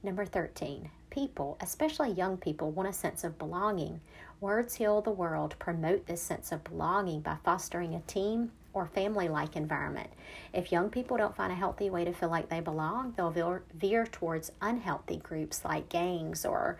Number 0.04 0.26
13, 0.26 0.92
people, 1.10 1.58
especially 1.62 2.12
young 2.12 2.38
people, 2.38 2.70
want 2.70 2.90
a 2.90 2.94
sense 2.94 3.24
of 3.24 3.40
belonging. 3.40 4.02
Words 4.40 4.76
Heal 4.76 5.02
the 5.02 5.10
World 5.10 5.56
promote 5.58 6.06
this 6.06 6.22
sense 6.22 6.52
of 6.52 6.64
belonging 6.64 7.22
by 7.22 7.38
fostering 7.44 7.96
a 7.96 8.02
team, 8.02 8.52
or 8.74 8.88
family 8.88 9.28
like 9.28 9.56
environment. 9.56 10.10
If 10.54 10.72
young 10.72 10.90
people 10.90 11.18
don't 11.18 11.36
find 11.36 11.52
a 11.52 11.56
healthy 11.56 11.90
way 11.90 12.06
to 12.06 12.14
feel 12.14 12.30
like 12.30 12.50
they 12.50 12.60
belong, 12.60 13.14
they'll 13.16 13.32
veer, 13.32 13.64
veer 13.74 14.06
towards 14.06 14.52
unhealthy 14.62 15.18
groups 15.18 15.64
like 15.64 15.90
gangs 15.90 16.46
or 16.46 16.80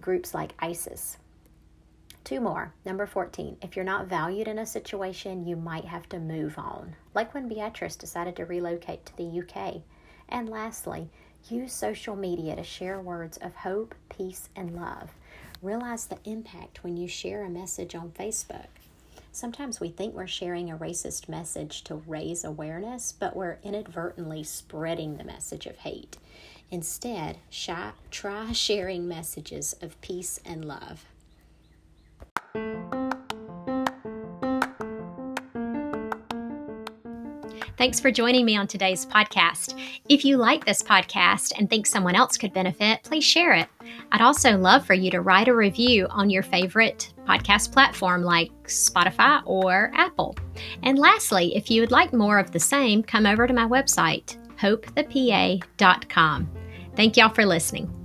groups 0.00 0.34
like 0.34 0.54
ISIS. 0.58 1.18
Two 2.24 2.40
more. 2.40 2.72
Number 2.86 3.06
14. 3.06 3.58
If 3.60 3.76
you're 3.76 3.84
not 3.84 4.06
valued 4.06 4.48
in 4.48 4.58
a 4.58 4.64
situation, 4.64 5.46
you 5.46 5.56
might 5.56 5.84
have 5.84 6.08
to 6.08 6.18
move 6.18 6.58
on, 6.58 6.96
like 7.12 7.34
when 7.34 7.48
Beatrice 7.48 7.96
decided 7.96 8.34
to 8.36 8.46
relocate 8.46 9.04
to 9.04 9.16
the 9.16 9.42
UK. 9.42 9.82
And 10.30 10.48
lastly, 10.48 11.10
use 11.50 11.74
social 11.74 12.16
media 12.16 12.56
to 12.56 12.62
share 12.62 12.98
words 12.98 13.36
of 13.36 13.54
hope, 13.56 13.94
peace, 14.08 14.48
and 14.56 14.74
love. 14.74 15.10
Realize 15.60 16.06
the 16.06 16.18
impact 16.24 16.82
when 16.82 16.96
you 16.96 17.08
share 17.08 17.44
a 17.44 17.50
message 17.50 17.94
on 17.94 18.10
Facebook. 18.10 18.68
Sometimes 19.34 19.80
we 19.80 19.88
think 19.88 20.14
we're 20.14 20.28
sharing 20.28 20.70
a 20.70 20.76
racist 20.76 21.28
message 21.28 21.82
to 21.84 21.96
raise 22.06 22.44
awareness, 22.44 23.10
but 23.10 23.34
we're 23.34 23.58
inadvertently 23.64 24.44
spreading 24.44 25.16
the 25.16 25.24
message 25.24 25.66
of 25.66 25.78
hate. 25.78 26.18
Instead, 26.70 27.38
try 28.12 28.52
sharing 28.52 29.08
messages 29.08 29.74
of 29.82 30.00
peace 30.00 30.38
and 30.44 30.64
love. 30.64 31.06
Thanks 37.76 37.98
for 37.98 38.12
joining 38.12 38.46
me 38.46 38.56
on 38.56 38.68
today's 38.68 39.04
podcast. 39.04 39.76
If 40.08 40.24
you 40.24 40.36
like 40.36 40.64
this 40.64 40.80
podcast 40.80 41.52
and 41.58 41.68
think 41.68 41.86
someone 41.86 42.14
else 42.14 42.36
could 42.36 42.52
benefit, 42.52 43.02
please 43.02 43.24
share 43.24 43.54
it. 43.54 43.66
I'd 44.12 44.20
also 44.20 44.56
love 44.56 44.86
for 44.86 44.94
you 44.94 45.10
to 45.10 45.20
write 45.20 45.48
a 45.48 45.54
review 45.56 46.06
on 46.08 46.30
your 46.30 46.44
favorite 46.44 47.12
podcast 47.26 47.72
platform 47.72 48.22
like 48.22 48.50
Spotify 48.64 49.42
or 49.44 49.90
Apple. 49.94 50.36
And 50.82 50.98
lastly, 50.98 51.54
if 51.56 51.70
you 51.70 51.80
would 51.80 51.90
like 51.90 52.12
more 52.12 52.38
of 52.38 52.50
the 52.50 52.60
same, 52.60 53.02
come 53.02 53.26
over 53.26 53.46
to 53.46 53.54
my 53.54 53.66
website, 53.66 54.36
hopethepa.com. 54.58 56.50
Thank 56.96 57.16
y'all 57.16 57.34
for 57.34 57.44
listening. 57.44 58.03